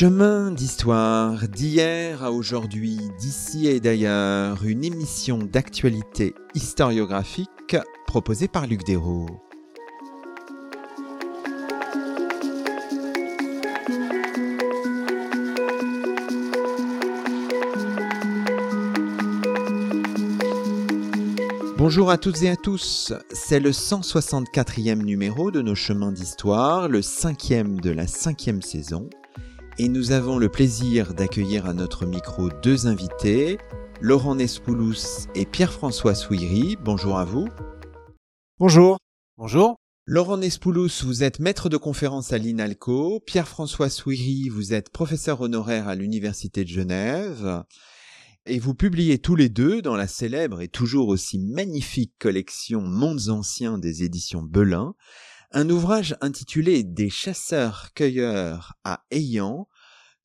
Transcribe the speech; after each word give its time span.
Chemin 0.00 0.50
d'histoire, 0.50 1.46
d'hier 1.46 2.24
à 2.24 2.32
aujourd'hui, 2.32 2.96
d'ici 3.18 3.66
et 3.66 3.80
d'ailleurs, 3.80 4.64
une 4.64 4.82
émission 4.82 5.36
d'actualité 5.36 6.34
historiographique 6.54 7.76
proposée 8.06 8.48
par 8.48 8.66
Luc 8.66 8.82
Dérault. 8.82 9.26
Bonjour 21.76 22.10
à 22.10 22.16
toutes 22.16 22.42
et 22.42 22.48
à 22.48 22.56
tous, 22.56 23.12
c'est 23.32 23.60
le 23.60 23.72
164e 23.72 25.02
numéro 25.02 25.50
de 25.50 25.60
nos 25.60 25.74
chemins 25.74 26.12
d'histoire, 26.12 26.88
le 26.88 27.02
cinquième 27.02 27.80
de 27.80 27.90
la 27.90 28.06
cinquième 28.06 28.62
saison, 28.62 29.10
et 29.82 29.88
nous 29.88 30.12
avons 30.12 30.36
le 30.36 30.50
plaisir 30.50 31.14
d'accueillir 31.14 31.64
à 31.64 31.72
notre 31.72 32.04
micro 32.04 32.50
deux 32.62 32.86
invités, 32.86 33.56
Laurent 34.02 34.34
Nespoulous 34.34 35.24
et 35.34 35.46
Pierre-François 35.46 36.14
Souiri. 36.14 36.76
Bonjour 36.84 37.18
à 37.18 37.24
vous. 37.24 37.48
Bonjour. 38.58 38.98
Bonjour. 39.38 39.78
Laurent 40.04 40.36
Nespoulous, 40.36 40.90
vous 41.02 41.22
êtes 41.22 41.40
maître 41.40 41.70
de 41.70 41.78
conférence 41.78 42.34
à 42.34 42.36
l'INALCO. 42.36 43.20
Pierre-François 43.20 43.88
Souiri, 43.88 44.50
vous 44.50 44.74
êtes 44.74 44.90
professeur 44.90 45.40
honoraire 45.40 45.88
à 45.88 45.94
l'Université 45.94 46.62
de 46.62 46.68
Genève. 46.68 47.64
Et 48.44 48.58
vous 48.58 48.74
publiez 48.74 49.18
tous 49.18 49.34
les 49.34 49.48
deux 49.48 49.80
dans 49.80 49.96
la 49.96 50.08
célèbre 50.08 50.60
et 50.60 50.68
toujours 50.68 51.08
aussi 51.08 51.38
magnifique 51.38 52.12
collection 52.18 52.82
Mondes 52.82 53.30
anciens 53.30 53.78
des 53.78 54.02
éditions 54.02 54.42
Belin, 54.42 54.92
un 55.52 55.68
ouvrage 55.68 56.16
intitulé 56.20 56.84
Des 56.84 57.10
chasseurs-cueilleurs 57.10 58.74
à 58.84 59.04
Ayant, 59.10 59.68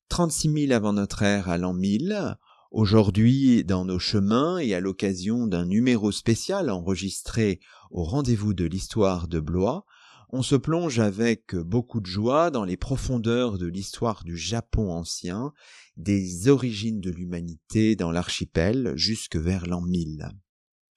36 0.08 0.66
000 0.68 0.72
avant 0.72 0.92
notre 0.92 1.22
ère 1.22 1.48
à 1.48 1.58
l'an 1.58 1.74
1000. 1.74 2.36
Aujourd'hui, 2.70 3.64
dans 3.64 3.84
nos 3.84 3.98
chemins 3.98 4.58
et 4.58 4.72
à 4.74 4.80
l'occasion 4.80 5.48
d'un 5.48 5.64
numéro 5.64 6.12
spécial 6.12 6.70
enregistré 6.70 7.58
au 7.90 8.04
rendez-vous 8.04 8.54
de 8.54 8.66
l'histoire 8.66 9.26
de 9.26 9.40
Blois, 9.40 9.84
on 10.30 10.42
se 10.42 10.54
plonge 10.54 11.00
avec 11.00 11.56
beaucoup 11.56 12.00
de 12.00 12.06
joie 12.06 12.50
dans 12.50 12.64
les 12.64 12.76
profondeurs 12.76 13.58
de 13.58 13.66
l'histoire 13.66 14.22
du 14.22 14.36
Japon 14.36 14.92
ancien, 14.92 15.52
des 15.96 16.48
origines 16.48 17.00
de 17.00 17.10
l'humanité 17.10 17.96
dans 17.96 18.12
l'archipel 18.12 18.92
jusque 18.94 19.36
vers 19.36 19.66
l'an 19.66 19.80
1000. 19.80 20.28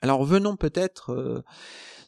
Alors 0.01 0.23
venons 0.23 0.55
peut-être 0.55 1.11
euh, 1.11 1.41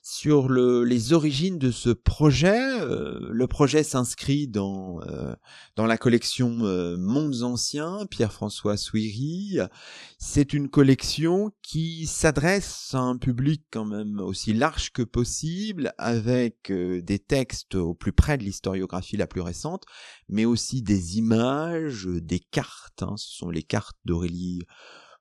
sur 0.02 0.48
le, 0.48 0.86
les 0.86 1.12
origines 1.12 1.60
de 1.60 1.72
ce 1.72 1.90
projet. 1.90 2.80
Euh, 2.80 3.20
le 3.30 3.48
projet 3.48 3.84
s'inscrit 3.84 4.48
dans, 4.48 5.02
euh, 5.02 5.36
dans 5.76 5.86
la 5.86 5.98
collection 5.98 6.50
Mondes 6.98 7.44
Anciens, 7.44 8.06
Pierre-François 8.10 8.78
Souiri. 8.78 9.58
C'est 10.18 10.54
une 10.54 10.70
collection 10.70 11.52
qui 11.62 12.08
s'adresse 12.08 12.92
à 12.94 13.00
un 13.00 13.18
public 13.18 13.66
quand 13.72 13.86
même 13.86 14.22
aussi 14.22 14.54
large 14.54 14.92
que 14.92 15.02
possible, 15.02 15.94
avec 15.98 16.72
des 16.72 17.20
textes 17.20 17.76
au 17.76 17.94
plus 17.94 18.14
près 18.14 18.38
de 18.38 18.44
l'historiographie 18.44 19.18
la 19.18 19.28
plus 19.28 19.42
récente, 19.42 19.84
mais 20.30 20.46
aussi 20.46 20.82
des 20.82 21.18
images, 21.18 22.06
des 22.06 22.40
cartes. 22.40 23.04
Hein. 23.04 23.16
ce 23.18 23.36
sont 23.36 23.50
les 23.50 23.64
cartes 23.64 23.98
d'Aurélie 24.06 24.62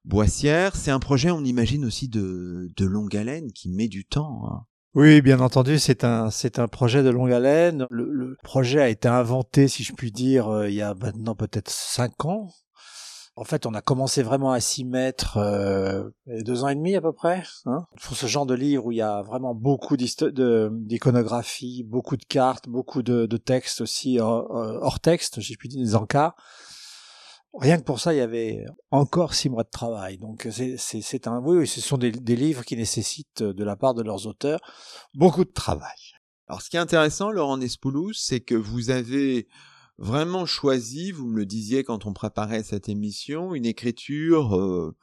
Boissière. 0.04 0.76
C'est 0.76 0.90
un 0.90 0.98
projet, 0.98 1.30
on 1.30 1.44
imagine 1.44 1.84
aussi 1.84 2.08
de, 2.08 2.70
de 2.76 2.84
longue 2.86 3.16
haleine, 3.16 3.52
qui 3.52 3.68
met 3.68 3.88
du 3.88 4.04
temps. 4.04 4.42
Hein. 4.46 4.66
Oui, 4.94 5.20
bien 5.20 5.38
entendu, 5.38 5.78
c'est 5.78 6.02
un 6.02 6.30
c'est 6.30 6.58
un 6.58 6.66
projet 6.66 7.04
de 7.04 7.10
longue 7.10 7.32
haleine. 7.32 7.86
Le, 7.90 8.36
projet 8.42 8.80
a 8.80 8.88
été 8.88 9.06
inventé, 9.06 9.68
si 9.68 9.84
je 9.84 9.92
puis 9.92 10.10
dire, 10.10 10.48
euh, 10.48 10.68
il 10.68 10.74
y 10.74 10.82
a 10.82 10.94
maintenant 10.94 11.36
peut-être 11.36 11.70
cinq 11.70 12.24
ans. 12.24 12.48
En 13.36 13.44
fait, 13.44 13.66
on 13.66 13.74
a 13.74 13.80
commencé 13.80 14.24
vraiment 14.24 14.50
à 14.50 14.58
s'y 14.58 14.84
mettre 14.84 15.36
euh, 15.36 16.10
deux 16.26 16.64
ans 16.64 16.68
et 16.68 16.74
demi 16.74 16.96
à 16.96 17.00
peu 17.00 17.12
près. 17.12 17.44
Hein 17.66 17.86
pour 18.02 18.16
ce 18.16 18.26
genre 18.26 18.46
de 18.46 18.54
livre 18.54 18.86
où 18.86 18.92
il 18.92 18.98
y 18.98 19.02
a 19.02 19.22
vraiment 19.22 19.54
beaucoup 19.54 19.96
d'iconographie, 19.96 21.84
beaucoup 21.84 22.16
de 22.16 22.24
cartes, 22.24 22.68
beaucoup 22.68 23.02
de, 23.04 23.26
de 23.26 23.36
textes 23.36 23.80
aussi 23.80 24.18
hors, 24.18 24.50
hors 24.50 24.98
texte, 24.98 25.40
si 25.40 25.52
je 25.52 25.58
puis 25.58 25.68
dire, 25.68 25.80
des 25.80 25.94
encas. 25.94 26.34
Rien 27.58 27.78
que 27.78 27.82
pour 27.82 27.98
ça, 27.98 28.14
il 28.14 28.18
y 28.18 28.20
avait 28.20 28.64
encore 28.90 29.34
six 29.34 29.48
mois 29.48 29.64
de 29.64 29.70
travail. 29.70 30.18
Donc 30.18 30.46
c'est 30.50 31.26
un 31.26 31.40
oui, 31.40 31.66
ce 31.66 31.80
sont 31.80 31.98
des, 31.98 32.10
livres 32.10 32.64
qui 32.64 32.76
nécessitent 32.76 33.42
de 33.42 33.64
la 33.64 33.76
part 33.76 33.94
de 33.94 34.02
leurs 34.02 34.26
auteurs 34.26 34.60
beaucoup 35.14 35.44
de 35.44 35.50
travail. 35.50 35.98
Alors 36.46 36.62
ce 36.62 36.70
qui 36.70 36.76
est 36.76 36.80
intéressant, 36.80 37.30
Laurent 37.30 37.58
Nespoulous, 37.58 38.12
c'est 38.14 38.40
que 38.40 38.54
vous 38.54 38.90
avez 38.90 39.48
vraiment 39.98 40.46
choisi, 40.46 41.12
vous 41.12 41.26
me 41.26 41.36
le 41.36 41.46
disiez 41.46 41.84
quand 41.84 42.06
on 42.06 42.12
préparait 42.12 42.62
cette 42.62 42.88
émission, 42.88 43.54
une 43.54 43.66
écriture 43.66 44.56
euh, 44.56 44.96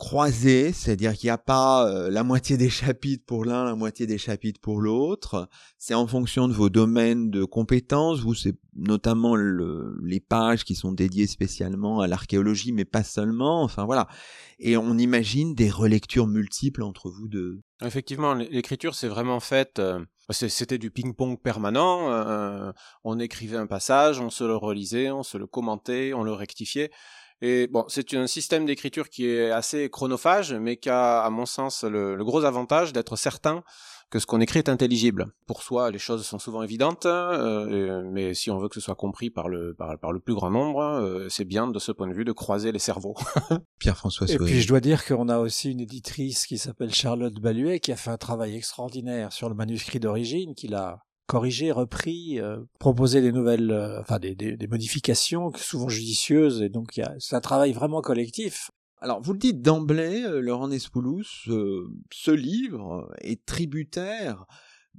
croisé, 0.00 0.72
c'est-à-dire 0.72 1.12
qu'il 1.12 1.26
n'y 1.26 1.32
a 1.32 1.38
pas 1.38 1.86
euh, 1.86 2.10
la 2.10 2.24
moitié 2.24 2.56
des 2.56 2.70
chapitres 2.70 3.22
pour 3.26 3.44
l'un, 3.44 3.66
la 3.66 3.74
moitié 3.76 4.06
des 4.06 4.16
chapitres 4.16 4.58
pour 4.58 4.80
l'autre. 4.80 5.46
C'est 5.78 5.92
en 5.92 6.06
fonction 6.06 6.48
de 6.48 6.54
vos 6.54 6.70
domaines 6.70 7.30
de 7.30 7.44
compétences. 7.44 8.20
Vous, 8.20 8.34
c'est 8.34 8.56
notamment 8.74 9.36
les 9.36 10.20
pages 10.20 10.64
qui 10.64 10.74
sont 10.74 10.92
dédiées 10.92 11.26
spécialement 11.26 12.00
à 12.00 12.08
l'archéologie, 12.08 12.72
mais 12.72 12.86
pas 12.86 13.04
seulement. 13.04 13.62
Enfin 13.62 13.84
voilà. 13.84 14.08
Et 14.58 14.78
on 14.78 14.96
imagine 14.96 15.54
des 15.54 15.70
relectures 15.70 16.26
multiples 16.26 16.82
entre 16.82 17.10
vous 17.10 17.28
deux. 17.28 17.60
Effectivement, 17.82 18.34
l'écriture, 18.34 18.94
c'est 18.94 19.08
vraiment 19.08 19.40
fait. 19.40 19.78
Euh, 19.78 20.00
c'était 20.30 20.78
du 20.78 20.90
ping-pong 20.90 21.38
permanent. 21.40 22.10
Euh, 22.10 22.72
on 23.04 23.18
écrivait 23.18 23.56
un 23.56 23.66
passage, 23.66 24.20
on 24.20 24.30
se 24.30 24.44
le 24.44 24.56
relisait, 24.56 25.10
on 25.10 25.22
se 25.22 25.36
le 25.36 25.46
commentait, 25.46 26.12
on 26.14 26.22
le 26.22 26.32
rectifiait. 26.32 26.90
Et 27.42 27.68
bon, 27.68 27.84
c'est 27.88 28.14
un 28.14 28.26
système 28.26 28.66
d'écriture 28.66 29.08
qui 29.08 29.26
est 29.26 29.50
assez 29.50 29.88
chronophage, 29.88 30.52
mais 30.52 30.76
qui 30.76 30.90
a, 30.90 31.20
à 31.20 31.30
mon 31.30 31.46
sens, 31.46 31.84
le, 31.84 32.16
gros 32.22 32.44
avantage 32.44 32.92
d'être 32.92 33.16
certain 33.16 33.62
que 34.10 34.18
ce 34.18 34.26
qu'on 34.26 34.40
écrit 34.40 34.58
est 34.58 34.68
intelligible. 34.68 35.28
Pour 35.46 35.62
soi, 35.62 35.90
les 35.90 36.00
choses 36.00 36.26
sont 36.26 36.40
souvent 36.40 36.62
évidentes, 36.64 37.06
euh, 37.06 38.02
mais 38.12 38.34
si 38.34 38.50
on 38.50 38.58
veut 38.58 38.68
que 38.68 38.74
ce 38.74 38.80
soit 38.80 38.96
compris 38.96 39.30
par 39.30 39.48
le, 39.48 39.72
par, 39.74 40.12
le 40.12 40.18
plus 40.18 40.34
grand 40.34 40.50
nombre, 40.50 40.82
euh, 40.82 41.28
c'est 41.30 41.44
bien 41.44 41.68
de 41.68 41.78
ce 41.78 41.92
point 41.92 42.08
de 42.08 42.12
vue 42.12 42.24
de 42.24 42.32
croiser 42.32 42.72
les 42.72 42.80
cerveaux. 42.80 43.14
Pierre-François 43.78 44.28
Et 44.28 44.36
puis 44.36 44.60
je 44.60 44.66
dois 44.66 44.80
dire 44.80 45.06
qu'on 45.06 45.28
a 45.28 45.38
aussi 45.38 45.70
une 45.70 45.80
éditrice 45.80 46.46
qui 46.46 46.58
s'appelle 46.58 46.92
Charlotte 46.92 47.40
Baluet, 47.40 47.78
qui 47.78 47.92
a 47.92 47.96
fait 47.96 48.10
un 48.10 48.18
travail 48.18 48.56
extraordinaire 48.56 49.32
sur 49.32 49.48
le 49.48 49.54
manuscrit 49.54 50.00
d'origine, 50.00 50.56
qu'il 50.56 50.74
a 50.74 51.04
corrigé, 51.30 51.70
repris, 51.70 52.40
euh, 52.40 52.58
proposer 52.80 53.20
des 53.20 53.30
nouvelles, 53.30 53.70
euh, 53.70 54.18
des, 54.18 54.66
modifications 54.66 55.52
souvent 55.54 55.88
judicieuses, 55.88 56.60
et 56.60 56.68
donc 56.68 57.00
c'est 57.20 57.36
un 57.36 57.40
travail 57.40 57.72
vraiment 57.72 58.00
collectif. 58.00 58.72
Alors, 58.98 59.22
vous 59.22 59.32
le 59.32 59.38
dites 59.38 59.62
d'emblée, 59.62 60.24
euh, 60.24 60.40
Laurent 60.40 60.66
Nespoulous, 60.66 61.22
ce 61.44 62.30
livre 62.32 63.08
est 63.20 63.46
tributaire 63.46 64.44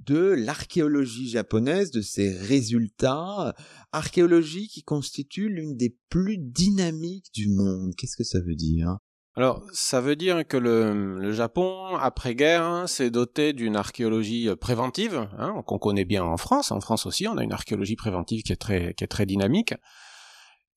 de 0.06 0.16
l'archéologie 0.16 1.28
japonaise, 1.28 1.90
de 1.90 2.00
ses 2.00 2.34
résultats, 2.34 3.54
archéologie 3.92 4.68
qui 4.68 4.82
constitue 4.82 5.50
l'une 5.50 5.76
des 5.76 5.94
plus 6.08 6.38
dynamiques 6.38 7.30
du 7.34 7.50
monde. 7.50 7.94
Qu'est-ce 7.94 8.16
que 8.16 8.24
ça 8.24 8.40
veut 8.40 8.56
dire? 8.56 8.96
Alors, 9.34 9.62
ça 9.72 10.02
veut 10.02 10.14
dire 10.14 10.46
que 10.46 10.58
le, 10.58 11.32
Japon, 11.32 11.96
après-guerre, 11.96 12.62
hein, 12.62 12.86
s'est 12.86 13.10
doté 13.10 13.54
d'une 13.54 13.76
archéologie 13.76 14.48
euh, 14.48 14.56
préventive, 14.56 15.26
hein, 15.38 15.62
qu'on 15.66 15.78
connaît 15.78 16.04
bien 16.04 16.22
en 16.22 16.36
France. 16.36 16.70
En 16.70 16.80
France 16.80 17.06
aussi, 17.06 17.26
on 17.26 17.38
a 17.38 17.42
une 17.42 17.52
archéologie 17.52 17.96
préventive 17.96 18.42
qui 18.42 18.52
est 18.52 18.56
très, 18.56 18.92
qui 18.92 19.04
est 19.04 19.08
très 19.08 19.24
dynamique. 19.24 19.72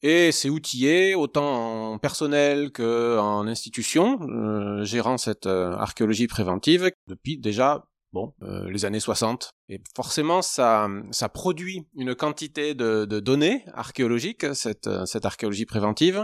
Et 0.01 0.31
c'est 0.31 0.49
outillé 0.49 1.15
autant 1.15 1.93
en 1.93 1.97
personnel 1.97 2.71
qu'en 2.71 3.45
institution, 3.45 4.19
euh, 4.21 4.85
gérant 4.85 5.17
cette 5.17 5.47
euh, 5.47 5.73
archéologie 5.73 6.27
préventive 6.27 6.89
depuis 7.07 7.37
déjà 7.37 7.85
bon, 8.13 8.33
les 8.69 8.85
années 8.85 9.01
60. 9.01 9.49
Et 9.67 9.81
forcément, 9.93 10.41
ça, 10.41 10.87
ça 11.11 11.27
produit 11.27 11.85
une 11.97 12.15
quantité 12.15 12.73
de, 12.73 13.03
de 13.03 13.19
données 13.19 13.65
archéologiques, 13.73 14.55
cette, 14.55 14.89
cette 15.05 15.25
archéologie 15.25 15.65
préventive, 15.65 16.23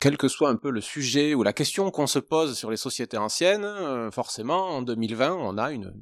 quel 0.00 0.16
que 0.16 0.28
soit 0.28 0.48
un 0.48 0.56
peu 0.56 0.70
le 0.70 0.80
sujet 0.80 1.34
ou 1.34 1.42
la 1.42 1.52
question 1.52 1.90
qu'on 1.90 2.06
se 2.06 2.18
pose 2.18 2.56
sur 2.56 2.70
les 2.70 2.78
sociétés 2.78 3.18
anciennes, 3.18 3.66
euh, 3.66 4.10
forcément, 4.10 4.70
en 4.70 4.82
2020, 4.82 5.34
on 5.34 5.58
a 5.58 5.70
une, 5.70 5.92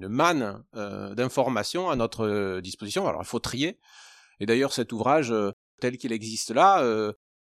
manne 0.00 0.64
euh, 0.74 1.14
d'informations 1.14 1.88
à 1.88 1.94
notre 1.94 2.26
euh, 2.26 2.60
disposition. 2.60 3.06
Alors, 3.06 3.22
il 3.22 3.28
faut 3.28 3.38
trier. 3.38 3.78
Et 4.40 4.46
d'ailleurs, 4.46 4.72
cet 4.72 4.92
ouvrage, 4.92 5.32
tel 5.80 5.98
qu'il 5.98 6.12
existe 6.12 6.50
là, 6.50 6.80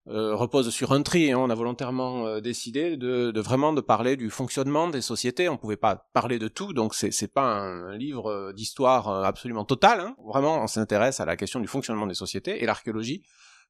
repose 0.06 0.70
sur 0.70 0.92
un 0.92 1.02
tri. 1.02 1.32
Hein. 1.32 1.38
On 1.38 1.50
a 1.50 1.54
volontairement 1.56 2.38
décidé 2.40 2.96
de, 2.96 3.40
vraiment 3.40 3.72
de 3.72 3.80
parler 3.80 4.16
du 4.16 4.30
fonctionnement 4.30 4.86
des 4.88 5.00
sociétés. 5.00 5.48
On 5.48 5.54
ne 5.54 5.58
pouvait 5.58 5.76
pas 5.76 6.08
parler 6.12 6.38
de 6.38 6.46
tout, 6.46 6.72
donc 6.72 6.94
c'est 6.94 7.10
n'est 7.20 7.28
pas 7.28 7.42
un, 7.42 7.96
livre 7.96 8.52
d'histoire 8.52 9.08
absolument 9.24 9.64
total. 9.64 9.98
Hein. 9.98 10.14
Vraiment, 10.24 10.62
on 10.62 10.68
s'intéresse 10.68 11.18
à 11.18 11.24
la 11.24 11.36
question 11.36 11.58
du 11.58 11.66
fonctionnement 11.66 12.06
des 12.06 12.14
sociétés 12.14 12.62
et 12.62 12.66
l'archéologie 12.66 13.24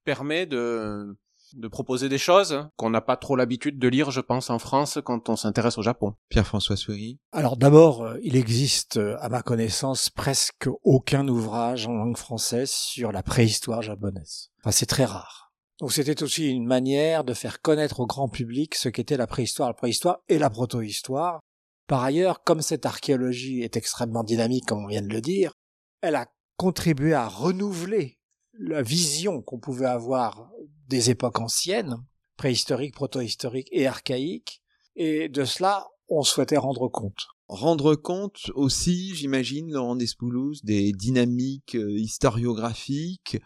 permet 0.04 0.44
de 0.44 1.16
de 1.54 1.68
proposer 1.68 2.08
des 2.08 2.18
choses 2.18 2.66
qu'on 2.76 2.90
n'a 2.90 3.00
pas 3.00 3.16
trop 3.16 3.36
l'habitude 3.36 3.78
de 3.78 3.88
lire, 3.88 4.10
je 4.10 4.20
pense, 4.20 4.50
en 4.50 4.58
France 4.58 4.98
quand 5.04 5.28
on 5.28 5.36
s'intéresse 5.36 5.78
au 5.78 5.82
Japon. 5.82 6.14
Pierre-François 6.28 6.76
Souris 6.76 7.18
Alors 7.32 7.56
d'abord, 7.56 8.02
euh, 8.02 8.18
il 8.22 8.36
existe, 8.36 8.96
euh, 8.96 9.16
à 9.20 9.28
ma 9.28 9.42
connaissance, 9.42 10.10
presque 10.10 10.68
aucun 10.82 11.26
ouvrage 11.28 11.86
en 11.86 11.92
langue 11.92 12.16
française 12.16 12.70
sur 12.70 13.12
la 13.12 13.22
préhistoire 13.22 13.82
japonaise. 13.82 14.50
Enfin, 14.60 14.72
c'est 14.72 14.86
très 14.86 15.04
rare. 15.04 15.52
Donc 15.80 15.92
c'était 15.92 16.22
aussi 16.22 16.50
une 16.50 16.66
manière 16.66 17.24
de 17.24 17.34
faire 17.34 17.60
connaître 17.60 18.00
au 18.00 18.06
grand 18.06 18.28
public 18.28 18.74
ce 18.74 18.88
qu'était 18.88 19.16
la 19.16 19.26
préhistoire, 19.26 19.68
la 19.68 19.74
préhistoire 19.74 20.18
et 20.28 20.38
la 20.38 20.50
protohistoire. 20.50 21.40
Par 21.86 22.02
ailleurs, 22.02 22.42
comme 22.44 22.62
cette 22.62 22.86
archéologie 22.86 23.62
est 23.62 23.76
extrêmement 23.76 24.24
dynamique, 24.24 24.66
comme 24.66 24.84
on 24.84 24.88
vient 24.88 25.02
de 25.02 25.12
le 25.12 25.20
dire, 25.20 25.52
elle 26.00 26.14
a 26.14 26.26
contribué 26.56 27.14
à 27.14 27.26
renouveler 27.28 28.18
la 28.58 28.82
vision 28.82 29.42
qu'on 29.42 29.58
pouvait 29.58 29.86
avoir 29.86 30.48
des 30.88 31.10
époques 31.10 31.40
anciennes, 31.40 31.96
préhistoriques, 32.36 32.94
protohistoriques 32.94 33.68
et 33.72 33.86
archaïques, 33.86 34.62
et 34.96 35.28
de 35.28 35.44
cela, 35.44 35.86
on 36.08 36.22
souhaitait 36.22 36.56
rendre 36.56 36.88
compte. 36.88 37.26
Rendre 37.48 37.94
compte 37.94 38.50
aussi, 38.54 39.14
j'imagine, 39.14 39.70
Laurent 39.70 39.96
Despoulouse, 39.96 40.62
des 40.64 40.92
dynamiques 40.92 41.74
euh, 41.74 41.98
historiographiques. 41.98 43.38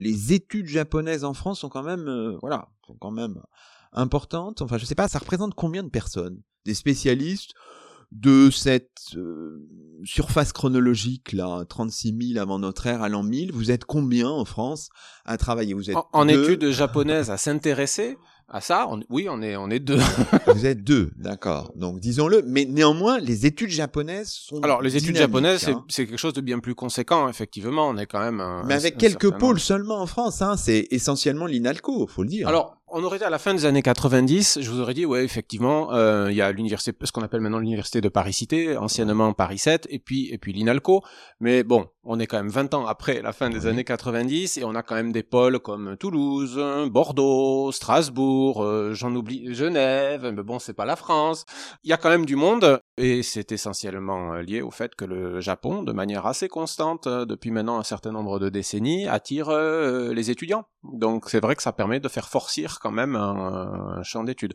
Les 0.00 0.32
études 0.32 0.66
japonaises 0.66 1.24
en 1.24 1.34
France 1.34 1.60
sont 1.60 1.68
quand 1.68 1.82
même, 1.82 2.08
euh, 2.08 2.36
voilà, 2.40 2.68
sont 2.86 2.96
quand 3.00 3.10
même 3.10 3.40
importantes. 3.92 4.60
Enfin, 4.62 4.78
je 4.78 4.84
sais 4.84 4.94
pas, 4.94 5.08
ça 5.08 5.18
représente 5.18 5.54
combien 5.54 5.82
de 5.82 5.88
personnes? 5.88 6.42
Des 6.64 6.74
spécialistes? 6.74 7.52
De 8.12 8.50
cette 8.50 9.14
euh, 9.16 9.66
surface 10.04 10.52
chronologique 10.52 11.32
là, 11.32 11.64
36 11.68 12.32
000 12.34 12.42
avant 12.42 12.58
notre 12.58 12.86
ère 12.86 13.02
à 13.02 13.08
l'an 13.08 13.22
1000, 13.22 13.52
vous 13.52 13.70
êtes 13.70 13.84
combien 13.84 14.28
en 14.28 14.44
France 14.44 14.88
à 15.24 15.36
travailler? 15.36 15.74
Vous 15.74 15.90
êtes 15.90 15.96
en, 15.96 16.08
en 16.12 16.28
études 16.28 16.70
japonaises 16.70 17.30
à 17.30 17.36
s'intéresser 17.36 18.16
à 18.48 18.62
ça 18.62 18.88
Oui, 19.10 19.28
on 19.28 19.42
est 19.42 19.56
on 19.56 19.68
est 19.68 19.78
deux. 19.78 19.98
vous 20.46 20.64
êtes 20.64 20.82
deux, 20.82 21.10
d'accord. 21.16 21.70
Donc 21.76 22.00
disons-le, 22.00 22.42
mais 22.46 22.64
néanmoins 22.64 23.18
les 23.18 23.44
études 23.44 23.70
japonaises 23.70 24.30
sont 24.30 24.62
Alors 24.62 24.80
les 24.80 24.96
études 24.96 25.16
japonaises 25.16 25.68
hein. 25.68 25.84
c'est 25.88 26.06
quelque 26.06 26.18
chose 26.18 26.32
de 26.32 26.40
bien 26.40 26.58
plus 26.58 26.74
conséquent 26.74 27.28
effectivement, 27.28 27.88
on 27.88 27.98
est 27.98 28.06
quand 28.06 28.20
même 28.20 28.40
un, 28.40 28.64
Mais 28.64 28.74
avec 28.74 28.94
un, 28.94 28.98
quelques 28.98 29.30
pôles 29.36 29.60
seulement 29.60 30.00
en 30.00 30.06
France 30.06 30.40
hein, 30.40 30.56
c'est 30.56 30.86
essentiellement 30.90 31.44
l'INALCO, 31.44 32.06
faut 32.06 32.22
le 32.22 32.30
dire. 32.30 32.48
Alors 32.48 32.77
on 32.90 33.02
aurait 33.04 33.16
été 33.16 33.24
à 33.24 33.30
la 33.30 33.38
fin 33.38 33.54
des 33.54 33.64
années 33.64 33.82
90, 33.82 34.58
je 34.60 34.70
vous 34.70 34.80
aurais 34.80 34.94
dit, 34.94 35.06
ouais, 35.06 35.24
effectivement, 35.24 35.92
euh, 35.92 36.28
il 36.30 36.36
y 36.36 36.42
a 36.42 36.50
l'université, 36.52 36.96
ce 37.04 37.12
qu'on 37.12 37.22
appelle 37.22 37.40
maintenant 37.40 37.58
l'université 37.58 38.00
de 38.00 38.08
Paris-Cité, 38.08 38.76
anciennement 38.76 39.32
Paris 39.32 39.58
7, 39.58 39.86
et 39.90 39.98
puis, 39.98 40.28
et 40.32 40.38
puis 40.38 40.52
l'INALCO. 40.52 41.02
Mais 41.40 41.62
bon, 41.62 41.86
on 42.04 42.18
est 42.18 42.26
quand 42.26 42.38
même 42.38 42.48
20 42.48 42.74
ans 42.74 42.86
après 42.86 43.22
la 43.22 43.32
fin 43.32 43.50
des 43.50 43.66
années 43.66 43.84
90, 43.84 44.58
et 44.58 44.64
on 44.64 44.74
a 44.74 44.82
quand 44.82 44.94
même 44.94 45.12
des 45.12 45.22
pôles 45.22 45.58
comme 45.58 45.96
Toulouse, 45.96 46.60
Bordeaux, 46.90 47.72
Strasbourg, 47.72 48.62
euh, 48.62 48.94
j'en 48.94 49.14
oublie, 49.14 49.54
Genève, 49.54 50.32
mais 50.34 50.42
bon, 50.42 50.58
c'est 50.58 50.74
pas 50.74 50.84
la 50.84 50.96
France. 50.96 51.44
Il 51.84 51.90
y 51.90 51.92
a 51.92 51.96
quand 51.96 52.10
même 52.10 52.26
du 52.26 52.36
monde, 52.36 52.80
et 52.98 53.22
c'est 53.22 53.52
essentiellement 53.52 54.34
euh, 54.34 54.42
lié 54.42 54.60
au 54.60 54.70
fait 54.70 54.94
que 54.94 55.04
le 55.04 55.40
Japon, 55.40 55.82
de 55.82 55.92
manière 55.92 56.26
assez 56.26 56.48
constante, 56.48 57.06
euh, 57.06 57.24
depuis 57.24 57.50
maintenant 57.50 57.78
un 57.78 57.84
certain 57.84 58.10
nombre 58.10 58.40
de 58.40 58.48
décennies, 58.48 59.06
attire 59.06 59.48
euh, 59.50 60.12
les 60.12 60.30
étudiants. 60.30 60.64
Donc 60.82 61.28
c'est 61.28 61.40
vrai 61.40 61.54
que 61.54 61.62
ça 61.62 61.72
permet 61.72 62.00
de 62.00 62.08
faire 62.08 62.28
forcir 62.28 62.77
quand 62.78 62.90
même 62.90 63.16
un, 63.16 64.02
champ 64.02 64.24
d'études. 64.24 64.54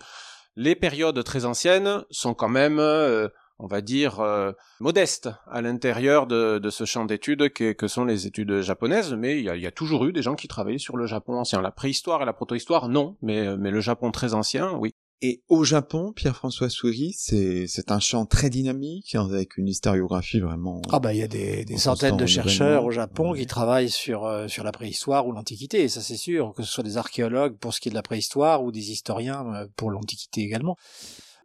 Les 0.56 0.76
périodes 0.76 1.24
très 1.24 1.46
anciennes 1.46 2.04
sont 2.12 2.34
quand 2.34 2.50
même, 2.50 2.80
euh, 2.80 3.28
on 3.60 3.68
va 3.68 3.82
dire, 3.82 4.20
euh, 4.20 4.52
modestes 4.80 5.30
à 5.50 5.62
l'intérieur 5.62 6.28
de, 6.28 6.70
ce 6.70 6.86
champ 6.86 7.06
d'études 7.06 7.52
que, 7.52 7.88
sont 7.88 8.06
les 8.06 8.28
études 8.28 8.62
japonaises, 8.62 9.14
mais 9.14 9.40
il 9.40 9.46
y, 9.46 9.68
a, 9.68 9.72
toujours 9.72 10.06
eu 10.06 10.14
des 10.14 10.22
gens 10.22 10.36
qui 10.36 10.48
travaillaient 10.48 10.78
sur 10.78 10.98
le 10.98 11.08
Japon 11.08 11.34
ancien. 11.34 11.62
La 11.62 11.72
préhistoire 11.72 12.22
et 12.22 12.26
la 12.26 12.34
protohistoire, 12.34 12.88
non, 12.88 13.18
mais 13.22 13.56
le 13.56 13.80
Japon 13.82 14.12
très 14.12 14.34
ancien, 14.34 14.72
oui. 14.74 14.94
Et 15.26 15.42
au 15.48 15.64
Japon, 15.64 16.12
Pierre-François 16.12 16.70
Souris, 16.70 17.16
c'est 17.18 17.66
c'est 17.68 17.92
un 17.92 18.02
champ 18.02 18.26
très 18.26 18.50
dynamique 18.50 19.16
avec 19.16 19.56
une 19.56 19.70
historiographie 19.70 20.42
vraiment. 20.42 20.82
Ah 20.92 21.00
bah 21.00 21.14
il 21.14 21.20
y 21.20 21.24
a 21.24 21.30
des, 21.30 21.64
des 21.64 21.78
centaines 21.78 22.18
de 22.18 22.26
chercheurs 22.26 22.84
au 22.84 22.92
Japon 22.92 23.32
ouais. 23.32 23.40
qui 23.40 23.48
travaillent 23.48 23.90
sur 23.90 24.26
euh, 24.26 24.50
sur 24.50 24.66
la 24.66 24.74
préhistoire 24.74 25.26
ou 25.26 25.32
l'Antiquité, 25.32 25.88
ça 25.88 26.02
c'est 26.02 26.18
sûr, 26.18 26.54
que 26.54 26.62
ce 26.62 26.70
soit 26.70 26.84
des 26.84 26.98
archéologues 26.98 27.58
pour 27.58 27.74
ce 27.74 27.80
qui 27.80 27.88
est 27.88 27.92
de 27.92 27.96
la 27.96 28.04
préhistoire 28.04 28.66
ou 28.66 28.74
des 28.74 28.92
historiens 28.92 29.46
euh, 29.56 29.68
pour 29.78 29.92
l'Antiquité 29.92 30.42
également. 30.42 30.76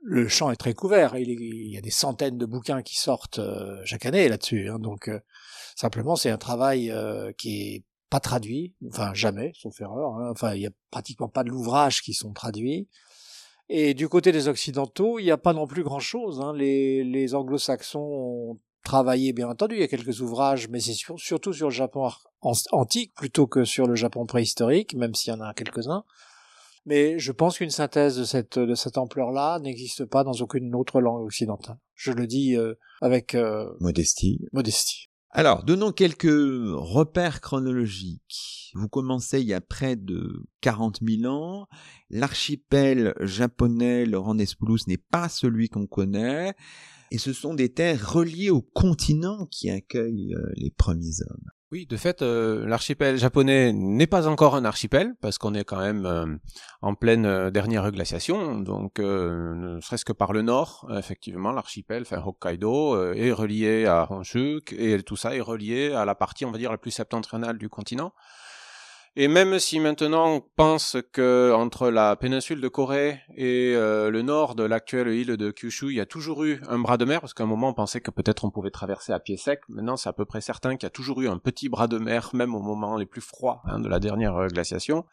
Le 0.03 0.27
champ 0.27 0.51
est 0.51 0.57
très 0.57 0.75
couvert, 0.75 1.17
il, 1.17 1.31
il, 1.31 1.73
y 1.73 1.79
a 1.79 1.81
des 1.81 1.91
centaines 1.91 2.37
de 2.37 2.47
bouquins 2.47 2.83
qui 2.83 2.97
sortent 2.97 3.39
euh, 3.39 3.81
chaque 3.85 4.07
année 4.07 4.29
là-dessus, 4.29 4.69
hein, 4.69 4.81
donc 4.81 5.09
euh, 5.09 5.21
simplement 5.77 6.17
c'est 6.17 6.31
un 6.31 6.39
travail 6.39 6.93
qui 7.37 7.61
est 7.61 7.85
pas 8.11 8.21
traduit, 8.21 8.75
enfin 8.89 9.13
jamais, 9.15 9.53
sauf 9.55 9.81
erreur. 9.81 10.15
Hein, 10.15 10.31
enfin, 10.31 10.55
il 10.55 10.63
y 10.63 10.67
a 10.67 10.71
pratiquement 10.91 11.29
pas 11.29 11.45
de 11.45 11.51
l'ouvrage 11.51 12.03
qui 12.03 12.15
sont 12.15 12.33
traduits. 12.33 12.89
Et 13.69 13.95
du 13.95 14.09
côté 14.09 14.33
des 14.33 14.49
Occidentaux, 14.49 15.19
il 15.19 15.25
n'y 15.25 15.31
a 15.31 15.37
pas 15.37 15.53
non 15.53 15.67
plus 15.67 15.83
grand-chose. 15.83 16.41
Hein. 16.41 16.55
Les, 16.55 17.05
les 17.05 17.35
anglo-saxons 17.35 18.01
ont 18.01 18.59
travaillé, 18.83 19.33
bien 19.35 19.49
entendu, 19.49 19.75
il 19.75 19.81
y 19.81 19.85
a 19.85 19.89
quelques 19.89 20.23
ouvrages, 20.23 20.69
mais 20.69 20.81
c'est 20.81 20.95
sur, 20.95 21.21
surtout 21.21 21.53
sur 21.53 21.69
le 21.69 21.75
Japon 21.75 22.09
antique 22.41 23.13
plutôt 23.15 23.47
que 23.47 23.65
sur 23.65 23.87
le 23.87 23.95
Japon 23.95 24.25
préhistorique, 24.25 24.95
même 24.95 25.15
s'il 25.15 25.33
y 25.35 25.37
en 25.37 25.41
a 25.41 25.53
quelques-uns. 25.53 26.05
Mais 26.87 27.19
je 27.19 27.33
pense 27.33 27.59
qu'une 27.59 27.71
synthèse 27.71 28.17
de 28.17 28.25
cette, 28.25 28.59
de 28.59 28.75
cette 28.75 28.97
ampleur-là 28.97 29.59
n'existe 29.59 30.07
pas 30.07 30.25
dans 30.25 30.33
aucune 30.33 30.75
autre 30.75 31.03
langue 31.03 31.27
occidentale. 31.27 31.77
Je 31.95 32.13
le 32.13 32.27
dis 32.27 32.57
euh, 32.57 32.75
avec 33.03 33.35
euh, 33.35 33.71
modestie. 33.81 34.41
Modestie. 34.53 35.11
Alors, 35.31 35.63
donnons 35.63 35.93
quelques 35.93 36.25
repères 36.25 37.43
chronologiques. 37.43 38.73
Vous 38.75 38.89
commencez 38.89 39.41
il 39.41 39.47
y 39.47 39.55
a 39.55 39.61
près 39.61 39.95
de 39.95 40.47
40 40.63 41.01
000 41.07 41.33
ans. 41.33 41.69
L'archipel 42.09 43.15
japonais, 43.21 44.07
Laurent 44.07 44.35
Nespoulos, 44.35 44.87
n'est 44.87 44.97
pas 44.97 45.29
celui 45.29 45.69
qu'on 45.69 45.87
connaît. 45.87 46.55
Et 47.11 47.19
ce 47.19 47.33
sont 47.33 47.55
des 47.55 47.73
terres 47.73 48.11
reliées 48.11 48.51
au 48.51 48.63
continent 48.63 49.47
qui 49.47 49.71
accueillent 49.71 50.35
les 50.57 50.71
premiers 50.71 51.23
hommes. 51.29 51.51
Oui, 51.71 51.85
de 51.85 51.99
fait, 51.99 52.23
euh, 52.23 52.67
l'archipel 52.67 53.19
japonais 53.19 53.75
n'est 53.75 54.07
pas 54.07 54.27
encore 54.27 54.55
un 54.55 54.65
archipel 54.65 55.15
parce 55.21 55.37
qu'on 55.37 55.53
est 55.53 55.65
quand 55.65 55.81
même 55.81 56.07
euh, 56.07 56.25
en 56.81 56.95
pleine 56.95 57.27
euh, 57.27 57.51
dernière 57.51 57.91
glaciation. 57.91 58.59
Donc, 58.59 59.01
ne 59.01 59.79
serait-ce 59.83 60.07
que 60.07 60.15
par 60.15 60.33
le 60.33 60.41
nord, 60.41 60.91
effectivement, 60.97 61.53
l'archipel, 61.53 62.03
enfin 62.03 62.23
Hokkaido, 62.25 63.13
est 63.13 63.33
relié 63.33 63.85
à 63.85 64.11
Honshu 64.11 64.61
et 64.73 65.03
tout 65.03 65.17
ça 65.17 65.37
est 65.37 65.43
relié 65.43 65.93
à 65.93 66.07
la 66.07 66.15
partie, 66.15 66.47
on 66.47 66.51
va 66.51 66.57
dire, 66.57 66.71
la 66.71 66.79
plus 66.79 66.91
septentrionale 66.91 67.59
du 67.59 67.69
continent. 67.69 68.15
Et 69.21 69.27
même 69.27 69.59
si 69.59 69.81
maintenant 69.81 70.29
on 70.29 70.41
pense 70.41 70.97
que 71.13 71.53
entre 71.53 71.91
la 71.91 72.15
péninsule 72.15 72.61
de 72.61 72.69
Corée 72.69 73.21
et 73.35 73.73
euh, 73.75 74.11
le 74.11 74.23
nord 74.23 74.55
de 74.55 74.63
l'actuelle 74.63 75.09
île 75.09 75.37
de 75.37 75.51
Kyushu, 75.51 75.87
il 75.87 75.97
y 75.97 76.01
a 76.01 76.07
toujours 76.07 76.45
eu 76.45 76.61
un 76.69 76.79
bras 76.79 76.99
de 76.99 77.05
mer, 77.05 77.21
parce 77.21 77.35
qu'à 77.35 77.43
un 77.43 77.49
moment 77.49 77.71
on 77.71 77.75
pensait 77.75 78.01
que 78.01 78.13
peut-être 78.13 78.45
on 78.45 78.53
pouvait 78.53 78.71
traverser 78.71 79.13
à 79.13 79.19
pied 79.19 79.37
sec. 79.37 79.63
Maintenant 79.69 79.97
c'est 79.97 80.09
à 80.09 80.13
peu 80.13 80.25
près 80.25 80.41
certain 80.41 80.77
qu'il 80.77 80.85
y 80.85 80.87
a 80.87 80.91
toujours 80.91 81.21
eu 81.21 81.27
un 81.27 81.39
petit 81.39 81.69
bras 81.69 81.89
de 81.89 81.99
mer, 81.99 82.31
même 82.33 82.55
au 82.55 82.61
moment 82.61 82.97
les 82.97 83.07
plus 83.07 83.21
froids 83.21 83.61
hein, 83.65 83.81
de 83.81 83.89
la 83.89 83.99
dernière 83.99 84.37
euh, 84.37 84.47
glaciation. 84.47 85.05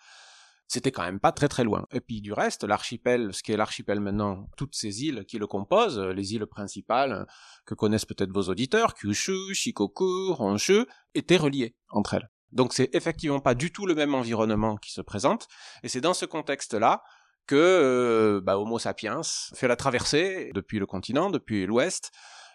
C'était 0.68 0.92
quand 0.92 1.04
même 1.04 1.20
pas 1.20 1.32
très 1.32 1.48
très 1.48 1.64
loin. 1.64 1.88
Et 1.92 2.00
puis 2.00 2.22
du 2.22 2.32
reste, 2.32 2.64
l'archipel, 2.64 3.34
ce 3.34 3.42
qui 3.42 3.54
est 3.54 3.58
l'archipel 3.58 4.02
maintenant, 4.02 4.48
toutes 4.56 4.76
ces 4.76 5.04
îles 5.04 5.26
qui 5.26 5.40
le 5.40 5.48
composent, 5.48 6.00
les 6.00 6.36
îles 6.36 6.46
principales 6.46 7.26
que 7.66 7.74
connaissent 7.74 8.06
peut-être 8.06 8.32
vos 8.32 8.50
auditeurs, 8.50 8.94
Kyushu, 8.94 9.56
Shikoku, 9.56 10.36
Honshu, 10.38 10.86
étaient 11.16 11.38
reliées 11.38 11.76
entre 11.90 12.14
elles. 12.14 12.30
Donc 12.56 12.74
c'est 12.74 12.90
effectivement 12.96 13.40
pas 13.40 13.54
du 13.54 13.72
tout 13.72 13.86
le 13.86 13.94
même 13.94 14.16
environnement 14.16 14.78
qui 14.78 14.92
se 14.92 15.02
présente, 15.02 15.48
et 15.84 15.90
c'est 15.90 16.02
dans 16.02 16.14
ce 16.14 16.26
contexte-là 16.26 17.04
que 17.46 17.56
euh, 17.56 18.42
bah, 18.42 18.58
Homo 18.58 18.80
sapiens 18.80 19.22
fait 19.54 19.68
la 19.68 19.76
traversée 19.76 20.52
depuis 20.56 20.80
le 20.80 20.86
continent, 20.86 21.30
depuis 21.30 21.66
l'ouest, 21.66 22.12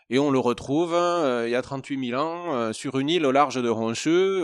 et 0.08 0.18
on 0.18 0.30
le 0.30 0.38
retrouve 0.38 0.94
euh, 0.94 1.46
il 1.46 1.50
y 1.52 1.54
a 1.54 1.62
38 1.62 2.08
000 2.08 2.20
ans 2.20 2.54
euh, 2.54 2.72
sur 2.72 2.98
une 2.98 3.10
île 3.10 3.26
au 3.26 3.30
large 3.30 3.62
de 3.62 3.68
Honshu 3.68 4.42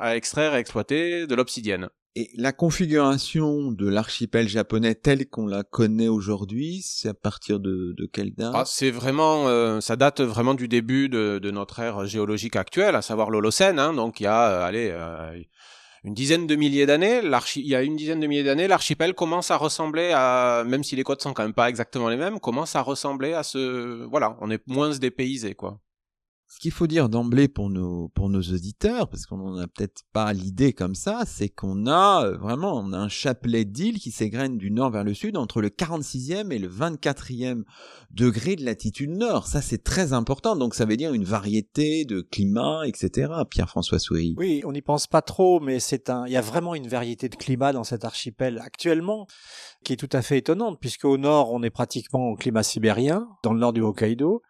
à 0.00 0.16
extraire 0.16 0.54
et 0.54 0.58
exploiter 0.58 1.26
de 1.26 1.34
l'obsidienne. 1.34 1.90
Et 2.16 2.28
la 2.34 2.52
configuration 2.52 3.70
de 3.70 3.88
l'archipel 3.88 4.48
japonais 4.48 4.96
tel 4.96 5.28
qu'on 5.28 5.46
la 5.46 5.62
connaît 5.62 6.08
aujourd'hui, 6.08 6.82
c'est 6.84 7.08
à 7.08 7.14
partir 7.14 7.60
de, 7.60 7.94
de 7.96 8.06
quelle 8.06 8.34
date? 8.34 8.52
Ah, 8.52 8.64
C'est 8.66 8.90
vraiment, 8.90 9.46
euh, 9.46 9.80
ça 9.80 9.94
date 9.94 10.20
vraiment 10.20 10.54
du 10.54 10.66
début 10.66 11.08
de, 11.08 11.38
de, 11.40 11.50
notre 11.52 11.78
ère 11.78 12.06
géologique 12.06 12.56
actuelle, 12.56 12.96
à 12.96 13.02
savoir 13.02 13.30
l'Holocène. 13.30 13.78
Hein, 13.78 13.94
donc 13.94 14.18
il 14.18 14.24
y 14.24 14.26
a, 14.26 14.50
euh, 14.50 14.64
allez, 14.64 14.90
euh, 14.92 15.40
une 16.02 16.14
dizaine 16.14 16.48
de 16.48 16.56
milliers 16.56 16.86
d'années. 16.86 17.20
Il 17.54 17.66
y 17.66 17.76
a 17.76 17.82
une 17.82 17.94
dizaine 17.94 18.18
de 18.18 18.26
milliers 18.26 18.42
d'années, 18.42 18.66
l'archipel 18.66 19.14
commence 19.14 19.52
à 19.52 19.56
ressembler 19.56 20.10
à, 20.12 20.64
même 20.66 20.82
si 20.82 20.96
les 20.96 21.04
côtes 21.04 21.22
sont 21.22 21.32
quand 21.32 21.44
même 21.44 21.54
pas 21.54 21.68
exactement 21.68 22.08
les 22.08 22.16
mêmes, 22.16 22.40
commence 22.40 22.74
à 22.74 22.82
ressembler 22.82 23.34
à 23.34 23.44
ce, 23.44 24.04
voilà, 24.06 24.36
on 24.40 24.50
est 24.50 24.66
moins 24.66 24.90
dépaysé, 24.90 25.54
quoi. 25.54 25.78
Ce 26.52 26.58
qu'il 26.58 26.72
faut 26.72 26.88
dire 26.88 27.08
d'emblée 27.08 27.46
pour 27.46 27.70
nos 27.70 28.08
pour 28.08 28.28
nos 28.28 28.42
auditeurs, 28.42 29.08
parce 29.08 29.24
qu'on 29.24 29.36
n'en 29.36 29.56
a 29.56 29.68
peut-être 29.68 30.02
pas 30.12 30.32
l'idée 30.32 30.72
comme 30.72 30.96
ça, 30.96 31.22
c'est 31.24 31.48
qu'on 31.48 31.86
a 31.86 32.24
euh, 32.24 32.36
vraiment 32.38 32.76
on 32.76 32.92
a 32.92 32.98
un 32.98 33.08
chapelet 33.08 33.64
d'îles 33.64 34.00
qui 34.00 34.10
s'égrène 34.10 34.58
du 34.58 34.72
nord 34.72 34.90
vers 34.90 35.04
le 35.04 35.14
sud 35.14 35.36
entre 35.36 35.60
le 35.60 35.68
46e 35.68 36.50
et 36.50 36.58
le 36.58 36.68
24e 36.68 37.62
degré 38.10 38.56
de 38.56 38.64
latitude 38.64 39.10
nord. 39.10 39.46
Ça 39.46 39.62
c'est 39.62 39.84
très 39.84 40.12
important, 40.12 40.56
donc 40.56 40.74
ça 40.74 40.86
veut 40.86 40.96
dire 40.96 41.14
une 41.14 41.22
variété 41.22 42.04
de 42.04 42.20
climats, 42.20 42.82
etc. 42.84 43.32
Pierre-François 43.48 44.00
Souris. 44.00 44.34
Oui, 44.36 44.62
on 44.66 44.72
n'y 44.72 44.82
pense 44.82 45.06
pas 45.06 45.22
trop, 45.22 45.60
mais 45.60 45.78
c'est 45.78 46.10
un, 46.10 46.26
il 46.26 46.32
y 46.32 46.36
a 46.36 46.40
vraiment 46.40 46.74
une 46.74 46.88
variété 46.88 47.28
de 47.28 47.36
climats 47.36 47.72
dans 47.72 47.84
cet 47.84 48.04
archipel 48.04 48.58
actuellement 48.58 49.28
qui 49.84 49.92
est 49.92 49.96
tout 49.96 50.10
à 50.12 50.20
fait 50.20 50.38
étonnante, 50.38 50.78
puisque 50.80 51.04
au 51.04 51.16
nord 51.16 51.52
on 51.52 51.62
est 51.62 51.70
pratiquement 51.70 52.30
au 52.30 52.34
climat 52.34 52.64
sibérien, 52.64 53.28
dans 53.44 53.52
le 53.52 53.60
nord 53.60 53.72
du 53.72 53.82
Hokkaido. 53.82 54.42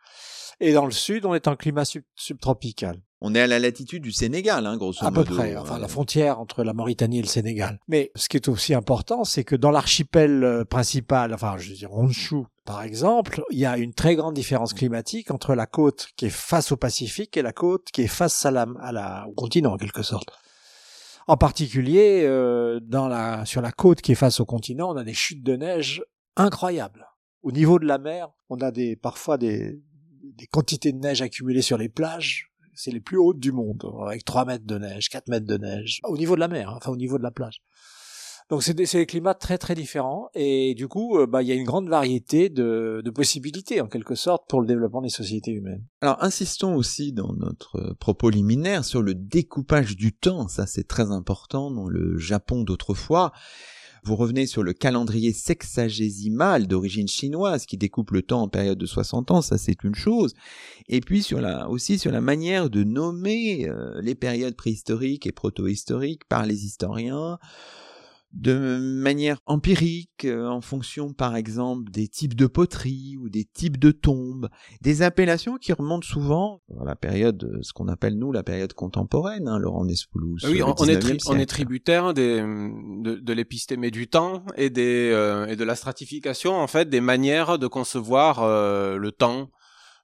Et 0.61 0.73
dans 0.73 0.85
le 0.85 0.93
sud, 0.93 1.25
on 1.25 1.35
est 1.35 1.49
en 1.49 1.57
climat 1.57 1.85
subtropical. 2.15 3.01
On 3.23 3.35
est 3.35 3.41
à 3.41 3.47
la 3.47 3.59
latitude 3.59 4.03
du 4.03 4.13
Sénégal, 4.13 4.67
hein, 4.67 4.79
grosso 4.79 5.05
modo. 5.05 5.21
À 5.21 5.25
peu 5.25 5.35
près, 5.35 5.57
enfin 5.57 5.79
la 5.79 5.89
frontière 5.89 6.41
entre 6.41 6.65
la 6.65 6.73
Mauritanie 6.73 7.19
et 7.19 7.23
le 7.23 7.29
Sénégal. 7.29 7.79
Mais 7.87 8.11
ce 8.15 8.31
qui 8.31 8.39
est 8.39 8.49
aussi 8.49 8.73
important, 8.73 9.25
c'est 9.25 9.45
que 9.45 9.57
dans 9.57 9.71
l'archipel 9.71 10.43
euh, 10.43 10.65
principal, 10.65 11.35
enfin 11.35 11.57
je 11.59 11.71
veux 11.71 11.77
dire 11.77 11.93
Honshu 11.93 12.45
par 12.65 12.83
exemple, 12.83 13.43
il 13.51 13.59
y 13.59 13.67
a 13.67 13.77
une 13.77 13.93
très 13.93 14.15
grande 14.15 14.35
différence 14.35 14.73
climatique 14.73 15.31
entre 15.31 15.55
la 15.55 15.67
côte 15.67 16.09
qui 16.17 16.27
est 16.27 16.31
face 16.31 16.73
au 16.73 16.77
Pacifique 16.77 17.37
et 17.37 17.43
la 17.43 17.53
côte 17.53 17.89
qui 17.93 18.03
est 18.03 18.07
face 18.07 18.47
à 18.47 18.51
la, 18.51 18.67
à 18.81 18.93
la 18.93 19.27
au 19.29 19.33
continent 19.33 19.73
en 19.73 19.77
quelque 19.77 20.03
sorte. 20.03 20.29
En 21.27 21.37
particulier, 21.37 22.23
euh, 22.25 22.81
dans 22.81 23.09
la, 23.09 23.45
sur 23.45 23.61
la 23.61 23.73
côte 23.73 24.01
qui 24.01 24.13
est 24.13 24.17
face 24.17 24.41
au 24.41 24.47
continent, 24.47 24.91
on 24.91 24.97
a 24.97 25.05
des 25.05 25.15
chutes 25.15 25.43
de 25.43 25.57
neige 25.57 26.03
incroyables. 26.37 27.07
Au 27.43 27.53
niveau 27.53 27.79
de 27.79 27.87
la 27.87 27.99
mer, 27.99 28.31
on 28.49 28.61
a 28.61 28.71
des, 28.71 28.97
parfois 28.97 29.37
des, 29.37 29.81
des 30.37 30.47
quantités 30.47 30.93
de 30.93 30.99
neige 30.99 31.23
accumulées 31.23 31.63
sur 31.63 31.79
les 31.79 31.89
plages, 31.89 32.51
c'est 32.75 32.91
les 32.91 33.01
plus 33.01 33.19
hautes 33.19 33.39
du 33.39 33.53
monde, 33.53 33.85
avec 34.07 34.25
3 34.25 34.45
mètres 34.45 34.67
de 34.67 34.79
neige, 34.79 35.09
4 35.09 35.29
mètres 35.29 35.47
de 35.47 35.57
neige, 35.57 36.01
au 36.05 36.17
niveau 36.17 36.35
de 36.35 36.41
la 36.41 36.49
mer, 36.49 36.71
hein, 36.71 36.75
enfin 36.77 36.91
au 36.91 36.97
niveau 36.97 37.19
de 37.19 37.23
la 37.23 37.31
plage. 37.31 37.61
Donc 38.51 38.65
c'est 38.65 38.75
des, 38.75 39.07
climats 39.07 39.35
très 39.35 39.59
très 39.59 39.77
différents 39.77 40.29
et 40.35 40.75
du 40.75 40.89
coup 40.89 41.17
euh, 41.17 41.27
bah, 41.27 41.41
il 41.41 41.49
y 41.49 41.53
a 41.53 41.55
une 41.55 41.65
grande 41.65 41.89
variété 41.89 42.49
de, 42.49 43.01
possibilités 43.15 43.81
en 43.81 43.87
quelque 43.87 44.17
sorte 44.17 44.49
pour 44.49 44.61
le 44.61 44.67
développement 44.67 45.03
des 45.03 45.09
sociétés 45.09 45.53
humaines. 45.53 45.85
Alors 46.01 46.17
insistons 46.21 46.75
aussi 46.75 47.13
dans 47.13 47.33
notre 47.35 47.95
propos 48.01 48.29
liminaire 48.29 48.85
sur 48.85 49.03
le 49.03 49.15
découpage 49.15 49.95
du 49.95 50.13
temps, 50.13 50.49
ça 50.49 50.67
c'est 50.67 50.89
très 50.89 51.13
important 51.13 51.71
dans 51.71 51.87
le 51.87 52.19
Japon 52.19 52.63
d'autrefois. 52.63 53.31
Vous 54.05 54.17
revenez 54.17 54.47
sur 54.47 54.63
le 54.63 54.73
calendrier 54.73 55.33
sexagésimal 55.33 56.67
d'origine 56.67 57.09
chinoise 57.09 57.67
qui 57.67 57.77
découpe 57.77 58.13
le 58.13 58.23
temps 58.23 58.43
en 58.43 58.49
période 58.49 58.79
de 58.79 58.87
60 58.87 59.31
ans, 59.31 59.43
ça 59.43 59.59
c'est 59.59 59.85
une 59.85 59.95
chose. 59.95 60.35
Et 60.89 61.01
puis 61.01 61.23
sur 61.23 61.41
la, 61.41 61.69
aussi 61.69 61.99
sur 61.99 62.11
la 62.11 62.21
manière 62.21 62.71
de 62.71 62.83
nommer 62.83 63.69
euh, 63.69 64.01
les 64.01 64.15
périodes 64.15 64.57
préhistoriques 64.57 65.27
et 65.27 65.33
protohistoriques 65.33 66.25
par 66.29 66.47
les 66.47 66.65
historiens 66.65 67.39
de 68.33 68.79
manière 68.79 69.41
empirique, 69.47 70.25
euh, 70.25 70.47
en 70.47 70.61
fonction 70.61 71.13
par 71.13 71.35
exemple 71.35 71.91
des 71.91 72.07
types 72.07 72.35
de 72.35 72.47
poteries 72.47 73.17
ou 73.21 73.29
des 73.29 73.45
types 73.45 73.79
de 73.79 73.91
tombes, 73.91 74.49
des 74.81 75.03
appellations 75.03 75.57
qui 75.57 75.73
remontent 75.73 76.07
souvent 76.07 76.63
à 76.81 76.85
la 76.85 76.95
période, 76.95 77.43
euh, 77.43 77.59
ce 77.63 77.73
qu'on 77.73 77.89
appelle 77.89 78.17
nous 78.17 78.31
la 78.31 78.45
période 78.45 78.73
contemporaine, 78.73 79.49
hein, 79.49 79.59
Laurent 79.59 79.85
Nespoulos. 79.85 80.37
Oui, 80.45 80.63
on, 80.63 80.73
est 80.87 81.29
on 81.29 81.39
est 81.39 81.47
tributaire 81.47 82.15
des, 82.15 82.41
de, 82.41 83.17
de 83.17 83.33
l'épistémée 83.33 83.91
du 83.91 84.09
temps 84.09 84.45
et, 84.57 84.71
des, 84.71 85.11
euh, 85.13 85.47
et 85.47 85.57
de 85.57 85.65
la 85.65 85.75
stratification 85.75 86.55
en 86.55 86.69
fait 86.69 86.89
des 86.89 87.01
manières 87.01 87.59
de 87.59 87.67
concevoir 87.67 88.47
le 88.47 89.11
temps 89.11 89.51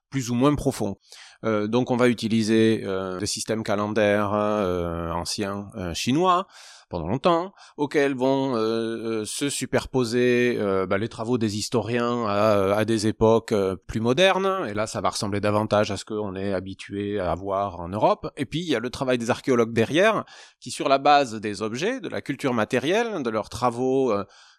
plus 0.09 0.29
ou 0.29 0.35
moins 0.35 0.53
profond. 0.55 0.97
Euh, 1.43 1.67
donc 1.67 1.91
on 1.91 1.97
va 1.97 2.07
utiliser 2.07 2.81
euh, 2.83 3.19
des 3.19 3.25
systèmes 3.25 3.63
calendaires 3.63 4.31
anciens 4.31 5.69
chinois 5.93 6.47
pendant 6.89 7.07
longtemps, 7.07 7.53
auxquels 7.77 8.15
vont 8.15 8.55
euh, 8.55 8.59
euh, 8.59 9.25
se 9.25 9.49
superposer 9.49 10.57
euh, 10.57 10.85
bah, 10.85 10.97
les 10.97 11.09
travaux 11.09 11.37
des 11.37 11.57
historiens 11.57 12.25
à, 12.25 12.75
à 12.75 12.85
des 12.85 13.07
époques 13.07 13.53
plus 13.87 13.99
modernes, 13.99 14.67
et 14.67 14.73
là 14.73 14.87
ça 14.87 15.01
va 15.01 15.09
ressembler 15.09 15.39
davantage 15.39 15.91
à 15.91 15.97
ce 15.97 16.05
qu'on 16.05 16.35
est 16.35 16.53
habitué 16.53 17.19
à 17.19 17.35
voir 17.35 17.79
en 17.79 17.89
Europe. 17.89 18.31
Et 18.37 18.45
puis 18.45 18.59
il 18.59 18.67
y 18.67 18.75
a 18.75 18.79
le 18.79 18.89
travail 18.89 19.17
des 19.17 19.29
archéologues 19.29 19.73
derrière, 19.73 20.23
qui 20.59 20.71
sur 20.71 20.89
la 20.89 20.97
base 20.97 21.35
des 21.35 21.61
objets, 21.61 21.99
de 21.99 22.09
la 22.09 22.21
culture 22.21 22.53
matérielle, 22.53 23.23
de 23.23 23.29
leurs 23.29 23.49
travaux 23.49 24.13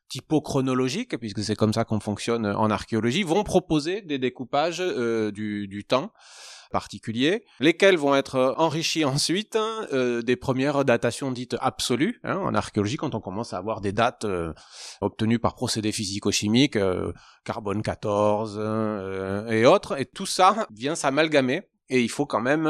typochronologiques, 0.08 1.18
puisque 1.18 1.42
c'est 1.42 1.56
comme 1.56 1.72
ça 1.72 1.84
qu'on 1.84 2.00
fonctionne 2.00 2.46
en 2.46 2.70
archéologie, 2.70 3.22
vont 3.22 3.44
proposer 3.44 4.00
des 4.02 4.18
découpages 4.18 4.82
du, 5.32 5.68
du 5.68 5.84
temps 5.84 6.12
particuliers, 6.68 7.44
lesquels 7.60 7.96
vont 7.96 8.14
être 8.14 8.54
enrichis 8.58 9.04
ensuite 9.04 9.56
hein, 9.56 9.86
euh, 9.92 10.22
des 10.22 10.36
premières 10.36 10.84
datations 10.84 11.32
dites 11.32 11.56
absolues. 11.60 12.20
Hein, 12.24 12.36
en 12.36 12.54
archéologie, 12.54 12.96
quand 12.96 13.14
on 13.14 13.20
commence 13.20 13.52
à 13.52 13.58
avoir 13.58 13.80
des 13.80 13.92
dates 13.92 14.24
euh, 14.24 14.52
obtenues 15.00 15.38
par 15.38 15.54
procédés 15.54 15.92
physico-chimiques, 15.92 16.76
euh, 16.76 17.12
carbone 17.44 17.82
14 17.82 18.58
et 19.50 19.66
autres, 19.66 19.98
et 19.98 20.04
tout 20.04 20.26
ça 20.26 20.66
vient 20.70 20.94
s'amalgamer 20.94 21.62
et 21.90 22.02
il 22.02 22.10
faut 22.10 22.26
quand 22.26 22.42
même 22.42 22.64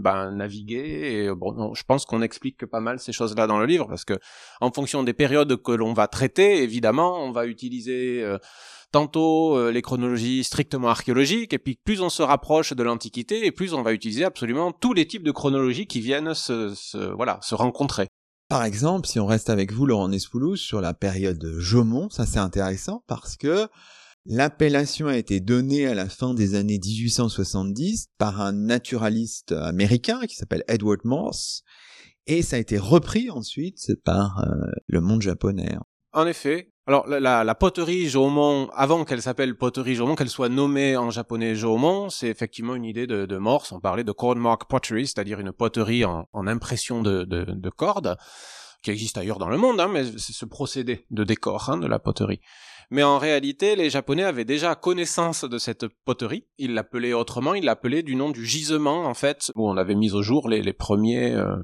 ben, 0.00 0.30
naviguer. 0.30 1.24
Et, 1.24 1.34
bon, 1.34 1.74
je 1.74 1.82
pense 1.82 2.04
qu'on 2.04 2.22
explique 2.22 2.64
pas 2.66 2.78
mal 2.78 3.00
ces 3.00 3.12
choses-là 3.12 3.48
dans 3.48 3.58
le 3.58 3.66
livre 3.66 3.88
parce 3.88 4.04
que 4.04 4.14
en 4.60 4.70
fonction 4.70 5.02
des 5.02 5.14
périodes 5.14 5.60
que 5.60 5.72
l'on 5.72 5.92
va 5.92 6.06
traiter, 6.06 6.62
évidemment, 6.62 7.24
on 7.24 7.32
va 7.32 7.46
utiliser 7.46 8.24
tantôt 8.92 9.56
euh, 9.56 9.72
les 9.72 9.82
chronologies 9.82 10.44
strictement 10.44 10.88
archéologiques, 10.88 11.52
et 11.52 11.58
puis 11.58 11.78
plus 11.82 12.00
on 12.00 12.10
se 12.10 12.22
rapproche 12.22 12.72
de 12.74 12.82
l'Antiquité, 12.82 13.46
et 13.46 13.50
plus 13.50 13.74
on 13.74 13.82
va 13.82 13.92
utiliser 13.92 14.24
absolument 14.24 14.70
tous 14.70 14.92
les 14.92 15.06
types 15.06 15.24
de 15.24 15.32
chronologies 15.32 15.86
qui 15.86 16.00
viennent 16.00 16.34
se, 16.34 17.12
voilà, 17.14 17.38
se 17.42 17.54
rencontrer. 17.54 18.06
Par 18.48 18.64
exemple, 18.64 19.08
si 19.08 19.18
on 19.18 19.26
reste 19.26 19.48
avec 19.48 19.72
vous, 19.72 19.86
Laurent 19.86 20.08
Nespoulos, 20.08 20.56
sur 20.56 20.80
la 20.80 20.92
période 20.92 21.42
Jomon, 21.58 22.10
ça 22.10 22.26
c'est 22.26 22.38
intéressant 22.38 23.02
parce 23.06 23.36
que 23.36 23.66
l'appellation 24.26 25.06
a 25.06 25.16
été 25.16 25.40
donnée 25.40 25.86
à 25.86 25.94
la 25.94 26.08
fin 26.08 26.34
des 26.34 26.54
années 26.54 26.78
1870 26.78 28.08
par 28.18 28.42
un 28.42 28.52
naturaliste 28.52 29.52
américain 29.52 30.20
qui 30.28 30.36
s'appelle 30.36 30.64
Edward 30.68 31.00
Morse, 31.04 31.62
et 32.26 32.42
ça 32.42 32.56
a 32.56 32.58
été 32.58 32.78
repris 32.78 33.30
ensuite 33.30 33.94
par 34.04 34.40
euh, 34.40 34.70
le 34.86 35.00
monde 35.00 35.22
japonais. 35.22 35.74
En 36.12 36.26
effet, 36.26 36.71
alors 36.88 37.06
la, 37.06 37.54
poterie 37.54 38.08
Jomon, 38.08 38.68
avant 38.74 39.04
qu'elle 39.04 39.22
s'appelle 39.22 39.56
poterie 39.56 39.94
Jomon, 39.94 40.16
qu'elle 40.16 40.28
soit 40.28 40.48
nommée 40.48 40.96
en 40.96 41.10
japonais 41.10 41.54
Jomon, 41.54 42.10
c'est 42.10 42.26
effectivement 42.26 42.74
une 42.74 42.84
idée 42.84 43.06
de, 43.06 43.24
de 43.24 43.36
Morse. 43.36 43.70
On 43.70 43.78
parlait 43.78 44.02
de 44.02 44.10
cordmark 44.10 44.68
pottery, 44.68 45.06
c'est-à-dire 45.06 45.38
une 45.38 45.52
poterie 45.52 46.04
en, 46.04 46.26
impression 46.34 47.00
de, 47.00 47.22
de, 47.22 47.44
de, 47.44 47.70
cordes, 47.70 48.16
qui 48.82 48.90
existe 48.90 49.16
ailleurs 49.16 49.38
dans 49.38 49.48
le 49.48 49.58
monde, 49.58 49.80
hein, 49.80 49.88
mais 49.88 50.04
c'est 50.18 50.32
ce 50.32 50.44
procédé 50.44 51.06
de 51.12 51.22
décor 51.22 51.70
hein, 51.70 51.76
de 51.76 51.86
la 51.86 52.00
poterie. 52.00 52.40
Mais 52.90 53.04
en 53.04 53.16
réalité, 53.16 53.76
les 53.76 53.88
Japonais 53.88 54.24
avaient 54.24 54.44
déjà 54.44 54.74
connaissance 54.74 55.44
de 55.44 55.58
cette 55.58 55.86
poterie. 56.04 56.46
Ils 56.58 56.74
l'appelaient 56.74 57.12
autrement, 57.12 57.54
ils 57.54 57.64
l'appelaient 57.64 58.02
du 58.02 58.16
nom 58.16 58.30
du 58.30 58.44
gisement, 58.44 59.06
en 59.06 59.14
fait, 59.14 59.52
où 59.54 59.68
on 59.68 59.76
avait 59.76 59.94
mis 59.94 60.12
au 60.12 60.22
jour 60.22 60.48
les, 60.48 60.62
les 60.62 60.72
premiers... 60.72 61.32
Euh, 61.32 61.56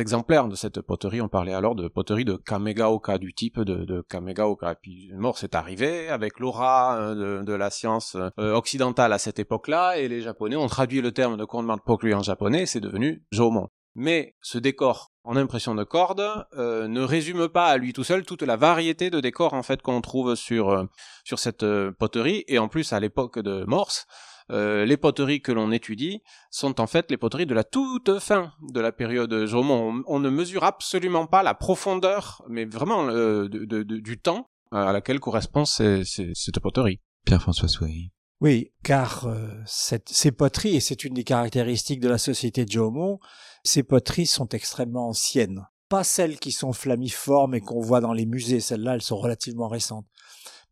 exemplaires 0.00 0.48
de 0.48 0.56
cette 0.56 0.80
poterie. 0.80 1.20
On 1.20 1.28
parlait 1.28 1.54
alors 1.54 1.74
de 1.74 1.88
poterie 1.88 2.24
de 2.24 2.36
Kamegaoka, 2.36 3.18
du 3.18 3.32
type 3.32 3.60
de, 3.60 3.84
de 3.84 4.02
Kamegaoka. 4.08 4.72
Et 4.72 4.76
puis 4.80 5.10
mort 5.14 5.38
c'est 5.38 5.54
arrivé 5.54 6.08
avec 6.08 6.40
l'aura 6.40 6.98
euh, 6.98 7.42
de, 7.42 7.52
la 7.52 7.70
science 7.70 8.16
euh, 8.38 8.54
occidentale 8.54 9.12
à 9.12 9.18
cette 9.18 9.38
époque-là, 9.38 9.98
et 9.98 10.08
les 10.08 10.20
Japonais 10.20 10.56
ont 10.56 10.66
traduit 10.66 11.00
le 11.00 11.12
terme 11.12 11.36
de 11.36 11.44
Konmar 11.44 11.82
Pokuri 11.84 12.14
en 12.14 12.22
japonais, 12.22 12.66
c'est 12.66 12.80
devenu 12.80 13.24
Jomon. 13.30 13.68
Mais 13.94 14.34
ce 14.42 14.58
décor 14.58 15.12
en 15.22 15.36
impression 15.36 15.74
de 15.74 15.84
corde 15.84 16.46
euh, 16.56 16.88
ne 16.88 17.00
résume 17.00 17.48
pas 17.48 17.66
à 17.66 17.76
lui 17.76 17.92
tout 17.92 18.04
seul 18.04 18.24
toute 18.24 18.42
la 18.42 18.56
variété 18.56 19.08
de 19.08 19.20
décors 19.20 19.54
en 19.54 19.62
fait 19.62 19.80
qu'on 19.82 20.00
trouve 20.00 20.34
sur 20.34 20.86
sur 21.22 21.38
cette 21.38 21.64
poterie 21.98 22.44
et 22.48 22.58
en 22.58 22.68
plus 22.68 22.92
à 22.92 23.00
l'époque 23.00 23.38
de 23.38 23.64
Morse 23.64 24.06
euh, 24.50 24.84
les 24.84 24.96
poteries 24.96 25.40
que 25.40 25.52
l'on 25.52 25.72
étudie 25.72 26.22
sont 26.50 26.80
en 26.80 26.86
fait 26.86 27.10
les 27.10 27.16
poteries 27.16 27.46
de 27.46 27.54
la 27.54 27.64
toute 27.64 28.18
fin 28.18 28.52
de 28.60 28.80
la 28.80 28.92
période 28.92 29.46
Jomon. 29.46 30.02
On, 30.06 30.18
ne 30.20 30.28
mesure 30.28 30.64
absolument 30.64 31.26
pas 31.26 31.42
la 31.42 31.54
profondeur, 31.54 32.42
mais 32.48 32.64
vraiment 32.64 33.08
euh, 33.08 33.48
du 33.48 34.18
temps 34.18 34.48
à 34.70 34.92
laquelle 34.92 35.20
correspond 35.20 35.64
cette 35.64 36.60
poterie. 36.60 37.00
Pierre-François 37.24 37.68
Souay. 37.68 38.10
Oui, 38.40 38.72
car 38.82 39.26
euh, 39.26 39.48
ces 39.64 40.32
poteries, 40.32 40.76
et 40.76 40.80
c'est 40.80 41.04
une 41.04 41.14
des 41.14 41.24
caractéristiques 41.24 42.00
de 42.00 42.08
la 42.08 42.18
société 42.18 42.66
de 42.66 42.70
Jomon, 42.70 43.18
ces 43.62 43.82
poteries 43.82 44.26
sont 44.26 44.48
extrêmement 44.48 45.08
anciennes. 45.08 45.66
Pas 45.88 46.04
celles 46.04 46.38
qui 46.38 46.52
sont 46.52 46.72
flamiformes 46.72 47.54
et 47.54 47.60
qu'on 47.60 47.80
voit 47.80 48.00
dans 48.00 48.12
les 48.12 48.26
musées, 48.26 48.60
celles-là, 48.60 48.94
elles 48.94 49.02
sont 49.02 49.16
relativement 49.16 49.68
récentes. 49.68 50.06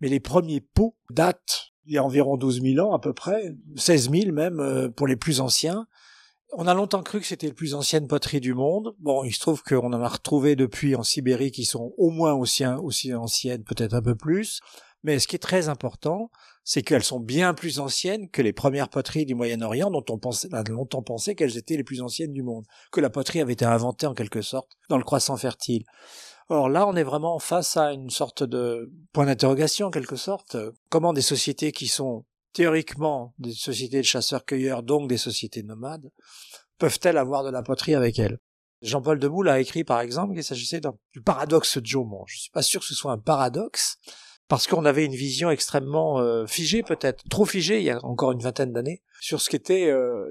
Mais 0.01 0.09
les 0.09 0.21
premiers 0.21 0.61
pots 0.61 0.97
datent 1.11 1.72
il 1.87 1.95
y 1.95 1.99
a 1.99 2.05
environ 2.05 2.37
12 2.37 2.63
000 2.63 2.87
ans 2.87 2.95
à 2.95 2.99
peu 2.99 3.13
près, 3.13 3.55
16 3.77 4.11
000 4.11 4.33
même 4.33 4.61
euh, 4.61 4.89
pour 4.89 5.07
les 5.07 5.17
plus 5.17 5.41
anciens. 5.41 5.87
On 6.55 6.67
a 6.67 6.75
longtemps 6.75 7.03
cru 7.03 7.21
que 7.21 7.27
c'était 7.27 7.49
la 7.49 7.55
plus 7.55 7.75
ancienne 7.75 8.07
poterie 8.07 8.41
du 8.41 8.53
monde. 8.53 8.95
Bon, 8.99 9.25
il 9.25 9.33
se 9.33 9.41
trouve 9.41 9.63
qu'on 9.63 9.93
en 9.93 10.03
a 10.03 10.09
retrouvé 10.09 10.55
depuis 10.55 10.95
en 10.95 11.03
Sibérie 11.03 11.51
qui 11.51 11.65
sont 11.65 11.95
au 11.97 12.11
moins 12.11 12.35
aussi, 12.35 12.65
anciennes, 12.67 13.65
peut-être 13.65 13.95
un 13.95 14.03
peu 14.03 14.15
plus. 14.15 14.61
Mais 15.03 15.19
ce 15.19 15.27
qui 15.27 15.37
est 15.37 15.41
très 15.41 15.69
important, 15.69 16.31
c'est 16.63 16.83
qu'elles 16.83 17.03
sont 17.03 17.21
bien 17.21 17.55
plus 17.55 17.81
anciennes 17.81 18.29
que 18.29 18.43
les 18.43 18.53
premières 18.53 18.91
poteries 18.91 19.25
du 19.25 19.35
Moyen-Orient 19.35 19.91
dont 19.91 20.05
on 20.11 20.19
pensait, 20.19 20.49
a 20.53 20.63
longtemps 20.65 21.03
pensé 21.03 21.35
qu'elles 21.35 21.57
étaient 21.57 21.77
les 21.77 21.85
plus 21.85 22.03
anciennes 22.03 22.33
du 22.33 22.43
monde, 22.43 22.67
que 22.93 23.01
la 23.01 23.11
poterie 23.11 23.41
avait 23.41 23.55
été 23.55 23.65
inventée 23.65 24.07
en 24.07 24.15
quelque 24.15 24.43
sorte 24.43 24.71
dans 24.91 24.99
le 24.99 25.05
croissant 25.05 25.39
fertile. 25.39 25.85
Or 26.53 26.69
là, 26.69 26.87
on 26.87 26.95
est 26.97 27.03
vraiment 27.03 27.39
face 27.39 27.79
à 27.79 27.95
une 27.95 28.11
sorte 28.11 28.43
de 28.43 28.93
point 29.15 29.25
d'interrogation 29.25 29.87
en 29.87 29.91
quelque 29.91 30.17
sorte. 30.17 30.59
Comment 30.91 31.15
des 31.15 31.23
sociétés 31.23 31.73
qui 31.73 31.89
sont 31.89 32.27
théoriquement 32.53 33.33
des 33.39 33.55
sociétés 33.55 33.97
de 33.97 34.03
chasseurs-cueilleurs, 34.03 34.83
donc 34.83 35.09
des 35.09 35.17
sociétés 35.17 35.63
nomades, 35.63 36.11
peuvent-elles 36.77 37.17
avoir 37.17 37.43
de 37.43 37.49
la 37.49 37.63
poterie 37.63 37.95
avec 37.95 38.19
elles? 38.19 38.39
Jean-Paul 38.83 39.19
Demoule 39.19 39.49
a 39.49 39.61
écrit 39.61 39.83
par 39.83 40.03
exemple 40.03 40.35
qu'il 40.35 40.45
s'agissait 40.45 40.83
du 41.15 41.23
paradoxe 41.23 41.79
de 41.79 41.87
Jomon. 41.87 42.25
Je 42.27 42.39
suis 42.39 42.51
pas 42.51 42.61
sûr 42.61 42.81
que 42.81 42.87
ce 42.87 42.95
soit 42.95 43.13
un 43.13 43.19
paradoxe, 43.19 43.97
parce 44.47 44.67
qu'on 44.67 44.85
avait 44.85 45.07
une 45.07 45.15
vision 45.15 45.51
extrêmement 45.51 46.19
euh, 46.19 46.47
figée 46.47 46.83
peut-être, 46.83 47.25
trop 47.31 47.47
figée 47.47 47.79
il 47.79 47.85
y 47.85 47.91
a 47.91 48.05
encore 48.05 48.33
une 48.33 48.43
vingtaine 48.43 48.75
d'années, 48.75 49.03
sur 49.23 49.41
ce 49.41 49.49
qu'était 49.49 49.89
euh, 49.89 50.29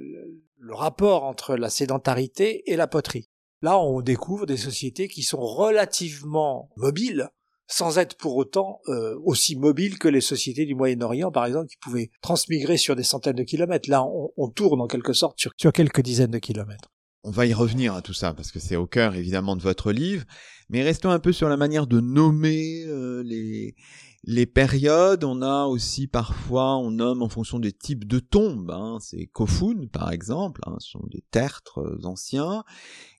le 0.59 0.75
rapport 0.75 1.23
entre 1.23 1.55
la 1.55 1.71
sédentarité 1.71 2.69
et 2.71 2.75
la 2.75 2.85
poterie. 2.85 3.30
Là, 3.61 3.79
on 3.79 4.01
découvre 4.01 4.45
des 4.45 4.57
sociétés 4.57 5.07
qui 5.07 5.21
sont 5.21 5.39
relativement 5.39 6.69
mobiles, 6.77 7.29
sans 7.67 7.99
être 7.99 8.17
pour 8.17 8.35
autant 8.35 8.79
euh, 8.87 9.15
aussi 9.23 9.55
mobiles 9.55 9.99
que 9.99 10.07
les 10.07 10.21
sociétés 10.21 10.65
du 10.65 10.75
Moyen-Orient, 10.75 11.31
par 11.31 11.45
exemple, 11.45 11.67
qui 11.67 11.77
pouvaient 11.77 12.09
transmigrer 12.21 12.77
sur 12.77 12.95
des 12.95 13.03
centaines 13.03 13.35
de 13.35 13.43
kilomètres. 13.43 13.89
Là, 13.89 14.03
on, 14.03 14.49
tourne 14.49 14.81
en 14.81 14.87
quelque 14.87 15.13
sorte 15.13 15.39
sur, 15.39 15.51
sur 15.57 15.71
quelques 15.71 16.01
dizaines 16.01 16.31
de 16.31 16.39
kilomètres. 16.39 16.89
On 17.23 17.29
va 17.29 17.45
y 17.45 17.53
revenir 17.53 17.93
à 17.93 18.01
tout 18.01 18.13
ça 18.13 18.33
parce 18.33 18.51
que 18.51 18.59
c'est 18.59 18.75
au 18.75 18.87
cœur 18.87 19.15
évidemment 19.15 19.55
de 19.55 19.61
votre 19.61 19.91
livre, 19.91 20.25
mais 20.71 20.81
restons 20.81 21.11
un 21.11 21.19
peu 21.19 21.31
sur 21.31 21.49
la 21.49 21.57
manière 21.57 21.85
de 21.85 21.99
nommer 21.99 22.85
les 23.23 23.75
les 24.23 24.45
périodes, 24.45 25.23
on 25.23 25.41
a 25.41 25.65
aussi 25.65 26.05
parfois, 26.05 26.77
on 26.77 26.91
nomme 26.91 27.23
en 27.23 27.29
fonction 27.29 27.57
des 27.57 27.71
types 27.71 28.05
de 28.05 28.19
tombes. 28.19 28.69
Hein. 28.69 28.97
C'est 29.01 29.25
Kofun, 29.25 29.87
par 29.91 30.11
exemple, 30.11 30.61
hein, 30.67 30.75
ce 30.79 30.91
sont 30.91 31.07
des 31.09 31.23
tertres 31.31 31.79
euh, 31.79 31.99
anciens. 32.03 32.63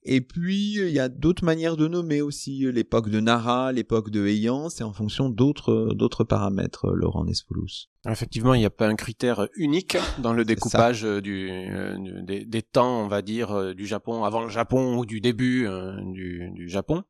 Et 0.05 0.21
puis, 0.21 0.75
il 0.75 0.93
y 0.93 1.01
a 1.01 1.09
d'autres 1.09 1.45
manières 1.45 1.77
de 1.77 1.89
nommer 1.89 2.23
aussi. 2.23 2.65
L'époque 2.73 3.09
de 3.09 3.19
Nara, 3.19 3.73
l'époque 3.73 4.11
de 4.11 4.27
Heian, 4.27 4.69
c'est 4.69 4.85
en 4.85 4.93
fonction 4.93 5.29
d'autres 5.29 5.93
d'autres 5.95 6.25
paramètres, 6.25 6.87
euh, 6.87 6.95
Laurent 6.95 7.25
Nespolous. 7.25 7.89
Effectivement, 8.09 8.55
il 8.55 8.61
n'y 8.61 8.67
a 8.67 8.71
pas 8.71 8.87
un 8.87 8.97
critère 8.97 9.49
unique 9.57 9.97
dans 10.19 10.33
le 10.33 10.45
découpage 10.45 11.05
euh, 11.05 11.21
des, 11.21 12.63
temps, 12.63 13.05
on 13.05 13.09
va 13.09 13.23
dire, 13.23 13.75
du 13.75 13.87
Japon, 13.87 14.23
avant 14.23 14.43
le 14.43 14.49
Japon 14.49 14.99
ou 14.99 15.07
du 15.07 15.21
début 15.21 15.69
du, 16.13 16.51
du 16.55 16.69
Japon 16.69 17.03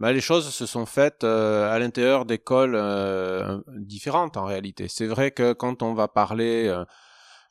bah, 0.00 0.12
les 0.12 0.20
choses 0.20 0.52
se 0.52 0.66
sont 0.66 0.86
faites 0.86 1.22
euh, 1.24 1.72
à 1.72 1.78
l'intérieur 1.78 2.24
d'écoles 2.24 2.74
euh, 2.74 3.60
différentes 3.68 4.36
en 4.36 4.44
réalité. 4.44 4.88
C'est 4.88 5.06
vrai 5.06 5.30
que 5.30 5.52
quand 5.52 5.82
on 5.82 5.94
va 5.94 6.08
parler 6.08 6.66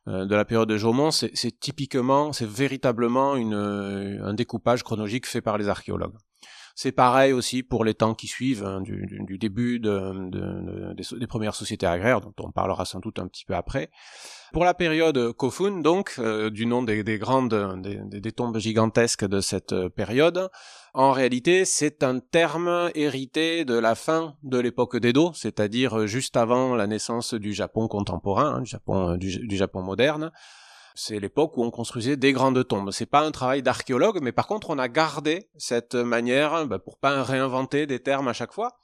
euh, 0.07 0.25
de 0.25 0.35
la 0.35 0.43
période 0.43 0.67
de 0.67 0.77
Jomon, 0.77 1.12
c'est 1.12 1.59
typiquement, 1.59 2.33
c'est 2.33 2.50
véritablement 2.50 3.38
une, 3.38 3.53
un 3.53 4.33
découpage 4.33 4.83
chronologique 4.83 5.25
fait 5.25 5.41
par 5.41 5.57
les 5.57 5.69
archéologues. 5.69 6.17
C'est 6.75 6.91
pareil 6.91 7.33
aussi 7.33 7.61
pour 7.61 7.85
les 7.85 7.93
temps 7.93 8.15
qui 8.15 8.27
suivent, 8.27 8.65
hein, 8.65 8.81
du, 8.81 9.37
début 9.37 9.79
de, 9.79 10.29
de, 10.29 10.93
des, 10.93 11.27
premières 11.27 11.53
sociétés 11.53 11.85
agraires, 11.85 12.19
dont 12.19 12.33
on 12.39 12.51
parlera 12.51 12.85
sans 12.85 12.99
doute 12.99 13.19
un 13.19 13.27
petit 13.27 13.45
peu 13.45 13.53
après. 13.53 13.91
Pour 14.53 14.65
la 14.65 14.73
période 14.73 15.33
Kofun, 15.33 15.81
donc, 15.81 16.19
du 16.51 16.65
nom 16.65 16.81
des, 16.81 17.03
des 17.03 17.19
grandes, 17.19 17.81
des, 17.81 18.31
tombes 18.31 18.57
gigantesques 18.57 19.25
de 19.25 19.39
cette 19.39 19.87
période, 19.89 20.49
en 20.95 21.11
réalité, 21.11 21.65
c'est 21.65 22.03
un 22.03 22.19
terme 22.19 22.89
hérité 22.95 23.65
de 23.65 23.75
la 23.75 23.93
fin 23.95 24.35
de 24.41 24.57
l'époque 24.57 24.97
d'Edo, 24.97 25.31
c'est-à-dire 25.33 26.07
juste 26.07 26.37
avant 26.37 26.75
la 26.75 26.87
naissance 26.87 27.33
du 27.33 27.53
Japon 27.53 27.87
contemporain, 27.87 28.57
hein, 28.57 28.63
Japon, 28.63 29.15
du, 29.17 29.55
Japon 29.55 29.81
moderne. 29.81 30.31
C'est 30.95 31.19
l'époque 31.19 31.57
où 31.57 31.63
on 31.63 31.71
construisait 31.71 32.17
des 32.17 32.33
grandes 32.33 32.67
tombes. 32.67 32.91
C'est 32.91 33.05
pas 33.05 33.25
un 33.25 33.31
travail 33.31 33.63
d'archéologue, 33.63 34.19
mais 34.21 34.31
par 34.31 34.47
contre, 34.47 34.69
on 34.69 34.77
a 34.77 34.88
gardé 34.88 35.50
cette 35.57 35.95
manière 35.95 36.67
bah, 36.67 36.79
pour 36.79 36.97
pas 36.97 37.23
réinventer 37.23 37.88
des 37.88 38.00
termes 38.00 38.27
à 38.27 38.33
chaque 38.33 38.53
fois. 38.53 38.77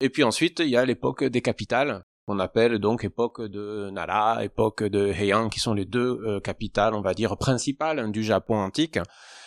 Et 0.00 0.10
puis 0.10 0.24
ensuite, 0.24 0.60
il 0.60 0.68
y 0.68 0.76
a 0.76 0.84
l'époque 0.84 1.24
des 1.24 1.42
capitales, 1.42 2.04
qu'on 2.26 2.38
appelle 2.38 2.78
donc 2.78 3.04
époque 3.04 3.42
de 3.42 3.90
Nara, 3.90 4.44
époque 4.44 4.82
de 4.84 5.08
Heian, 5.08 5.48
qui 5.48 5.60
sont 5.60 5.74
les 5.74 5.86
deux 5.86 6.20
euh, 6.24 6.40
capitales, 6.40 6.94
on 6.94 7.00
va 7.00 7.14
dire, 7.14 7.36
principales 7.36 7.98
hein, 7.98 8.08
du 8.08 8.22
Japon 8.22 8.56
antique. 8.56 8.98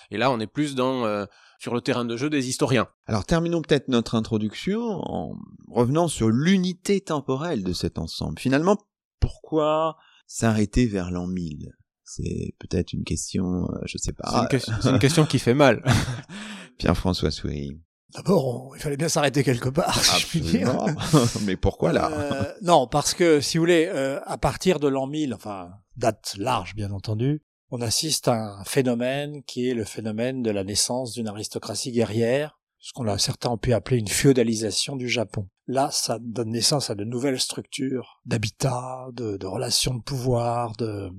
Et 0.09 0.17
là, 0.17 0.31
on 0.31 0.39
est 0.39 0.47
plus 0.47 0.75
dans 0.75 1.05
euh, 1.05 1.25
sur 1.61 1.75
le 1.75 1.81
terrain 1.81 2.05
de 2.05 2.17
jeu 2.17 2.29
des 2.29 2.49
historiens. 2.49 2.87
Alors 3.05 3.23
terminons 3.23 3.61
peut-être 3.61 3.87
notre 3.87 4.15
introduction 4.15 4.81
en 4.81 5.35
revenant 5.69 6.07
sur 6.07 6.29
l'unité 6.29 7.01
temporelle 7.01 7.63
de 7.63 7.71
cet 7.71 7.99
ensemble. 7.99 8.39
Finalement, 8.39 8.77
pourquoi 9.19 9.95
s'arrêter 10.31 10.85
vers 10.85 11.11
l'an 11.11 11.27
1000 11.27 11.73
C'est 12.03 12.53
peut-être 12.59 12.93
une 12.93 13.03
question, 13.03 13.65
euh, 13.69 13.81
je 13.85 13.97
sais 13.97 14.13
pas. 14.13 14.47
C'est 14.49 14.89
une, 14.89 14.99
question 14.99 15.25
qui 15.25 15.39
fait 15.39 15.53
mal. 15.53 15.83
Pierre-François 16.77 17.31
Souris. 17.31 17.81
D'abord, 18.13 18.73
il 18.75 18.81
fallait 18.81 18.97
bien 18.97 19.09
s'arrêter 19.09 19.43
quelque 19.43 19.69
part, 19.69 20.03
si 20.03 20.21
je 20.21 20.27
puis 20.27 20.41
dire. 20.41 20.73
Mais 21.45 21.57
pourquoi 21.57 21.91
là 21.91 22.09
euh, 22.11 22.53
Non, 22.61 22.87
parce 22.87 23.13
que, 23.13 23.41
si 23.41 23.57
vous 23.57 23.63
voulez, 23.63 23.87
euh, 23.87 24.19
à 24.25 24.37
partir 24.37 24.79
de 24.79 24.87
l'an 24.87 25.07
1000, 25.07 25.33
enfin, 25.33 25.71
date 25.97 26.35
large 26.37 26.75
bien 26.75 26.91
entendu, 26.91 27.41
on 27.69 27.81
assiste 27.81 28.27
à 28.27 28.59
un 28.59 28.63
phénomène 28.63 29.43
qui 29.43 29.69
est 29.69 29.73
le 29.73 29.85
phénomène 29.85 30.41
de 30.41 30.51
la 30.51 30.63
naissance 30.63 31.13
d'une 31.13 31.27
aristocratie 31.27 31.91
guerrière, 31.91 32.59
ce 32.79 32.93
qu'on 32.93 33.07
a 33.07 33.17
certains 33.17 33.49
ont 33.49 33.57
pu 33.57 33.73
appeler 33.73 33.97
une 33.97 34.07
féodalisation 34.07 34.95
du 34.95 35.07
Japon. 35.07 35.47
Là, 35.71 35.89
ça 35.89 36.19
donne 36.19 36.49
naissance 36.49 36.89
à 36.89 36.95
de 36.95 37.05
nouvelles 37.05 37.39
structures 37.39 38.19
d'habitat, 38.25 39.07
de, 39.13 39.45
relations 39.45 39.93
de 39.93 40.01
pouvoir, 40.01 40.75
de, 40.75 41.09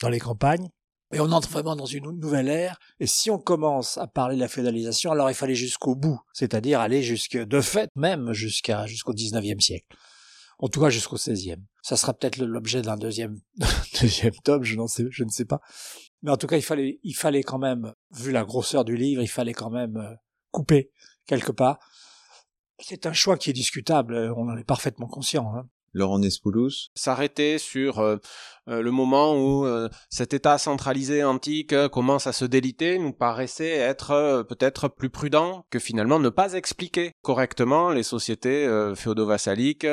dans 0.00 0.08
les 0.08 0.18
campagnes. 0.18 0.70
Et 1.12 1.20
on 1.20 1.30
entre 1.30 1.50
vraiment 1.50 1.76
dans 1.76 1.84
une 1.84 2.10
nouvelle 2.12 2.48
ère. 2.48 2.78
Et 3.00 3.06
si 3.06 3.30
on 3.30 3.38
commence 3.38 3.98
à 3.98 4.06
parler 4.06 4.36
de 4.36 4.40
la 4.40 4.48
féodalisation, 4.48 5.12
alors 5.12 5.30
il 5.30 5.34
fallait 5.34 5.54
jusqu'au 5.54 5.94
bout, 5.94 6.18
c'est-à-dire 6.32 6.80
aller 6.80 7.02
jusque, 7.02 7.36
de 7.36 7.60
fait 7.60 7.90
même 7.96 8.32
jusqu'à 8.32 8.86
jusqu'au 8.86 9.12
19e 9.12 9.60
siècle 9.60 9.94
en 10.58 10.68
tout 10.68 10.80
cas 10.80 10.90
jusqu'au 10.90 11.16
16e. 11.16 11.60
Ça 11.82 11.96
sera 11.96 12.14
peut-être 12.14 12.38
l'objet 12.38 12.82
d'un 12.82 12.96
deuxième, 12.96 13.40
deuxième 14.00 14.34
tome, 14.44 14.64
je, 14.64 14.74
sais, 14.86 15.06
je 15.10 15.24
ne 15.24 15.30
sais 15.30 15.44
pas. 15.44 15.60
Mais 16.22 16.30
en 16.30 16.36
tout 16.36 16.46
cas, 16.46 16.56
il 16.56 16.62
fallait, 16.62 16.98
il 17.02 17.14
fallait 17.14 17.42
quand 17.42 17.58
même, 17.58 17.92
vu 18.12 18.32
la 18.32 18.44
grosseur 18.44 18.84
du 18.84 18.96
livre, 18.96 19.22
il 19.22 19.28
fallait 19.28 19.52
quand 19.52 19.70
même 19.70 19.96
euh, 19.96 20.14
couper 20.50 20.90
quelque 21.26 21.52
part. 21.52 21.78
C'est 22.80 23.06
un 23.06 23.12
choix 23.12 23.36
qui 23.36 23.50
est 23.50 23.54
discutable, 23.54 24.32
on 24.36 24.48
en 24.48 24.56
est 24.56 24.64
parfaitement 24.64 25.06
conscient. 25.06 25.52
Hein. 25.54 25.68
Laurent 25.94 26.18
Nespoulos 26.18 26.90
S'arrêter 26.94 27.58
sur 27.58 27.98
euh, 27.98 28.16
euh, 28.68 28.82
le 28.82 28.90
moment 28.90 29.34
où 29.34 29.64
euh, 29.64 29.88
cet 30.10 30.34
État 30.34 30.58
centralisé 30.58 31.24
antique 31.24 31.74
commence 31.88 32.26
à 32.26 32.32
se 32.32 32.44
déliter 32.44 32.98
nous 32.98 33.12
paraissait 33.12 33.70
être 33.70 34.44
peut-être 34.48 34.88
plus 34.88 35.10
prudent 35.10 35.64
que 35.70 35.78
finalement 35.78 36.18
ne 36.18 36.28
pas 36.28 36.52
expliquer 36.52 37.12
correctement 37.22 37.90
les 37.90 38.02
sociétés 38.02 38.66
féodo-vassaliques 38.94 39.86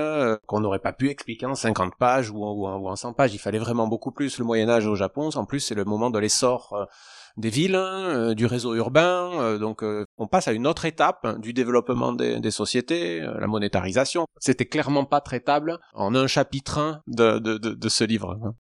qu'on 0.45 0.59
n'aurait 0.59 0.79
pas 0.79 0.93
pu 0.93 1.09
expliquer 1.09 1.45
en 1.45 1.55
50 1.55 1.93
pages 1.97 2.29
ou 2.29 2.45
ou 2.45 2.67
en 2.67 2.95
100 2.95 3.13
pages. 3.13 3.33
Il 3.33 3.39
fallait 3.39 3.59
vraiment 3.59 3.87
beaucoup 3.87 4.11
plus 4.11 4.37
le 4.37 4.45
Moyen 4.45 4.69
Âge 4.69 4.85
au 4.85 4.95
Japon. 4.95 5.29
En 5.35 5.45
plus, 5.45 5.59
c'est 5.59 5.75
le 5.75 5.85
moment 5.85 6.09
de 6.09 6.19
l'essor 6.19 6.87
des 7.37 7.49
villes, 7.49 7.75
euh, 7.75 8.33
du 8.33 8.45
réseau 8.45 8.75
urbain. 8.75 9.31
Euh, 9.39 9.57
donc 9.57 9.83
euh, 9.83 10.05
on 10.17 10.27
passe 10.27 10.47
à 10.47 10.53
une 10.53 10.67
autre 10.67 10.85
étape 10.85 11.39
du 11.39 11.53
développement 11.53 12.13
des, 12.13 12.51
sociétés, 12.51 13.21
la 13.21 13.47
monétarisation. 13.47 14.25
C'était 14.39 14.65
clairement 14.65 15.05
pas 15.05 15.21
traitable 15.21 15.79
en 15.93 16.15
un 16.15 16.27
chapitre 16.27 17.01
de, 17.07 17.39
de, 17.39 17.57
de 17.57 17.89
ce 17.89 18.03
livre. 18.03 18.53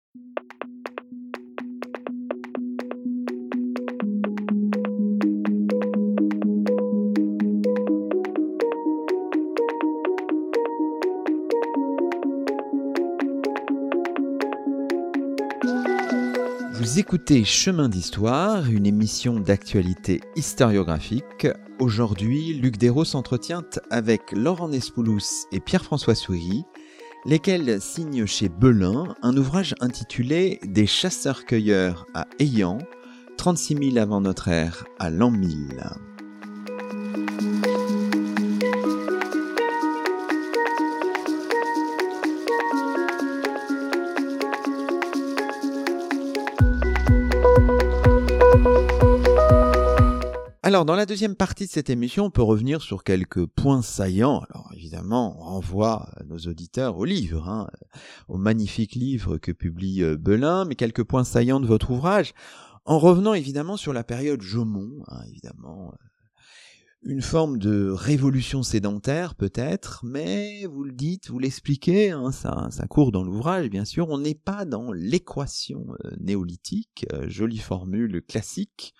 Vous 16.95 17.01
écoutez 17.01 17.43
Chemin 17.43 17.89
d'Histoire, 17.89 18.71
une 18.71 18.87
émission 18.87 19.41
d'actualité 19.41 20.21
historiographique. 20.37 21.49
Aujourd'hui, 21.81 22.55
Luc 22.55 22.77
Dérault 22.77 23.05
s'entretient 23.05 23.65
avec 23.91 24.31
Laurent 24.31 24.69
Nespoulos 24.69 25.49
et 25.51 25.59
Pierre-François 25.59 26.15
Soury, 26.15 26.63
lesquels 27.25 27.81
signent 27.81 28.27
chez 28.27 28.49
Belin 28.49 29.17
un 29.23 29.37
ouvrage 29.37 29.75
intitulé 29.81 30.61
Des 30.63 30.87
chasseurs-cueilleurs 30.87 32.07
à 32.15 32.27
Ayant, 32.39 32.79
36 33.39 33.91
000 33.91 33.97
avant 33.97 34.21
notre 34.21 34.47
ère 34.47 34.85
à 35.01 35.11
l'an 35.11 35.33
1000. 35.33 36.14
Alors, 50.75 50.85
dans 50.85 50.97
la 50.97 51.07
deuxième 51.07 51.37
partie 51.37 51.67
de 51.67 51.71
cette 51.71 51.89
émission, 51.89 52.25
on 52.25 52.31
peut 52.31 52.43
revenir 52.43 52.83
sur 52.83 53.05
quelques 53.05 53.47
points 53.47 53.81
saillants. 53.81 54.43
Alors, 54.51 54.73
évidemment, 54.75 55.37
on 55.39 55.45
renvoie 55.45 56.11
nos 56.27 56.37
auditeurs 56.37 56.99
au 56.99 57.05
livre, 57.05 57.49
hein, 57.49 57.69
au 58.27 58.39
magnifique 58.39 58.97
livre 58.97 59.39
que 59.39 59.53
publie 59.53 60.03
euh, 60.03 60.17
Belin, 60.17 60.65
mais 60.65 60.75
quelques 60.75 61.05
points 61.05 61.23
saillants 61.23 61.61
de 61.61 61.69
votre 61.69 61.93
ouvrage, 61.93 62.35
en 62.87 62.99
revenant 62.99 63.35
évidemment 63.35 63.77
sur 63.77 63.93
la 63.93 64.03
période 64.03 64.43
Jaumont, 64.43 65.05
hein, 65.07 65.21
évidemment, 65.29 65.93
euh, 65.93 66.07
une 67.05 67.23
forme 67.23 67.59
de 67.59 67.89
révolution 67.91 68.65
sédentaire 68.65 69.37
peut-être, 69.37 70.01
mais 70.05 70.67
vous 70.67 70.83
le 70.83 70.93
dites, 70.93 71.31
vous 71.31 71.39
l'expliquez, 71.39 72.11
hein, 72.11 72.33
ça, 72.33 72.69
court 72.91 73.13
dans 73.13 73.23
l'ouvrage 73.23 73.71
bien 73.71 73.85
sûr, 73.85 74.09
on 74.09 74.19
n'est 74.19 74.35
pas 74.35 74.65
dans 74.65 74.91
l'équation 74.91 75.87
euh, 76.05 76.11
néolithique, 76.19 77.07
jolie 77.29 77.59
formule 77.59 78.23
classique, 78.27 78.93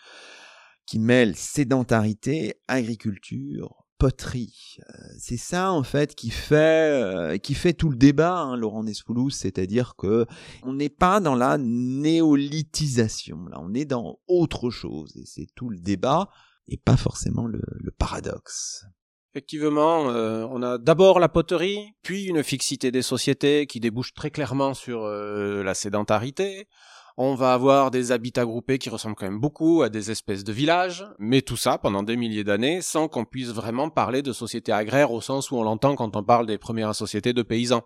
qui 0.87 0.99
mêle 0.99 1.37
sédentarité, 1.37 2.55
agriculture, 2.69 3.85
poterie. 3.99 4.77
Euh, 4.81 4.93
c'est 5.19 5.37
ça 5.37 5.73
en 5.73 5.83
fait 5.83 6.15
qui 6.15 6.31
fait 6.31 6.91
euh, 6.93 7.39
qui 7.39 7.55
fait 7.55 7.73
tout 7.73 7.89
le 7.89 7.97
débat, 7.97 8.37
hein, 8.37 8.57
Laurent 8.57 8.85
Nespoulous, 8.85 9.31
c'est-à-dire 9.31 9.97
que 9.97 10.27
on 10.63 10.75
n'est 10.75 10.91
pas 10.91 11.21
dans 11.21 11.35
la 11.35 11.57
néolithisation, 11.59 13.47
là, 13.47 13.59
on 13.61 13.73
est 13.73 13.87
dans 13.87 14.19
autre 14.29 14.71
chose 14.71 15.17
et 15.17 15.25
c'est 15.25 15.47
tout 15.55 15.71
le 15.71 15.79
débat 15.79 16.29
et 16.69 16.77
pas 16.77 16.97
forcément 16.97 17.47
le, 17.47 17.63
paradoxe. 17.99 18.85
Effectivement, 19.33 20.11
euh, 20.11 20.47
on 20.51 20.63
a 20.63 20.79
d'abord 20.79 21.19
la 21.19 21.29
poterie, 21.29 21.95
puis 22.03 22.25
une 22.25 22.43
fixité 22.43 22.91
des 22.91 23.03
sociétés 23.03 23.67
qui 23.67 23.81
débouche 23.81 24.15
très 24.15 24.31
clairement 24.31 24.75
sur 24.75 25.07
la 25.07 25.75
sédentarité. 25.75 26.69
On 27.17 27.37
va 27.37 27.55
avoir 27.55 27.93
des 27.93 28.11
habitats 28.11 28.45
groupés 28.45 28.79
qui 28.79 28.91
ressemblent 28.91 29.15
quand 29.15 29.27
même 29.27 29.39
beaucoup 29.39 29.83
à 29.83 29.89
des 29.89 30.11
espèces 30.11 30.43
de 30.43 30.53
villages, 30.53 31.07
mais 31.21 31.43
tout 31.43 31.57
ça 31.57 31.79
pendant 31.79 32.03
des 32.03 32.17
milliers 32.17 32.43
d'années 32.43 32.81
sans 32.81 33.07
qu'on 33.07 33.25
puisse 33.25 33.51
vraiment 33.51 33.89
parler 33.89 34.21
de 34.21 34.33
société 34.33 34.73
agraire 34.73 35.13
au 35.13 35.21
sens 35.21 35.53
où 35.53 35.57
on 35.57 35.63
l'entend 35.63 35.95
quand 35.95 36.17
on 36.17 36.25
parle 36.25 36.47
des 36.47 36.59
premières 36.59 36.93
sociétés 36.93 37.33
de 37.33 37.43
paysans. 37.43 37.85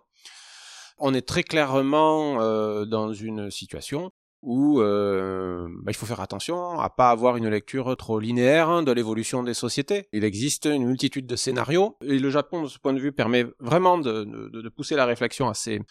On 0.97 1.13
est 1.13 1.27
très 1.27 1.43
clairement 1.43 2.41
euh, 2.41 2.85
dans 2.85 3.13
une 3.13 3.51
situation 3.51 4.09
où 4.41 4.81
euh, 4.81 5.67
bah, 5.83 5.91
il 5.91 5.95
faut 5.95 6.07
faire 6.07 6.21
attention 6.21 6.79
à 6.79 6.89
pas 6.89 7.11
avoir 7.11 7.37
une 7.37 7.49
lecture 7.49 7.95
trop 7.97 8.19
linéaire 8.19 8.81
de 8.81 8.91
l'évolution 8.91 9.43
des 9.43 9.53
sociétés. 9.53 10.07
Il 10.11 10.23
existe 10.23 10.65
une 10.65 10.87
multitude 10.87 11.27
de 11.27 11.35
scénarios 11.35 11.97
et 12.01 12.17
le 12.17 12.29
Japon, 12.31 12.63
de 12.63 12.67
ce 12.67 12.79
point 12.79 12.93
de 12.93 12.99
vue, 12.99 13.11
permet 13.11 13.45
vraiment 13.59 13.99
de, 13.99 14.23
de 14.23 14.69
pousser 14.69 14.95
la 14.95 15.05
réflexion 15.05 15.49
assez 15.49 15.81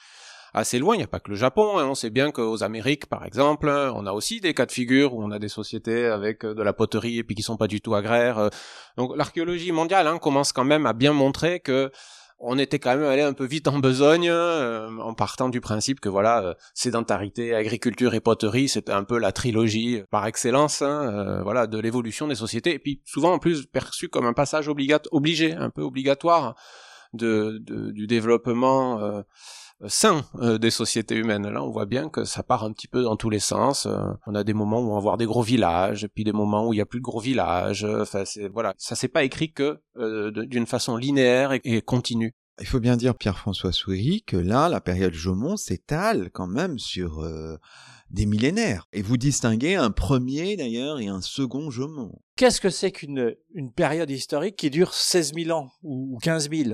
assez 0.59 0.79
loin. 0.79 0.95
Il 0.95 0.99
n'y 0.99 1.05
a 1.05 1.09
pas 1.09 1.21
que 1.21 1.31
le 1.31 1.37
Japon. 1.37 1.79
Hein. 1.79 1.87
On 1.87 1.95
sait 1.95 2.11
bien 2.11 2.31
qu'aux 2.31 2.63
Amériques, 2.63 3.07
par 3.07 3.25
exemple, 3.25 3.69
on 3.69 4.07
a 4.07 4.13
aussi 4.13 4.41
des 4.41 4.55
cas 4.55 4.67
de 4.67 4.73
figure 4.73 5.15
où 5.15 5.23
on 5.23 5.31
a 5.31 5.39
des 5.39 5.49
sociétés 5.49 6.07
avec 6.07 6.45
euh, 6.45 6.55
de 6.55 6.63
la 6.63 6.73
poterie 6.73 7.19
et 7.19 7.25
puis 7.25 7.35
qui 7.35 7.43
sont 7.43 7.57
pas 7.57 7.67
du 7.67 7.81
tout 7.81 7.95
agraires. 7.95 8.39
Euh. 8.39 8.49
Donc 8.97 9.17
l'archéologie 9.17 9.73
mondiale 9.73 10.07
hein, 10.07 10.19
commence 10.19 10.53
quand 10.53 10.65
même 10.65 10.87
à 10.87 10.93
bien 10.93 11.13
montrer 11.13 11.61
que 11.61 11.91
on 12.41 12.57
était 12.57 12.79
quand 12.79 12.95
même 12.95 13.05
allé 13.05 13.23
un 13.23 13.33
peu 13.33 13.45
vite 13.45 13.67
en 13.67 13.81
besogne 13.81 14.29
euh, 14.31 14.89
en 14.99 15.13
partant 15.13 15.49
du 15.49 15.61
principe 15.61 15.99
que 15.99 16.09
voilà 16.09 16.55
sédentarité, 16.73 17.53
agriculture 17.53 18.15
et 18.15 18.21
poterie 18.21 18.69
c'était 18.69 18.93
un 18.93 19.03
peu 19.03 19.19
la 19.19 19.33
trilogie 19.33 20.03
par 20.13 20.25
excellence 20.25 20.81
hein, 20.81 21.41
voilà 21.43 21.67
de 21.67 21.81
l'évolution 21.81 22.29
des 22.29 22.37
sociétés 22.37 22.75
et 22.75 22.79
puis 22.79 23.03
souvent 23.05 23.33
en 23.33 23.41
plus 23.41 23.67
perçu 23.67 24.09
comme 24.09 24.25
un 24.25 24.35
passage 24.35 24.69
obligé 24.69 25.53
un 25.53 25.71
peu 25.71 25.83
obligatoire 25.83 26.55
de, 27.13 27.59
du 27.93 28.07
développement 28.07 29.25
sain 29.87 30.25
euh, 30.41 30.59
des 30.59 30.71
sociétés 30.71 31.15
humaines. 31.15 31.49
Là, 31.49 31.63
on 31.63 31.71
voit 31.71 31.87
bien 31.87 32.09
que 32.09 32.25
ça 32.25 32.43
part 32.43 32.65
un 32.65 32.73
petit 32.73 32.89
peu 32.89 33.03
dans 33.03 33.17
tous 33.17 33.31
les 33.31 33.39
sens. 33.39 33.87
Euh, 33.87 33.97
on 34.27 34.35
a 34.35 34.43
des 34.45 34.55
moments 34.55 34.81
où 34.81 34.91
on 34.91 34.95
va 34.95 35.01
voir 35.01 35.17
des 35.17 35.27
gros 35.27 35.43
villages, 35.43 36.09
puis 36.15 36.25
des 36.25 36.33
moments 36.33 36.67
où 36.67 36.73
il 36.73 36.79
y 36.79 36.81
a 36.81 36.87
plus 36.87 36.99
de 36.99 37.05
gros 37.05 37.21
villages. 37.21 37.85
Enfin, 37.85 38.25
c'est 38.25 38.49
voilà, 38.49 38.75
ça 38.79 38.97
s'est 38.97 39.09
pas 39.09 39.25
écrit 39.25 39.53
que 39.53 39.79
euh, 39.97 40.31
d'une 40.31 40.67
façon 40.67 40.97
linéaire 40.97 41.53
et, 41.53 41.81
continue. 41.83 42.35
Il 42.61 42.67
faut 42.67 42.81
bien 42.81 42.97
dire, 42.97 43.15
Pierre-François 43.15 43.71
Souris, 43.71 44.25
que 44.27 44.37
là, 44.37 44.69
la 44.69 44.81
période 44.81 45.13
Jomon 45.13 45.57
s'étale 45.57 46.31
quand 46.33 46.49
même 46.49 46.77
sur 46.81 47.25
des 48.11 48.27
millénaires. 48.27 48.89
Et 48.93 49.01
vous 49.01 49.17
distinguez 49.17 49.77
un 49.77 49.93
premier 49.93 50.57
d'ailleurs 50.57 50.99
et 50.99 51.07
un 51.07 51.21
second 51.21 51.71
Jomon. 51.71 52.19
Qu'est-ce 52.35 52.61
que 52.61 52.71
c'est 52.71 52.91
qu'une 52.91 53.37
une 53.55 53.73
période 53.73 54.11
historique 54.11 54.57
qui 54.57 54.71
dure 54.71 54.93
16 54.93 55.35
000 55.35 55.57
ans 55.57 55.71
ou 55.85 56.19
15 56.21 56.51
000 56.51 56.71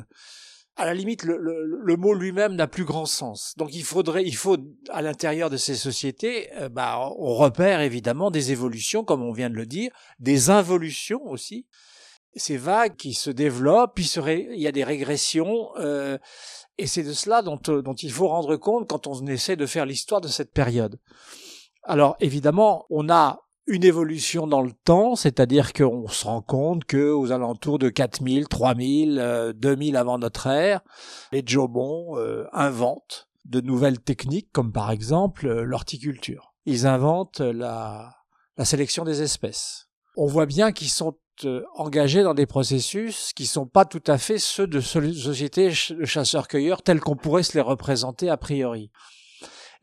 à 0.76 0.86
la 0.86 0.94
limite, 0.94 1.22
le, 1.22 1.38
le, 1.38 1.96
mot 1.96 2.14
lui-même 2.14 2.56
n'a 2.56 2.66
plus 2.66 2.84
grand 2.84 3.06
sens. 3.06 3.54
Donc 3.56 3.74
il 3.74 3.84
faudrait, 3.84 4.24
il 4.24 4.34
faut 4.34 4.56
à 4.90 5.02
l'intérieur 5.02 5.48
de 5.48 5.56
ces 5.56 5.76
sociétés, 5.76 6.52
euh, 6.54 6.68
bah, 6.68 7.10
on 7.18 7.34
repère 7.34 7.80
évidemment 7.80 8.30
des 8.30 8.50
évolutions, 8.50 9.04
comme 9.04 9.22
on 9.22 9.32
vient 9.32 9.50
de 9.50 9.54
le 9.54 9.66
dire, 9.66 9.92
des 10.18 10.50
involutions 10.50 11.24
aussi. 11.26 11.66
Ces 12.34 12.56
vagues 12.56 12.96
qui 12.96 13.14
se 13.14 13.30
développent, 13.30 13.94
puis 13.94 14.10
il 14.16 14.60
y 14.60 14.66
a 14.66 14.72
des 14.72 14.82
régressions, 14.82 15.68
euh, 15.76 16.18
et 16.78 16.88
c'est 16.88 17.04
de 17.04 17.12
cela 17.12 17.42
dont, 17.42 17.60
euh, 17.68 17.80
dont 17.80 17.94
il 17.94 18.10
faut 18.10 18.26
rendre 18.26 18.56
compte 18.56 18.88
quand 18.88 19.06
on 19.06 19.24
essaie 19.26 19.54
de 19.54 19.66
faire 19.66 19.86
l'histoire 19.86 20.20
de 20.20 20.28
cette 20.28 20.52
période. 20.52 20.98
Alors 21.84 22.16
évidemment, 22.18 22.86
on 22.90 23.08
a 23.10 23.43
une 23.66 23.84
évolution 23.84 24.46
dans 24.46 24.60
le 24.60 24.72
temps, 24.72 25.16
c'est-à-dire 25.16 25.72
qu'on 25.72 26.08
se 26.08 26.26
rend 26.26 26.42
compte 26.42 26.84
que 26.84 27.10
aux 27.10 27.32
alentours 27.32 27.78
de 27.78 27.88
4000, 27.88 28.48
3000, 28.48 29.52
2000 29.56 29.96
avant 29.96 30.18
notre 30.18 30.46
ère, 30.46 30.80
les 31.32 31.42
Jobons 31.44 32.18
euh, 32.18 32.46
inventent 32.52 33.28
de 33.44 33.60
nouvelles 33.60 34.00
techniques 34.00 34.50
comme 34.52 34.72
par 34.72 34.90
exemple 34.90 35.46
euh, 35.46 35.64
l'horticulture. 35.64 36.54
Ils 36.66 36.86
inventent 36.86 37.40
la, 37.40 38.14
la 38.56 38.64
sélection 38.64 39.04
des 39.04 39.22
espèces. 39.22 39.88
On 40.16 40.26
voit 40.26 40.46
bien 40.46 40.72
qu'ils 40.72 40.88
sont 40.88 41.16
euh, 41.44 41.64
engagés 41.74 42.22
dans 42.22 42.34
des 42.34 42.46
processus 42.46 43.32
qui 43.34 43.46
sont 43.46 43.66
pas 43.66 43.84
tout 43.84 44.02
à 44.06 44.18
fait 44.18 44.38
ceux 44.38 44.66
de 44.66 44.80
sociétés 44.80 45.68
de 45.68 46.04
chasseurs-cueilleurs 46.04 46.82
tels 46.82 47.00
qu'on 47.00 47.16
pourrait 47.16 47.42
se 47.42 47.54
les 47.54 47.60
représenter 47.60 48.30
a 48.30 48.36
priori. 48.36 48.90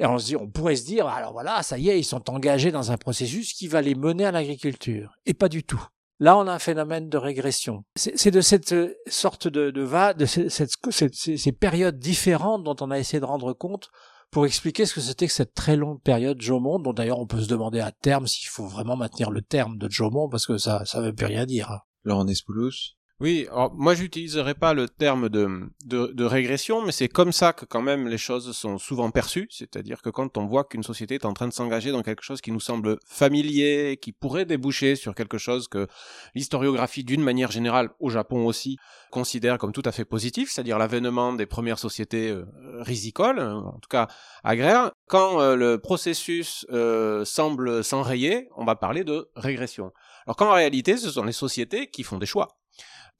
Et 0.02 0.06
on, 0.08 0.18
se 0.18 0.26
dit, 0.26 0.36
on 0.36 0.50
pourrait 0.50 0.76
se 0.76 0.86
dire, 0.86 1.06
alors 1.06 1.32
voilà, 1.32 1.62
ça 1.62 1.78
y 1.78 1.90
est, 1.90 2.00
ils 2.00 2.04
sont 2.04 2.28
engagés 2.32 2.72
dans 2.72 2.92
un 2.92 2.98
processus 2.98 3.54
qui 3.54 3.68
va 3.68 3.82
les 3.82 3.94
mener 3.94 4.26
à 4.26 4.32
l'agriculture. 4.32 5.14
Et 5.28 5.36
pas 5.36 5.48
du 5.48 5.64
tout. 5.64 5.86
Là, 6.20 6.36
on 6.38 6.48
a 6.48 6.54
un 6.54 6.60
phénomène 6.60 7.08
de 7.08 7.18
régression. 7.18 7.84
C'est 7.96 8.32
de 8.32 8.42
cette 8.42 8.74
euh, 8.74 8.96
sorte 9.08 9.48
de, 9.48 9.70
de 9.70 9.82
va, 9.82 10.16
de 10.16 10.26
cette, 10.26 10.50
cette, 10.50 11.14
ces 11.16 11.52
périodes 11.52 12.00
différentes 12.00 12.64
dont 12.64 12.76
on 12.82 12.90
a 12.90 12.98
essayé 12.98 13.20
de 13.20 13.26
rendre 13.26 13.54
compte 13.54 13.90
pour 14.32 14.48
expliquer 14.48 14.88
ce 14.88 14.96
que 14.96 15.02
c'était 15.02 15.28
que 15.28 15.34
cette 15.34 15.54
très 15.54 15.76
longue 15.76 16.02
période 16.02 16.42
Jomon, 16.42 16.80
dont 16.80 16.94
d'ailleurs 16.94 17.20
on 17.20 17.28
peut 17.28 17.42
se 17.42 17.48
demander 17.48 17.80
à 17.80 17.92
terme 17.92 18.26
s'il 18.26 18.48
faut 18.48 18.66
vraiment 18.66 18.96
maintenir 18.96 19.30
le 19.30 19.44
terme 19.44 19.78
de 19.78 19.90
Jomon, 19.90 20.30
parce 20.30 20.48
que 20.48 20.58
ça, 20.58 20.84
ça 20.86 21.00
veut 21.02 21.14
plus 21.14 21.28
rien 21.28 21.46
dire. 21.46 21.82
Laurent 22.04 22.26
Nespoulos 22.26 22.96
oui, 23.22 23.46
alors 23.52 23.72
moi 23.76 23.94
j'utiliserai 23.94 24.56
pas 24.56 24.74
le 24.74 24.90
terme 24.90 25.30
de, 25.30 25.70
de, 25.86 26.24
régression, 26.26 26.82
mais 26.82 26.92
c'est 26.92 27.08
comme 27.08 27.32
ça 27.32 27.54
que 27.54 27.66
quand 27.66 27.84
même 27.84 28.08
les 28.08 28.18
choses 28.18 28.52
sont 28.58 28.80
souvent 28.80 29.12
perçues, 29.12 29.48
c'est-à-dire 29.52 30.02
que 30.02 30.10
quand 30.10 30.40
on 30.40 30.48
voit 30.48 30.64
qu'une 30.64 30.82
société 30.82 31.14
est 31.14 31.26
en 31.26 31.34
train 31.34 31.48
de 31.48 31.54
s'engager 31.54 31.92
dans 31.92 32.02
quelque 32.02 32.24
chose 32.24 32.42
qui 32.42 32.52
nous 32.52 32.60
semble 32.60 32.98
familier, 33.06 34.00
qui 34.02 34.12
pourrait 34.12 34.46
déboucher 34.46 34.96
sur 34.96 35.14
quelque 35.14 35.38
chose 35.38 35.68
que 35.68 35.86
l'historiographie 36.34 37.04
d'une 37.04 37.22
manière 37.22 37.52
générale 37.52 37.92
au 38.00 38.10
Japon 38.10 38.48
aussi 38.48 38.80
considère 39.12 39.60
comme 39.60 39.72
tout 39.72 39.84
à 39.86 39.92
fait 39.92 40.06
positif, 40.06 40.50
c'est-à-dire 40.52 40.80
l'avènement 40.80 41.32
des 41.32 41.46
premières 41.46 41.78
sociétés 41.78 42.30
euh, 42.30 42.48
risicoles, 42.80 43.40
en 43.40 43.78
tout 43.80 43.90
cas 43.90 44.08
agraires, 44.44 44.94
quand 45.08 45.40
euh, 45.40 45.56
le 45.56 45.78
processus 45.78 46.66
euh, 46.72 47.24
semble 47.24 47.84
s'enrayer, 47.84 48.50
on 48.56 48.66
va 48.66 48.76
parler 48.76 49.04
de 49.04 49.30
régression. 49.36 49.92
Alors 50.26 50.38
qu'en 50.38 50.54
réalité, 50.54 50.98
ce 50.98 51.12
sont 51.12 51.24
les 51.24 51.34
sociétés 51.34 51.86
qui 51.86 52.02
font 52.02 52.18
des 52.18 52.26
choix 52.26 52.61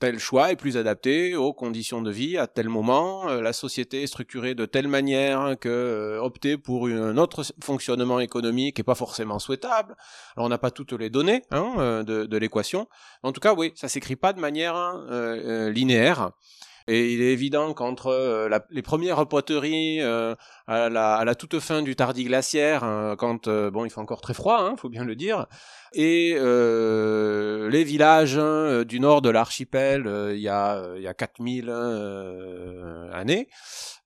tel 0.02 0.18
choix 0.18 0.52
est 0.52 0.56
plus 0.56 0.78
adapté 0.78 1.36
aux 1.36 1.54
conditions 1.54 2.02
de 2.02 2.10
vie 2.10 2.36
à 2.36 2.48
tel 2.48 2.70
moment, 2.70 3.30
euh, 3.30 3.40
la 3.40 3.54
société 3.54 4.02
est 4.02 4.08
structurée 4.08 4.56
de 4.56 4.66
telle 4.66 4.88
manière 4.88 5.56
que 5.62 5.70
euh, 5.70 6.20
opter 6.20 6.58
pour 6.58 6.88
un 6.88 7.18
autre 7.18 7.44
fonctionnement 7.64 8.20
économique 8.20 8.80
est 8.80 8.84
pas 8.84 8.96
forcément 8.96 9.38
souhaitable. 9.38 9.96
Alors 10.36 10.48
on 10.48 10.50
n'a 10.50 10.58
pas 10.58 10.72
toutes 10.72 10.94
les 10.94 11.12
données 11.12 11.44
hein, 11.52 11.74
euh, 11.78 12.04
de, 12.04 12.26
de 12.26 12.38
l'équation. 12.38 12.88
En 13.22 13.32
tout 13.32 13.40
cas, 13.40 13.54
oui, 13.54 13.74
ça 13.76 13.88
s'écrit 13.90 14.16
pas 14.16 14.34
de 14.34 14.40
manière 14.40 14.74
linéaire. 15.70 16.32
Et 16.88 17.14
il 17.14 17.22
est 17.22 17.32
évident 17.32 17.74
qu'entre 17.74 18.08
euh, 18.08 18.60
les 18.70 18.82
premières 18.82 19.26
poteries 19.28 20.02
euh, 20.02 20.36
à, 20.68 20.90
la, 20.90 21.36
toute 21.36 21.60
fin 21.60 21.82
du 21.82 21.96
tardiglaciaire, 21.96 22.84
hein, 22.84 23.16
quand 23.18 23.48
euh, 23.48 23.72
bon, 23.72 23.86
il 23.86 23.90
fait 23.90 24.00
encore 24.00 24.22
très 24.22 24.34
froid, 24.34 24.60
hein, 24.62 24.76
faut 24.78 24.90
bien 24.90 25.04
le 25.04 25.16
dire, 25.16 25.48
et 25.94 26.34
les 26.34 27.84
villages 27.84 28.38
hein, 28.38 28.84
du 28.84 29.00
nord 29.00 29.22
de 29.22 29.30
l'archipel, 29.30 30.10
il 30.34 30.40
y 30.40 30.50
a 30.50 30.82
y 30.98 31.08
a 31.08 31.14
4000 31.14 31.70
années, 33.14 33.48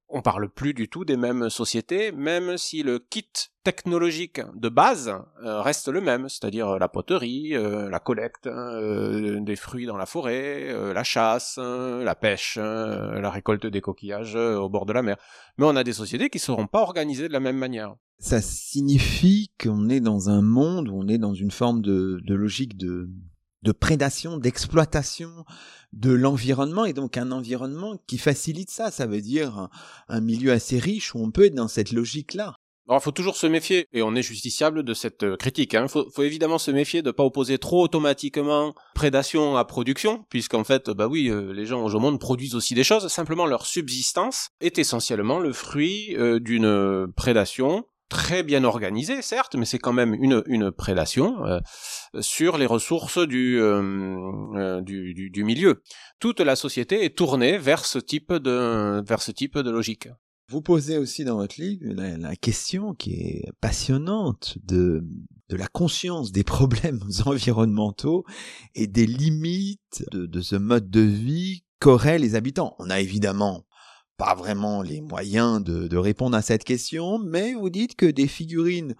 on 0.07 0.21
parle 0.21 0.49
plus 0.49 0.73
du 0.73 0.87
tout 0.87 1.03
des 1.03 1.17
mêmes 1.17 1.49
sociétés, 1.49 2.11
même 2.11 2.57
si 2.57 2.83
le 2.83 2.99
kit 2.99 3.27
technologique 3.63 4.39
de 4.55 4.69
base 4.69 5.11
euh, 5.43 5.61
reste 5.61 5.87
le 5.87 5.99
même, 5.99 6.29
c'est-à-dire 6.29 6.69
euh, 6.69 6.79
la 6.79 6.87
poterie, 6.87 7.55
euh, 7.55 7.89
la 7.89 7.99
collecte 7.99 8.47
des 8.47 9.55
fruits 9.55 9.87
dans 9.87 9.97
la 9.97 10.05
forêt, 10.05 10.93
la 10.93 11.03
chasse, 11.03 11.57
la 11.57 12.15
pêche, 12.15 12.57
la 12.57 13.29
récolte 13.29 13.65
des 13.65 13.81
coquillages 13.81 14.35
au 14.35 14.69
bord 14.69 14.85
de 14.85 14.93
la 14.93 15.01
mer. 15.01 15.17
Mais 15.57 15.65
on 15.65 15.75
a 15.75 15.83
des 15.83 15.93
sociétés 15.93 16.29
qui 16.29 16.37
ne 16.37 16.41
seront 16.41 16.67
pas 16.67 16.81
organisées 16.81 17.27
de 17.27 17.33
la 17.33 17.39
même 17.39 17.57
manière. 17.57 17.95
Ça 18.19 18.41
signifie 18.41 19.51
qu'on 19.61 19.89
est 19.89 19.99
dans 19.99 20.29
un 20.29 20.41
monde 20.41 20.89
où 20.89 20.95
on 20.95 21.07
est 21.07 21.17
dans 21.17 21.33
une 21.33 21.51
forme 21.51 21.81
de, 21.81 22.21
logique 22.27 22.77
de, 22.77 23.09
de 23.65 23.71
prédation, 23.71 24.37
d'exploitation 24.37 25.43
de 25.91 26.11
l'environnement 26.11 26.85
et 26.85 26.93
donc 26.93 27.17
un 27.17 27.31
environnement 27.31 27.97
qui 28.07 28.17
facilite 28.17 28.69
ça. 28.69 28.91
Ça 28.91 29.07
veut 29.07 29.21
dire 29.21 29.69
un 30.07 30.21
milieu 30.21 30.51
assez 30.51 30.79
riche 30.79 31.15
où 31.15 31.19
on 31.19 31.31
peut 31.31 31.47
être 31.47 31.55
dans 31.55 31.67
cette 31.67 31.91
logique-là. 31.91 32.55
Alors, 32.87 33.01
il 33.01 33.03
faut 33.03 33.11
toujours 33.11 33.35
se 33.35 33.47
méfier, 33.47 33.87
et 33.93 34.03
on 34.03 34.13
est 34.13 34.21
justiciable 34.21 34.83
de 34.83 34.93
cette 34.93 35.23
euh, 35.23 35.37
critique. 35.37 35.73
Il 35.73 35.77
hein. 35.77 35.87
faut, 35.87 36.07
faut, 36.11 36.21
évidemment 36.21 36.59
se 36.59 36.69
méfier 36.69 37.01
de 37.01 37.07
ne 37.07 37.11
pas 37.11 37.23
opposer 37.23 37.57
trop 37.57 37.81
automatiquement 37.81 38.75
prédation 38.93 39.57
à 39.57 39.65
production, 39.65 40.23
puisqu'en 40.29 40.63
fait, 40.63 40.91
bah 40.91 41.07
oui, 41.07 41.29
euh, 41.29 41.51
les 41.51 41.65
gens 41.65 41.83
au 41.83 41.99
monde 41.99 42.19
produisent 42.19 42.53
aussi 42.53 42.75
des 42.75 42.83
choses. 42.83 43.07
Simplement, 43.07 43.47
leur 43.47 43.65
subsistance 43.65 44.49
est 44.61 44.77
essentiellement 44.77 45.39
le 45.39 45.51
fruit 45.51 46.15
euh, 46.15 46.39
d'une 46.39 47.07
prédation 47.15 47.85
très 48.09 48.43
bien 48.43 48.63
organisée, 48.63 49.21
certes, 49.21 49.55
mais 49.55 49.65
c'est 49.65 49.79
quand 49.79 49.93
même 49.93 50.13
une, 50.13 50.43
une 50.45 50.71
prédation 50.71 51.37
sur 52.19 52.57
les 52.57 52.65
ressources 52.65 53.17
du, 53.17 53.59
du, 54.83 55.13
du, 55.13 55.29
du 55.29 55.43
milieu. 55.43 55.81
Toute 56.19 56.39
la 56.39 56.55
société 56.55 57.03
est 57.03 57.17
tournée 57.17 57.57
vers 57.57 57.85
ce 57.85 57.99
type 57.99 58.33
de, 58.33 59.03
vers 59.07 59.21
ce 59.21 59.31
type 59.31 59.57
de 59.57 59.71
logique. 59.71 60.07
Vous 60.47 60.61
posez 60.61 60.99
aussi 60.99 61.23
dans 61.23 61.37
votre 61.37 61.59
livre 61.59 61.83
la, 61.87 62.35
question 62.35 62.93
qui 62.93 63.13
est 63.13 63.51
passionnante 63.61 64.59
de, 64.63 65.03
de 65.49 65.55
la 65.55 65.67
conscience 65.67 66.31
des 66.31 66.43
problèmes 66.43 67.01
environnementaux 67.25 68.25
et 68.75 68.85
des 68.85 69.07
limites 69.07 70.05
de, 70.11 70.27
de 70.27 70.41
ce 70.41 70.55
mode 70.55 70.91
de 70.91 71.01
vie 71.01 71.63
qu'auraient 71.79 72.19
les 72.19 72.35
habitants. 72.35 72.75
On 72.77 72.91
a 72.91 72.99
évidemment 72.99 73.65
pas 74.17 74.35
vraiment 74.35 74.81
les 74.81 75.01
moyens 75.01 75.63
de, 75.63 75.97
répondre 75.97 76.37
à 76.37 76.41
cette 76.41 76.63
question, 76.63 77.19
mais 77.19 77.53
vous 77.53 77.69
dites 77.69 77.95
que 77.95 78.05
des 78.05 78.27
figurines 78.27 78.95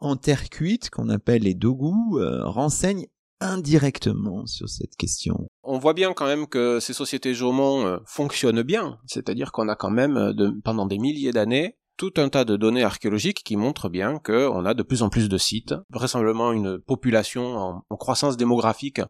en 0.00 0.16
terre 0.16 0.50
cuite, 0.50 0.90
qu'on 0.90 1.08
appelle 1.08 1.42
les 1.42 1.54
dogu, 1.54 1.92
euh, 2.14 2.44
renseignent 2.44 3.06
indirectement 3.40 4.46
sur 4.46 4.68
cette 4.68 4.96
question. 4.96 5.46
On 5.62 5.78
voit 5.78 5.94
bien 5.94 6.12
quand 6.12 6.26
même 6.26 6.46
que 6.46 6.80
ces 6.80 6.92
sociétés 6.92 7.34
Jomon 7.34 7.86
euh, 7.86 7.98
fonctionnent 8.06 8.62
bien, 8.62 8.98
c'est-à-dire 9.06 9.52
qu'on 9.52 9.68
a 9.68 9.76
quand 9.76 9.90
même 9.90 10.16
euh, 10.16 10.50
pendant 10.64 10.86
des 10.86 10.98
milliers 10.98 11.32
d'années 11.32 11.76
tout 11.96 12.12
un 12.18 12.28
tas 12.28 12.44
de 12.44 12.56
données 12.56 12.84
archéologiques 12.84 13.42
qui 13.42 13.56
montrent 13.56 13.88
bien 13.88 14.18
qu'on 14.18 14.66
a 14.66 14.74
de 14.74 14.82
plus 14.82 15.02
en 15.02 15.08
plus 15.08 15.30
de 15.30 15.38
sites, 15.38 15.74
vraisemblablement 15.88 16.52
une 16.52 16.78
population 16.78 17.82
en 17.88 17.96
croissance 17.96 18.36
démographique 18.36 19.00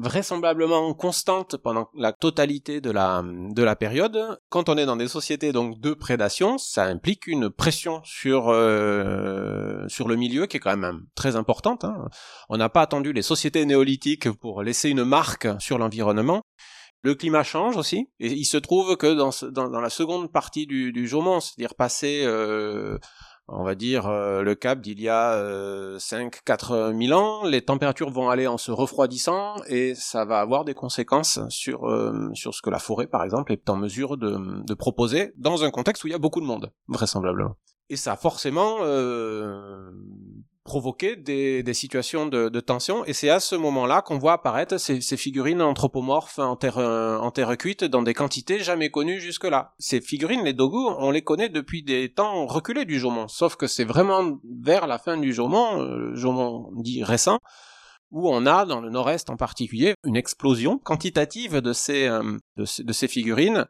vraisemblablement 0.00 0.92
constante 0.94 1.56
pendant 1.56 1.88
la 1.94 2.12
totalité 2.12 2.80
de 2.80 2.90
la, 2.90 3.22
de 3.24 3.62
la 3.62 3.76
période. 3.76 4.38
Quand 4.48 4.68
on 4.68 4.76
est 4.76 4.86
dans 4.86 4.96
des 4.96 5.08
sociétés 5.08 5.52
donc 5.52 5.78
de 5.80 5.92
prédation, 5.92 6.58
ça 6.58 6.84
implique 6.84 7.26
une 7.26 7.50
pression 7.50 8.00
sur, 8.04 8.48
euh, 8.48 9.86
sur 9.88 10.08
le 10.08 10.16
milieu 10.16 10.46
qui 10.46 10.56
est 10.56 10.60
quand 10.60 10.76
même 10.76 11.02
très 11.14 11.36
importante. 11.36 11.84
Hein. 11.84 12.08
On 12.48 12.56
n'a 12.56 12.68
pas 12.68 12.82
attendu 12.82 13.12
les 13.12 13.22
sociétés 13.22 13.66
néolithiques 13.66 14.30
pour 14.30 14.62
laisser 14.62 14.88
une 14.88 15.04
marque 15.04 15.48
sur 15.58 15.78
l'environnement. 15.78 16.42
Le 17.02 17.14
climat 17.14 17.44
change 17.44 17.78
aussi, 17.78 18.10
et 18.18 18.30
il 18.30 18.44
se 18.44 18.58
trouve 18.58 18.96
que 18.98 19.14
dans, 19.14 19.30
dans, 19.50 19.70
dans 19.70 19.80
la 19.80 19.88
seconde 19.88 20.30
partie 20.30 20.66
du, 20.66 20.92
du 20.92 21.08
c'est-à-dire 21.08 21.74
passer 21.74 22.24
euh, 22.26 22.98
on 23.52 23.64
va 23.64 23.74
dire 23.74 24.06
euh, 24.06 24.42
le 24.42 24.54
cap 24.54 24.80
d'il 24.80 25.00
y 25.00 25.08
a 25.08 25.32
euh, 25.34 25.98
5-4 25.98 26.96
000 26.96 27.18
ans, 27.18 27.44
les 27.44 27.62
températures 27.62 28.10
vont 28.10 28.30
aller 28.30 28.46
en 28.46 28.58
se 28.58 28.70
refroidissant 28.70 29.54
et 29.68 29.94
ça 29.94 30.24
va 30.24 30.40
avoir 30.40 30.64
des 30.64 30.74
conséquences 30.74 31.40
sur 31.48 31.88
euh, 31.88 32.30
sur 32.34 32.54
ce 32.54 32.62
que 32.62 32.70
la 32.70 32.78
forêt 32.78 33.06
par 33.06 33.24
exemple 33.24 33.52
est 33.52 33.68
en 33.68 33.76
mesure 33.76 34.16
de, 34.16 34.64
de 34.64 34.74
proposer 34.74 35.32
dans 35.36 35.64
un 35.64 35.70
contexte 35.70 36.04
où 36.04 36.06
il 36.06 36.12
y 36.12 36.14
a 36.14 36.18
beaucoup 36.18 36.40
de 36.40 36.46
monde 36.46 36.72
vraisemblablement. 36.88 37.56
Et 37.88 37.96
ça 37.96 38.14
forcément 38.14 38.78
euh, 38.82 39.90
provoquer 40.64 41.16
des, 41.16 41.62
des 41.62 41.74
situations 41.74 42.26
de, 42.26 42.48
de, 42.48 42.60
tension. 42.60 43.04
Et 43.04 43.12
c'est 43.12 43.30
à 43.30 43.40
ce 43.40 43.56
moment-là 43.56 44.02
qu'on 44.02 44.18
voit 44.18 44.34
apparaître 44.34 44.78
ces, 44.78 45.00
figurines 45.16 45.62
anthropomorphes 45.62 46.38
en 46.38 46.56
terre, 46.56 46.78
en 46.78 47.30
terre 47.30 47.56
cuite 47.56 47.84
dans 47.84 48.02
des 48.02 48.14
quantités 48.14 48.60
jamais 48.60 48.90
connues 48.90 49.20
jusque-là. 49.20 49.74
Ces 49.78 50.00
figurines, 50.00 50.44
les 50.44 50.52
dogu, 50.52 50.78
on 50.98 51.10
les 51.10 51.22
connaît 51.22 51.48
depuis 51.48 51.82
des 51.82 52.12
temps 52.12 52.46
reculés 52.46 52.84
du 52.84 52.98
Jomon, 52.98 53.28
sauf 53.28 53.56
que 53.56 53.66
c'est 53.66 53.84
vraiment 53.84 54.38
vers 54.62 54.86
la 54.86 54.98
fin 54.98 55.16
du 55.16 55.32
Jomon, 55.32 55.80
euh, 55.80 56.14
Jomon 56.14 56.70
dit 56.76 57.02
récent, 57.02 57.38
où 58.10 58.28
on 58.28 58.44
a, 58.46 58.66
dans 58.66 58.80
le 58.80 58.90
nord-est 58.90 59.30
en 59.30 59.36
particulier, 59.36 59.94
une 60.04 60.16
explosion 60.16 60.78
quantitative 60.78 61.60
de 61.60 61.72
ces, 61.72 62.06
euh, 62.06 62.36
de 62.56 62.92
ces 62.92 63.08
figurines 63.08 63.66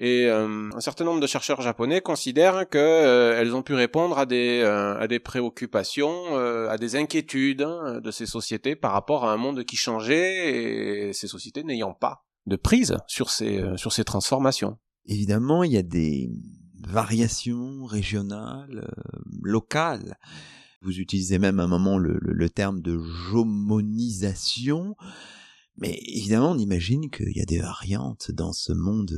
et 0.00 0.26
euh, 0.26 0.70
un 0.72 0.80
certain 0.80 1.04
nombre 1.04 1.20
de 1.20 1.26
chercheurs 1.26 1.60
japonais 1.60 2.00
considèrent 2.00 2.68
qu'elles 2.68 2.78
euh, 2.80 3.54
ont 3.54 3.64
pu 3.64 3.74
répondre 3.74 4.16
à 4.16 4.26
des, 4.26 4.60
euh, 4.62 4.96
à 4.96 5.08
des 5.08 5.18
préoccupations, 5.18 6.36
à 6.36 6.78
des 6.78 6.94
inquiétudes 6.94 7.62
hein, 7.62 8.00
de 8.00 8.10
ces 8.12 8.26
sociétés 8.26 8.76
par 8.76 8.92
rapport 8.92 9.24
à 9.24 9.32
un 9.32 9.36
monde 9.36 9.64
qui 9.64 9.74
changeait 9.74 11.08
et 11.08 11.12
ces 11.12 11.26
sociétés 11.26 11.64
n'ayant 11.64 11.94
pas 11.94 12.24
de 12.46 12.54
prise 12.54 12.96
sur 13.08 13.30
ces, 13.30 13.60
sur 13.76 13.92
ces 13.92 14.04
transformations. 14.04 14.78
Évidemment, 15.06 15.64
il 15.64 15.72
y 15.72 15.76
a 15.76 15.82
des 15.82 16.30
variations 16.80 17.84
régionales, 17.84 18.88
locales. 19.42 20.16
Vous 20.80 21.00
utilisez 21.00 21.40
même 21.40 21.58
à 21.58 21.64
un 21.64 21.68
moment 21.68 21.98
le, 21.98 22.18
le, 22.20 22.32
le 22.32 22.48
terme 22.48 22.80
de 22.82 22.98
jomonisation. 23.30 24.94
Mais 25.76 25.98
évidemment, 26.06 26.52
on 26.52 26.58
imagine 26.58 27.10
qu'il 27.10 27.36
y 27.36 27.40
a 27.40 27.46
des 27.46 27.58
variantes 27.58 28.30
dans 28.30 28.52
ce 28.52 28.72
monde 28.72 29.12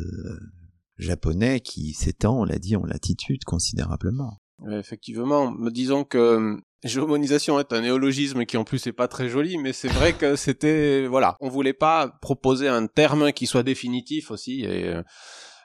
japonais 1.00 1.60
qui 1.60 1.92
s'étend, 1.94 2.40
on 2.40 2.44
l'a 2.44 2.58
dit, 2.58 2.76
en 2.76 2.84
latitude 2.84 3.44
considérablement. 3.44 4.38
Effectivement, 4.70 5.52
disons 5.70 6.04
que 6.04 6.58
Géomonisation 6.82 7.60
est 7.60 7.72
un 7.72 7.82
néologisme 7.82 8.44
qui 8.46 8.56
en 8.56 8.64
plus 8.64 8.86
est 8.86 8.92
pas 8.92 9.08
très 9.08 9.28
joli, 9.28 9.58
mais 9.58 9.72
c'est 9.72 9.88
vrai 9.88 10.12
que 10.12 10.36
c'était 10.36 11.06
voilà, 11.06 11.36
on 11.40 11.48
voulait 11.48 11.74
pas 11.74 12.08
proposer 12.20 12.68
un 12.68 12.86
terme 12.86 13.32
qui 13.32 13.46
soit 13.46 13.62
définitif 13.62 14.30
aussi. 14.30 14.62
Et, 14.62 14.88
euh, 14.88 15.02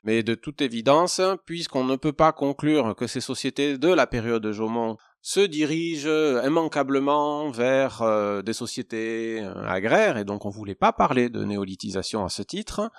mais 0.03 0.23
de 0.23 0.35
toute 0.35 0.61
évidence, 0.61 1.19
puisqu'on 1.45 1.83
ne 1.83 1.95
peut 1.95 2.13
pas 2.13 2.31
conclure 2.31 2.95
que 2.95 3.07
ces 3.07 3.21
sociétés 3.21 3.77
de 3.77 3.87
la 3.87 4.07
période 4.07 4.43
de 4.43 4.51
Jomon 4.51 4.97
se 5.21 5.39
dirigent 5.39 6.43
immanquablement 6.45 7.49
vers 7.49 8.03
euh, 8.03 8.43
des 8.43 8.53
sociétés 8.53 9.41
euh, 9.41 9.65
agraires, 9.65 10.17
et 10.17 10.23
donc 10.23 10.45
on 10.45 10.49
voulait 10.49 10.75
pas 10.75 10.93
parler 10.93 11.29
de 11.29 11.43
néolithisation 11.43 12.23
à 12.23 12.29
ce 12.29 12.43
titre, 12.43 12.91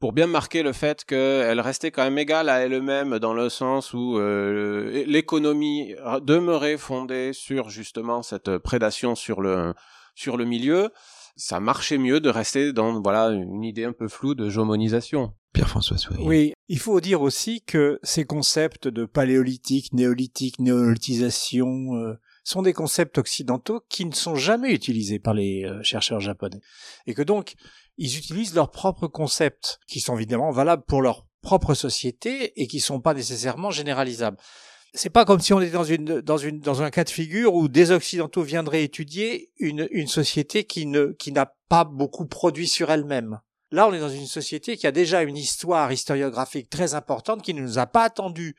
pour 0.00 0.12
bien 0.12 0.26
marquer 0.26 0.62
le 0.62 0.72
fait 0.72 1.04
qu'elle 1.04 1.60
restait 1.60 1.90
quand 1.90 2.04
même 2.04 2.18
égale 2.18 2.48
à 2.48 2.60
elle-même 2.60 3.18
dans 3.18 3.34
le 3.34 3.48
sens 3.48 3.92
où 3.92 4.18
euh, 4.18 5.04
l'économie 5.06 5.94
demeurait 6.22 6.76
fondée 6.78 7.32
sur 7.32 7.68
justement 7.68 8.22
cette 8.22 8.58
prédation 8.58 9.14
sur 9.14 9.40
le 9.40 9.74
sur 10.14 10.36
le 10.36 10.44
milieu, 10.44 10.90
ça 11.36 11.60
marchait 11.60 11.98
mieux 11.98 12.20
de 12.20 12.28
rester 12.28 12.72
dans 12.72 13.00
voilà 13.00 13.28
une 13.28 13.62
idée 13.62 13.84
un 13.84 13.92
peu 13.92 14.08
floue 14.08 14.34
de 14.34 14.48
jomonisation. 14.48 15.32
Pierre-François 15.52 15.96
Souris. 15.96 16.22
Oui, 16.24 16.52
il 16.68 16.78
faut 16.78 17.00
dire 17.00 17.22
aussi 17.22 17.62
que 17.62 17.98
ces 18.02 18.24
concepts 18.24 18.86
de 18.86 19.04
paléolithique, 19.06 19.92
néolithique, 19.92 20.58
néolithisation 20.58 21.94
euh, 21.96 22.14
sont 22.48 22.62
des 22.62 22.72
concepts 22.72 23.18
occidentaux 23.18 23.82
qui 23.88 24.06
ne 24.06 24.14
sont 24.14 24.34
jamais 24.34 24.72
utilisés 24.72 25.18
par 25.18 25.34
les 25.34 25.64
euh, 25.64 25.82
chercheurs 25.82 26.20
japonais. 26.20 26.60
Et 27.06 27.12
que 27.12 27.22
donc, 27.22 27.54
ils 27.98 28.16
utilisent 28.16 28.54
leurs 28.54 28.70
propres 28.70 29.06
concepts, 29.06 29.78
qui 29.86 30.00
sont 30.00 30.16
évidemment 30.16 30.50
valables 30.50 30.84
pour 30.86 31.02
leur 31.02 31.26
propre 31.42 31.74
société 31.74 32.60
et 32.60 32.66
qui 32.66 32.80
sont 32.80 33.00
pas 33.00 33.12
nécessairement 33.12 33.70
généralisables. 33.70 34.38
C'est 34.94 35.10
pas 35.10 35.26
comme 35.26 35.40
si 35.40 35.52
on 35.52 35.60
était 35.60 35.72
dans 35.72 35.84
une 35.84 36.22
dans 36.22 36.38
une 36.38 36.60
dans 36.60 36.80
un 36.80 36.90
cas 36.90 37.04
de 37.04 37.10
figure 37.10 37.54
où 37.54 37.68
des 37.68 37.90
occidentaux 37.90 38.42
viendraient 38.42 38.82
étudier 38.82 39.50
une 39.58 39.86
une 39.90 40.06
société 40.06 40.64
qui 40.64 40.86
ne 40.86 41.12
qui 41.18 41.30
n'a 41.30 41.54
pas 41.68 41.84
beaucoup 41.84 42.26
produit 42.26 42.66
sur 42.66 42.90
elle-même. 42.90 43.40
Là, 43.70 43.86
on 43.86 43.92
est 43.92 44.00
dans 44.00 44.08
une 44.08 44.26
société 44.26 44.78
qui 44.78 44.86
a 44.86 44.92
déjà 44.92 45.22
une 45.22 45.36
histoire 45.36 45.92
historiographique 45.92 46.70
très 46.70 46.94
importante 46.94 47.42
qui 47.42 47.52
ne 47.52 47.60
nous 47.60 47.78
a 47.78 47.86
pas 47.86 48.04
attendu 48.04 48.56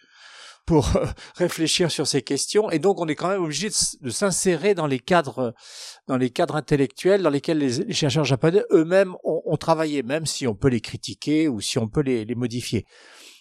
pour 0.70 0.96
euh, 0.98 1.06
réfléchir 1.34 1.90
sur 1.90 2.06
ces 2.06 2.22
questions 2.22 2.70
et 2.70 2.78
donc 2.78 3.02
on 3.02 3.08
est 3.08 3.16
quand 3.16 3.30
même 3.30 3.42
obligé 3.42 3.70
de, 4.02 4.10
s'insérer 4.12 4.76
dans 4.76 4.86
les 4.86 5.00
cadres 5.00 5.56
dans 6.08 6.16
les 6.16 6.30
cadres 6.30 6.56
intellectuels 6.56 7.24
dans 7.24 7.32
lesquels 7.32 7.58
les, 7.58 7.92
chercheurs 7.92 8.24
japonais 8.24 8.62
eux-mêmes 8.72 9.16
ont, 9.24 9.58
travaillé 9.58 10.04
même 10.04 10.28
si 10.28 10.46
on 10.46 10.54
peut 10.54 10.68
les 10.68 10.80
critiquer 10.80 11.48
ou 11.48 11.60
si 11.60 11.80
on 11.80 11.88
peut 11.88 12.02
les, 12.02 12.36
modifier 12.36 12.86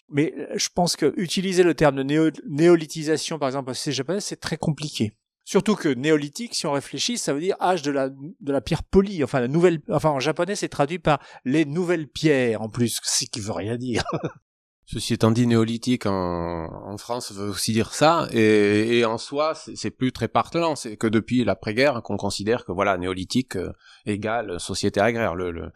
mais 0.08 0.32
euh, 0.38 0.46
je 0.56 0.70
pense 0.74 0.96
que 0.96 1.12
utiliser 1.18 1.64
le 1.64 1.74
terme 1.74 2.02
de 2.02 2.32
néolithisation 2.48 3.38
par 3.38 3.50
exemple 3.50 3.74
ces 3.74 3.92
japonais 3.92 4.20
c'est 4.20 4.40
très 4.40 4.56
compliqué 4.56 5.12
Surtout 5.44 5.76
que 5.76 5.88
néolithique, 5.88 6.54
si 6.54 6.66
on 6.66 6.72
réfléchit, 6.72 7.16
ça 7.16 7.32
veut 7.32 7.40
dire 7.40 7.56
âge 7.58 7.80
de 7.80 7.90
la, 7.90 8.10
de 8.10 8.52
la 8.52 8.60
pierre 8.60 8.82
polie. 8.82 9.24
Enfin, 9.24 9.40
la 9.40 9.48
nouvelle, 9.48 9.78
enfin, 9.88 10.10
en 10.10 10.20
japonais, 10.20 10.56
c'est 10.56 10.68
traduit 10.68 10.98
par 10.98 11.20
les 11.46 11.64
nouvelles 11.64 12.06
pierres, 12.06 12.60
en 12.60 12.68
plus, 12.68 13.00
ce 13.02 13.24
qui 13.24 13.40
veut 13.40 13.52
rien 13.52 13.78
dire. 13.78 14.04
Ceci 14.90 15.12
étant 15.12 15.30
dit, 15.30 15.46
néolithique 15.46 16.06
en, 16.06 16.64
en 16.64 16.96
France 16.96 17.32
veut 17.32 17.50
aussi 17.50 17.72
dire 17.72 17.92
ça, 17.92 18.26
et, 18.32 18.98
et 18.98 19.04
en 19.04 19.18
soi, 19.18 19.54
c'est 19.54 19.90
plus 19.90 20.12
très 20.12 20.28
parlant. 20.28 20.76
C'est 20.76 20.96
que 20.96 21.06
depuis 21.06 21.44
l'après-guerre 21.44 22.00
qu'on 22.02 22.16
considère 22.16 22.64
que 22.64 22.72
voilà, 22.72 22.96
néolithique 22.96 23.56
euh, 23.56 23.70
égale 24.06 24.58
société 24.58 24.98
agraire. 24.98 25.34
Le, 25.34 25.50
le 25.50 25.70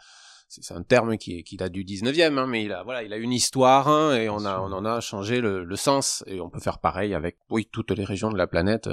c'est 0.49 0.75
un 0.75 0.83
terme 0.83 1.19
qui, 1.19 1.45
qui 1.45 1.59
date 1.59 1.73
du 1.73 1.85
19e, 1.85 2.39
hein, 2.39 2.47
mais 2.47 2.65
il 2.65 2.73
a 2.73 2.83
voilà, 2.85 3.03
il 3.03 3.13
a 3.13 3.19
une 3.19 3.33
histoire 3.33 3.89
hein, 3.89 4.15
et 4.17 4.31
on 4.31 4.47
a 4.47 4.61
on 4.61 4.73
en 4.73 4.85
a 4.87 5.01
changé 5.01 5.41
le, 5.41 5.65
le, 5.65 5.77
sens 5.77 6.25
et 6.27 6.41
on 6.41 6.51
peut 6.51 6.61
faire 6.61 6.79
pareil 6.79 7.15
avec 7.15 7.37
oui 7.49 7.69
toutes 7.71 7.91
les 7.91 8.05
régions 8.05 8.31
de 8.31 8.37
la 8.37 8.47
planète 8.47 8.91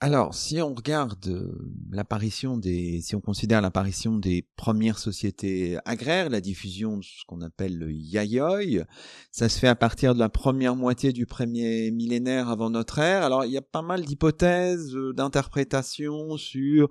Alors, 0.00 0.32
si 0.32 0.62
on 0.62 0.74
regarde 0.74 1.26
euh, 1.26 1.72
l'apparition 1.90 2.56
des, 2.56 3.00
si 3.00 3.16
on 3.16 3.20
considère 3.20 3.60
l'apparition 3.60 4.16
des 4.16 4.46
premières 4.54 5.00
sociétés 5.00 5.76
agraires, 5.84 6.30
la 6.30 6.40
diffusion 6.40 6.98
de 6.98 7.02
ce 7.02 7.24
qu'on 7.26 7.40
appelle 7.40 7.76
le 7.76 7.90
yayoi, 7.90 8.84
ça 9.32 9.48
se 9.48 9.58
fait 9.58 9.66
à 9.66 9.74
partir 9.74 10.14
de 10.14 10.20
la 10.20 10.28
première 10.28 10.76
moitié 10.76 11.12
du 11.12 11.26
premier 11.26 11.90
millénaire 11.90 12.48
avant 12.48 12.70
notre 12.70 13.00
ère. 13.00 13.24
Alors, 13.24 13.44
il 13.44 13.50
y 13.50 13.56
a 13.56 13.62
pas 13.62 13.82
mal 13.82 14.04
d'hypothèses, 14.04 14.94
euh, 14.94 15.12
d'interprétations 15.12 16.36
sur 16.36 16.90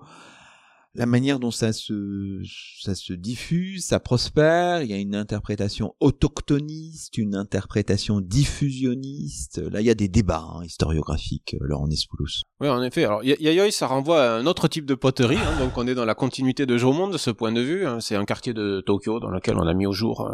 la 0.98 1.06
manière 1.06 1.40
dont 1.40 1.52
ça 1.52 1.74
se, 1.74 3.14
diffuse, 3.14 3.86
ça 3.86 4.00
prospère, 4.00 4.82
il 4.82 4.90
y 4.90 4.94
a 4.94 4.98
une 4.98 5.16
interprétation 5.16 5.94
autochtoniste, 6.00 7.20
une 7.20 7.36
interprétation 7.36 8.20
diffusionniste. 8.20 9.60
Là, 9.72 9.82
il 9.82 9.86
y 9.86 9.92
a 9.92 9.96
des 9.96 10.08
débats 10.08 10.44
hein, 10.56 10.64
historiographiques, 10.66 11.56
euh, 11.62 11.66
Laurent 11.68 11.88
Nespoulos. 11.88 12.42
Oui, 12.60 12.68
en 12.68 12.82
effet. 12.82 13.06
Alors, 13.06 13.24
Yayoi, 13.24 13.70
ça 13.70 13.86
renvoie 13.86 14.24
à 14.24 14.38
un 14.38 14.48
autre 14.48 14.68
type 14.68 14.88
de 14.88 14.96
poterie. 14.96 15.38
Hein, 15.38 15.60
donc, 15.60 15.78
on 15.78 15.86
est 15.86 15.94
dans 15.94 16.06
la 16.06 16.16
continuité 16.16 16.66
de 16.66 16.78
Jomon 16.78 17.08
de 17.08 17.20
ce 17.20 17.30
point 17.30 17.52
de 17.52 17.62
vue. 17.62 17.86
Hein. 17.86 18.00
C'est 18.00 18.16
un 18.16 18.26
quartier 18.26 18.56
de 18.56 18.82
Tokyo 18.82 19.20
dans 19.20 19.30
lequel 19.30 19.56
on 19.58 19.68
a 19.68 19.74
mis 19.76 19.86
au 19.86 19.94
jour 19.94 20.22
euh, 20.22 20.34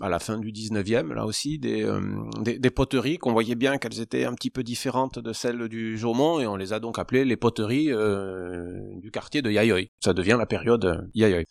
à 0.00 0.08
la 0.08 0.18
fin 0.18 0.38
du 0.38 0.52
19e, 0.52 1.12
là 1.12 1.26
aussi, 1.26 1.58
des, 1.58 1.82
euh, 1.82 2.00
des, 2.40 2.70
poteries 2.70 3.18
qu'on 3.18 3.32
voyait 3.32 3.54
bien 3.54 3.78
qu'elles 3.78 4.00
étaient 4.00 4.24
un 4.24 4.34
petit 4.34 4.50
peu 4.50 4.62
différentes 4.62 5.18
de 5.18 5.32
celles 5.32 5.68
du 5.68 5.98
Jaumont, 5.98 6.40
et 6.40 6.46
on 6.46 6.56
les 6.56 6.72
a 6.72 6.80
donc 6.80 6.98
appelées 6.98 7.24
les 7.24 7.36
poteries 7.36 7.92
euh, 7.92 8.80
du 8.96 9.10
quartier 9.10 9.42
de 9.42 9.50
Yayoi. 9.50 9.88
Ça 10.00 10.14
devient 10.14 10.36
la 10.38 10.46
période 10.46 10.84
euh, 10.84 11.00
Yayoi. 11.14 11.44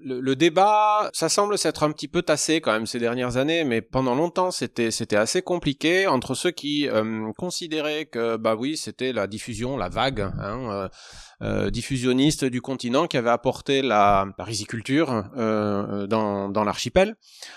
Le, 0.00 0.20
le, 0.20 0.36
débat, 0.36 1.10
ça 1.12 1.28
semble 1.28 1.58
s'être 1.58 1.82
un 1.82 1.90
petit 1.90 2.06
peu 2.06 2.22
tassé 2.22 2.60
quand 2.60 2.72
même 2.72 2.86
ces 2.86 3.00
dernières 3.00 3.36
années, 3.36 3.64
mais 3.64 3.82
pendant 3.82 4.14
longtemps 4.14 4.52
c'était 4.52 4.92
c'était 4.92 5.16
assez 5.16 5.42
compliqué 5.42 6.06
entre 6.06 6.34
ceux 6.34 6.52
qui 6.52 6.88
euh, 6.88 7.32
considéraient 7.36 8.06
que 8.06 8.36
bah 8.36 8.54
oui 8.54 8.76
c'était 8.76 9.12
la 9.12 9.26
diffusion, 9.26 9.76
la 9.76 9.88
vague 9.88 10.20
hein, 10.20 10.70
euh, 10.70 10.88
euh, 11.42 11.70
diffusionniste 11.70 12.44
du 12.44 12.60
continent 12.60 13.06
qui 13.08 13.16
avait 13.16 13.30
apporté 13.30 13.82
la, 13.82 14.26
la 14.38 14.44
riziculture 14.44 15.24
euh, 15.36 16.06
dans, 16.06 16.48
dans 16.48 16.62
l'archipel, 16.62 17.16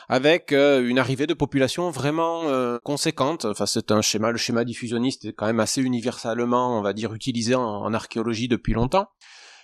avec 0.10 0.52
euh, 0.52 0.88
une 0.88 0.98
arrivée 0.98 1.28
de 1.28 1.36
population 1.36 1.92
vraiment 1.92 2.44
conséquente. 2.84 3.46
Enfin 3.46 3.68
c'est 3.68 3.92
un 3.92 4.02
schéma, 4.02 4.32
le 4.32 4.38
schéma 4.38 4.66
diffusionniste 4.66 5.26
est 5.26 5.34
quand 5.34 5.46
même 5.46 5.60
assez 5.60 5.82
universellement, 5.82 6.78
on 6.80 6.82
va 6.82 6.94
dire, 6.94 7.14
utilisé 7.14 7.54
en, 7.54 7.62
en 7.64 7.94
archéologie 7.94 8.48
depuis 8.48 8.74
longtemps 8.74 9.10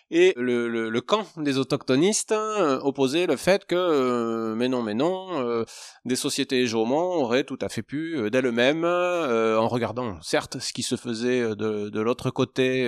et 0.10 0.34
le, 0.38 1.00
camp 1.02 1.26
des 1.38 1.58
autochtonistes 1.58 2.32
euh, 2.32 2.80
opposait 2.80 3.28
le 3.28 3.36
fait 3.36 3.66
que, 3.66 3.76
euh, 3.76 4.56
mais 4.56 4.70
non, 4.70 4.82
mais 4.82 4.94
non, 4.94 5.28
euh, 5.42 5.66
des 6.06 6.16
sociétés 6.16 6.66
Jomon 6.66 6.98
auraient 6.98 7.44
tout 7.44 7.58
à 7.62 7.70
fait 7.70 7.82
pu, 7.82 8.30
d'elles-mêmes, 8.32 8.86
en 8.86 9.68
regardant 9.68 10.18
certes 10.22 10.60
ce 10.60 10.74
qui 10.74 10.84
se 10.84 10.96
faisait 10.96 11.56
de, 11.56 11.90
de 11.90 12.02
l'autre 12.02 12.30
côté 12.30 12.88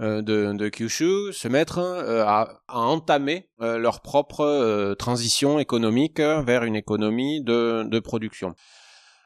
de, 0.00 0.20
de, 0.20 0.68
Kyushu, 0.68 1.32
se 1.32 1.48
mettre 1.48 1.78
à, 1.78 2.60
à, 2.68 2.78
entamer 2.78 3.48
leur 3.58 4.00
propre 4.00 4.94
transition 4.98 5.58
économique 5.58 6.20
vers 6.20 6.64
une 6.64 6.76
économie 6.76 7.42
de, 7.42 7.84
de 7.84 7.98
production. 7.98 8.54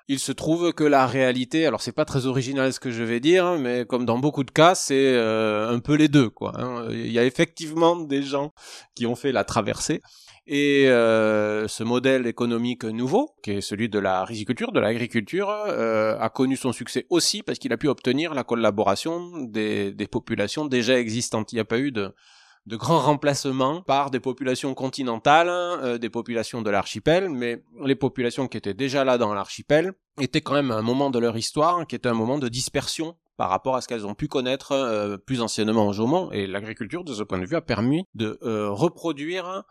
Il 0.08 0.20
se 0.20 0.30
trouve 0.30 0.72
que 0.72 0.84
la 0.84 1.04
réalité, 1.06 1.66
alors 1.66 1.82
c'est 1.82 1.90
pas 1.90 2.04
très 2.04 2.26
original 2.26 2.72
ce 2.72 2.78
que 2.78 2.92
je 2.92 3.02
vais 3.02 3.18
dire, 3.18 3.44
hein, 3.44 3.58
mais 3.58 3.84
comme 3.86 4.04
dans 4.04 4.18
beaucoup 4.18 4.44
de 4.44 4.52
cas, 4.52 4.76
c'est 4.76 5.14
euh, 5.14 5.68
un 5.68 5.80
peu 5.80 5.94
les 5.94 6.06
deux, 6.06 6.30
quoi. 6.30 6.52
Hein. 6.56 6.86
Il 6.92 7.10
y 7.10 7.18
a 7.18 7.24
effectivement 7.24 7.96
des 7.96 8.22
gens 8.22 8.52
qui 8.94 9.04
ont 9.06 9.16
fait 9.16 9.32
la 9.32 9.42
traversée. 9.42 10.02
Et 10.46 10.88
euh, 10.88 11.66
ce 11.66 11.82
modèle 11.82 12.28
économique 12.28 12.84
nouveau, 12.84 13.34
qui 13.42 13.50
est 13.50 13.60
celui 13.60 13.88
de 13.88 13.98
la 13.98 14.24
riziculture, 14.24 14.70
de 14.70 14.78
l'agriculture, 14.78 15.50
euh, 15.50 16.16
a 16.20 16.28
connu 16.28 16.54
son 16.56 16.70
succès 16.72 17.06
aussi 17.10 17.42
parce 17.42 17.58
qu'il 17.58 17.72
a 17.72 17.76
pu 17.76 17.88
obtenir 17.88 18.32
la 18.32 18.44
collaboration 18.44 19.38
des, 19.38 19.90
des 19.90 20.06
populations 20.06 20.66
déjà 20.66 21.00
existantes. 21.00 21.50
Il 21.50 21.56
n'y 21.56 21.60
a 21.60 21.64
pas 21.64 21.80
eu 21.80 21.90
de, 21.90 22.14
de 22.66 22.76
grands 22.76 22.98
remplacements 22.98 23.82
par 23.82 24.10
des 24.10 24.20
populations 24.20 24.74
continentales, 24.74 25.48
euh, 25.48 25.98
des 25.98 26.10
populations 26.10 26.62
de 26.62 26.70
l'archipel, 26.70 27.28
mais 27.28 27.62
les 27.84 27.94
populations 27.94 28.48
qui 28.48 28.56
étaient 28.56 28.74
déjà 28.74 29.04
là 29.04 29.18
dans 29.18 29.32
l'archipel 29.32 29.92
étaient 30.20 30.40
quand 30.40 30.54
même 30.54 30.70
un 30.70 30.82
moment 30.82 31.10
de 31.10 31.18
leur 31.18 31.36
histoire 31.36 31.86
qui 31.86 31.94
était 31.94 32.08
un 32.08 32.14
moment 32.14 32.38
de 32.38 32.48
dispersion 32.48 33.16
par 33.36 33.50
rapport 33.50 33.76
à 33.76 33.80
ce 33.80 33.88
qu'elles 33.88 34.06
ont 34.06 34.14
pu 34.14 34.28
connaître 34.28 34.72
euh, 34.72 35.16
plus 35.16 35.42
anciennement 35.42 35.86
en 35.86 35.92
Jomon, 35.92 36.30
et 36.32 36.46
l'agriculture, 36.46 37.04
de 37.04 37.14
ce 37.14 37.22
point 37.22 37.38
de 37.38 37.46
vue, 37.46 37.56
a 37.56 37.60
permis 37.60 38.04
de 38.14 38.38
euh, 38.42 38.70
reproduire 38.70 39.64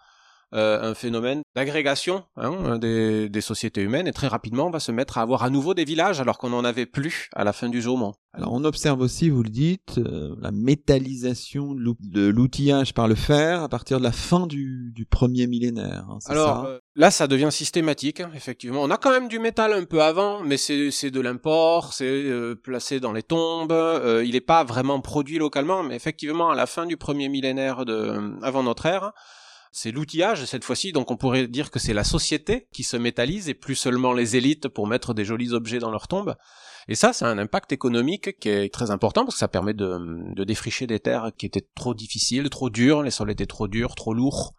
euh, 0.55 0.81
un 0.81 0.93
phénomène 0.93 1.41
d'agrégation 1.53 2.23
hein, 2.37 2.77
des, 2.77 3.27
des, 3.27 3.41
sociétés 3.41 3.81
humaines 3.81 4.07
et 4.07 4.13
très 4.13 4.27
rapidement 4.27 4.67
on 4.67 4.69
va 4.69 4.79
se 4.79 4.91
mettre 4.91 5.17
à 5.17 5.21
avoir 5.21 5.43
à 5.43 5.49
nouveau 5.49 5.73
des 5.73 5.83
villages 5.83 6.21
alors 6.21 6.37
qu'on 6.37 6.49
n'en 6.49 6.63
avait 6.63 6.85
plus 6.85 7.29
à 7.35 7.43
la 7.43 7.51
fin 7.51 7.67
du 7.67 7.81
Jomon. 7.81 8.13
Alors 8.33 8.53
on 8.53 8.63
observe 8.63 9.01
aussi, 9.01 9.29
vous 9.29 9.43
le 9.43 9.49
dites, 9.49 9.97
euh, 9.97 10.33
la 10.41 10.51
métallisation 10.51 11.75
de 11.75 12.27
l'outillage 12.27 12.93
par 12.93 13.07
le 13.07 13.15
fer 13.15 13.63
à 13.63 13.69
partir 13.69 13.99
de 13.99 14.03
la 14.03 14.13
fin 14.13 14.47
du, 14.47 14.91
du 14.93 15.05
premier 15.05 15.47
millénaire. 15.47 16.05
Hein, 16.09 16.19
alors 16.27 16.63
ça? 16.63 16.69
euh, 16.69 16.79
là 16.95 17.11
ça 17.11 17.27
devient 17.27 17.51
systématique, 17.51 18.21
hein, 18.21 18.31
effectivement. 18.33 18.81
On 18.81 18.91
a 18.91 18.97
quand 18.97 19.11
même 19.11 19.27
du 19.27 19.39
métal 19.39 19.73
un 19.73 19.83
peu 19.83 20.01
avant, 20.01 20.41
mais 20.41 20.57
c'est 20.57 21.11
de 21.11 21.19
l'import, 21.19 21.93
c'est 21.93 22.25
placé 22.63 23.01
dans 23.01 23.11
les 23.11 23.23
tombes, 23.23 23.73
il 24.23 24.31
n'est 24.31 24.41
pas 24.41 24.63
vraiment 24.63 25.01
produit 25.01 25.37
localement, 25.37 25.83
mais 25.83 25.95
effectivement 25.95 26.49
à 26.49 26.55
la 26.55 26.65
fin 26.65 26.85
du 26.85 26.95
premier 26.95 27.27
millénaire 27.27 27.85
de, 27.85 28.37
avant 28.41 28.63
notre 28.63 28.85
ère, 28.85 29.11
c'est 29.75 29.91
l'outillage 29.91 30.45
cette 30.45 30.63
fois-ci, 30.63 30.93
donc 30.93 31.11
on 31.11 31.17
pourrait 31.17 31.47
dire 31.47 31.69
que 31.69 31.79
c'est 31.79 31.93
la 31.93 32.05
société 32.05 32.69
qui 32.71 32.83
se 32.83 32.95
métallise 32.95 33.49
et 33.49 33.53
plus 33.53 33.75
seulement 33.75 34.13
les 34.13 34.37
élites 34.37 34.69
pour 34.69 34.87
mettre 34.87 35.13
des 35.13 35.25
jolis 35.25 35.51
objets 35.51 35.79
dans 35.79 35.91
leur 35.91 36.07
tombe. 36.07 36.37
Et 36.87 36.95
ça, 36.95 37.11
c'est 37.11 37.25
un 37.25 37.37
impact 37.37 37.73
économique 37.73 38.39
qui 38.39 38.47
est 38.47 38.73
très 38.73 38.89
important 38.89 39.25
parce 39.25 39.35
que 39.35 39.39
ça 39.39 39.49
permet 39.49 39.73
de, 39.73 40.33
de 40.33 40.43
défricher 40.45 40.87
des 40.87 41.01
terres 41.01 41.31
qui 41.37 41.45
étaient 41.45 41.67
trop 41.75 41.93
difficiles, 41.93 42.49
trop 42.49 42.69
dures, 42.69 43.03
les 43.03 43.11
sols 43.11 43.31
étaient 43.31 43.47
trop 43.47 43.67
durs, 43.67 43.95
trop 43.95 44.13
lourds. 44.13 44.53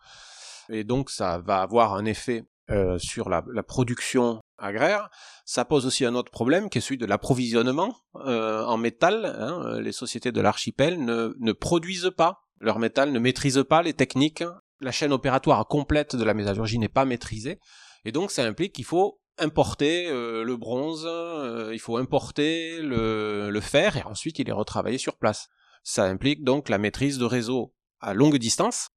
Et 0.69 0.85
donc 0.85 1.09
ça 1.09 1.39
va 1.39 1.63
avoir 1.63 1.95
un 1.95 2.05
effet 2.05 2.45
euh, 2.69 2.99
sur 2.99 3.31
la, 3.31 3.43
la, 3.51 3.63
production 3.63 4.41
agraire. 4.59 5.09
Ça 5.47 5.65
pose 5.65 5.87
aussi 5.87 6.05
un 6.05 6.15
autre 6.15 6.31
problème 6.31 6.69
qui 6.69 6.77
est 6.77 6.83
celui 6.83 6.99
de 6.99 7.07
l'approvisionnement 7.07 7.97
euh, 8.17 8.63
en 8.65 8.77
métal. 8.77 9.25
Hein. 9.25 9.81
Les 9.81 9.93
sociétés 9.93 10.31
de 10.31 10.43
l'archipel 10.43 11.03
ne, 11.03 11.35
ne 11.39 11.53
produisent 11.53 12.13
pas 12.15 12.43
leur 12.61 12.79
métal, 12.79 13.13
ne 13.13 13.19
maîtrisent 13.19 13.65
pas 13.67 13.81
les 13.81 13.95
techniques 13.95 14.45
la 14.81 14.93
chaîne 14.93 15.12
opératoire 15.12 15.67
complète 15.67 16.17
de 16.17 16.25
la 16.25 16.35
métallurgie 16.35 16.79
n'est 16.79 16.89
pas 16.89 17.05
maîtrisée, 17.05 17.59
et 18.05 18.12
donc 18.12 18.31
ça 18.31 18.45
implique 18.45 18.73
qu'il 18.73 18.85
faut 18.85 19.21
importer 19.39 20.09
euh, 20.09 20.45
le 20.45 20.57
bronze, 20.57 21.07
euh, 21.09 21.71
il 21.73 21.79
faut 21.79 21.97
importer 21.97 22.81
le, 22.81 23.61
fer, 23.61 23.97
et 23.97 24.03
ensuite 24.05 24.39
il 24.39 24.49
est 24.49 24.53
retravaillé 24.53 24.99
sur 24.99 25.17
place. 25.17 25.49
Ça 25.83 26.05
implique 26.05 26.45
donc 26.45 26.69
la 26.69 26.79
maîtrise 26.79 27.19
de 27.19 27.25
réseaux 27.25 27.75
à 28.01 28.15
longue 28.15 28.37
distance, 28.37 28.89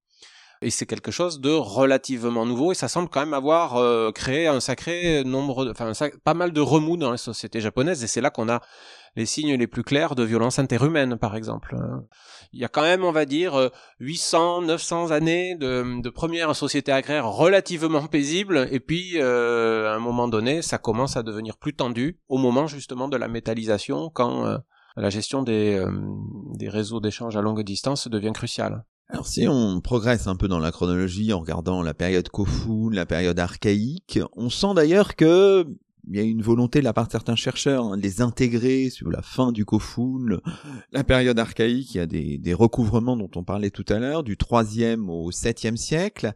et 0.62 0.70
c'est 0.70 0.86
quelque 0.86 1.10
chose 1.10 1.40
de 1.40 1.50
relativement 1.50 2.44
nouveau, 2.44 2.72
et 2.72 2.74
ça 2.74 2.88
semble 2.88 3.08
quand 3.08 3.20
même 3.20 3.34
avoir 3.34 3.76
euh, 3.76 4.12
créé 4.12 4.46
un 4.46 4.60
sacré 4.60 5.24
nombre, 5.24 5.70
enfin 5.70 5.92
pas 6.24 6.34
mal 6.34 6.52
de 6.52 6.60
remous 6.60 6.96
dans 6.96 7.12
les 7.12 7.18
sociétés 7.18 7.60
japonaises, 7.60 8.04
et 8.04 8.06
c'est 8.06 8.20
là 8.20 8.30
qu'on 8.30 8.48
a 8.48 8.60
les 9.16 9.26
signes 9.26 9.54
les 9.54 9.66
plus 9.66 9.82
clairs 9.82 10.14
de 10.14 10.22
violence 10.22 10.58
interhumaine, 10.58 11.16
par 11.16 11.36
exemple. 11.36 11.76
Il 12.52 12.60
y 12.60 12.64
a 12.64 12.68
quand 12.68 12.82
même, 12.82 13.04
on 13.04 13.12
va 13.12 13.26
dire, 13.26 13.70
800, 14.00 14.62
900 14.62 15.10
années 15.10 15.56
de, 15.56 16.08
première 16.10 16.54
société 16.56 16.92
agraire 16.92 17.28
relativement 17.28 18.06
paisible, 18.06 18.68
et 18.70 18.80
puis, 18.80 19.12
euh, 19.16 19.90
à 19.90 19.94
un 19.94 20.00
moment 20.00 20.28
donné, 20.28 20.62
ça 20.62 20.78
commence 20.78 21.16
à 21.16 21.22
devenir 21.22 21.56
plus 21.56 21.74
tendu, 21.74 22.20
au 22.28 22.38
moment 22.38 22.66
justement 22.66 23.08
de 23.08 23.16
la 23.16 23.28
métallisation, 23.28 24.10
quand 24.10 24.46
euh, 24.46 24.58
la 24.96 25.10
gestion 25.10 25.42
des, 25.42 25.76
euh, 25.76 25.90
des 26.54 26.68
réseaux 26.68 27.00
d'échange 27.00 27.36
à 27.36 27.40
longue 27.40 27.62
distance 27.62 28.08
devient 28.08 28.32
cruciale. 28.32 28.84
Alors 29.12 29.26
si 29.26 29.48
on 29.48 29.80
progresse 29.80 30.28
un 30.28 30.36
peu 30.36 30.46
dans 30.46 30.60
la 30.60 30.70
chronologie 30.70 31.32
en 31.32 31.40
regardant 31.40 31.82
la 31.82 31.94
période 31.94 32.28
Kofun, 32.28 32.90
la 32.92 33.06
période 33.06 33.40
archaïque, 33.40 34.20
on 34.36 34.50
sent 34.50 34.74
d'ailleurs 34.76 35.16
que 35.16 35.66
il 36.08 36.16
y 36.16 36.20
a 36.20 36.22
une 36.22 36.42
volonté 36.42 36.80
de 36.80 36.84
la 36.84 36.92
part 36.92 37.06
de 37.06 37.12
certains 37.12 37.36
chercheurs 37.36 37.84
hein, 37.84 37.96
de 37.96 38.02
les 38.02 38.20
intégrer 38.20 38.90
sur 38.90 39.10
la 39.10 39.22
fin 39.22 39.52
du 39.52 39.64
Kofun, 39.64 40.40
la 40.92 41.04
période 41.04 41.38
archaïque, 41.38 41.94
il 41.94 41.98
y 41.98 42.00
a 42.00 42.06
des, 42.06 42.38
des 42.38 42.54
recouvrements 42.54 43.16
dont 43.16 43.30
on 43.36 43.44
parlait 43.44 43.70
tout 43.70 43.84
à 43.88 43.98
l'heure, 43.98 44.22
du 44.22 44.36
3e 44.36 45.08
au 45.08 45.30
7e 45.30 45.76
siècle, 45.76 46.32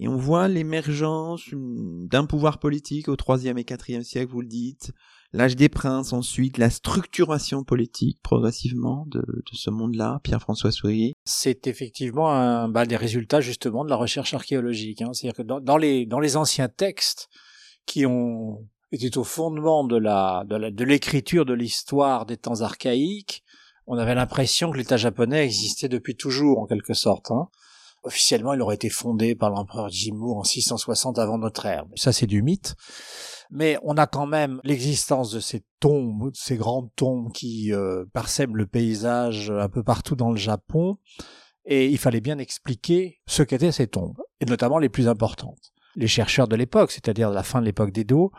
et 0.00 0.08
on 0.08 0.16
voit 0.16 0.48
l'émergence 0.48 1.42
d'un 1.52 2.26
pouvoir 2.26 2.58
politique 2.58 3.08
au 3.08 3.14
3e 3.14 3.58
et 3.58 3.62
4e 3.62 4.02
siècle, 4.02 4.32
vous 4.32 4.40
le 4.40 4.48
dites, 4.48 4.92
l'âge 5.32 5.54
des 5.54 5.68
princes 5.68 6.12
ensuite, 6.12 6.58
la 6.58 6.70
structuration 6.70 7.62
politique 7.62 8.20
progressivement 8.22 9.06
de, 9.06 9.20
de 9.20 9.52
ce 9.52 9.70
monde-là, 9.70 10.20
Pierre-François 10.24 10.72
Souris. 10.72 11.14
C'est 11.24 11.68
effectivement 11.68 12.30
un 12.30 12.68
bah, 12.68 12.86
des 12.86 12.96
résultats 12.96 13.40
justement 13.40 13.84
de 13.84 13.90
la 13.90 13.96
recherche 13.96 14.34
archéologique. 14.34 15.00
Hein. 15.00 15.12
C'est-à-dire 15.12 15.36
que 15.36 15.42
dans, 15.42 15.60
dans, 15.60 15.76
les, 15.76 16.06
dans 16.06 16.20
les 16.20 16.36
anciens 16.36 16.68
textes 16.68 17.28
qui 17.86 18.04
ont 18.04 18.66
était 18.94 19.18
au 19.18 19.24
fondement 19.24 19.84
de 19.84 19.96
la 19.96 20.44
de 20.46 20.84
l'écriture 20.84 21.44
de 21.44 21.54
l'histoire 21.54 22.26
des 22.26 22.36
temps 22.36 22.60
archaïques. 22.60 23.44
On 23.86 23.98
avait 23.98 24.14
l'impression 24.14 24.70
que 24.70 24.78
l'État 24.78 24.96
japonais 24.96 25.44
existait 25.44 25.88
depuis 25.88 26.16
toujours, 26.16 26.60
en 26.60 26.66
quelque 26.66 26.94
sorte. 26.94 27.30
Hein. 27.30 27.48
Officiellement, 28.02 28.52
il 28.52 28.60
aurait 28.60 28.74
été 28.74 28.90
fondé 28.90 29.34
par 29.34 29.50
l'empereur 29.50 29.88
Jimmu 29.88 30.32
en 30.32 30.44
660 30.44 31.18
avant 31.18 31.38
notre 31.38 31.64
ère. 31.64 31.86
Ça, 31.94 32.12
c'est 32.12 32.26
du 32.26 32.42
mythe. 32.42 32.76
Mais 33.50 33.78
on 33.82 33.96
a 33.96 34.06
quand 34.06 34.26
même 34.26 34.60
l'existence 34.62 35.30
de 35.30 35.40
ces 35.40 35.64
tombes, 35.80 36.30
ces 36.34 36.56
grandes 36.56 36.90
tombes 36.96 37.32
qui 37.32 37.72
euh, 37.72 38.04
parsèment 38.12 38.56
le 38.56 38.66
paysage 38.66 39.50
un 39.50 39.68
peu 39.68 39.82
partout 39.82 40.16
dans 40.16 40.30
le 40.30 40.36
Japon. 40.36 40.98
Et 41.64 41.86
il 41.86 41.98
fallait 41.98 42.20
bien 42.20 42.38
expliquer 42.38 43.20
ce 43.26 43.42
qu'étaient 43.42 43.72
ces 43.72 43.86
tombes, 43.86 44.20
et 44.40 44.44
notamment 44.44 44.78
les 44.78 44.90
plus 44.90 45.08
importantes. 45.08 45.72
Les 45.96 46.06
chercheurs 46.06 46.48
de 46.48 46.56
l'époque, 46.56 46.90
c'est-à-dire 46.90 47.30
de 47.30 47.34
la 47.34 47.42
fin 47.42 47.60
de 47.60 47.64
l'époque 47.64 47.90
d'Edo, 47.90 48.32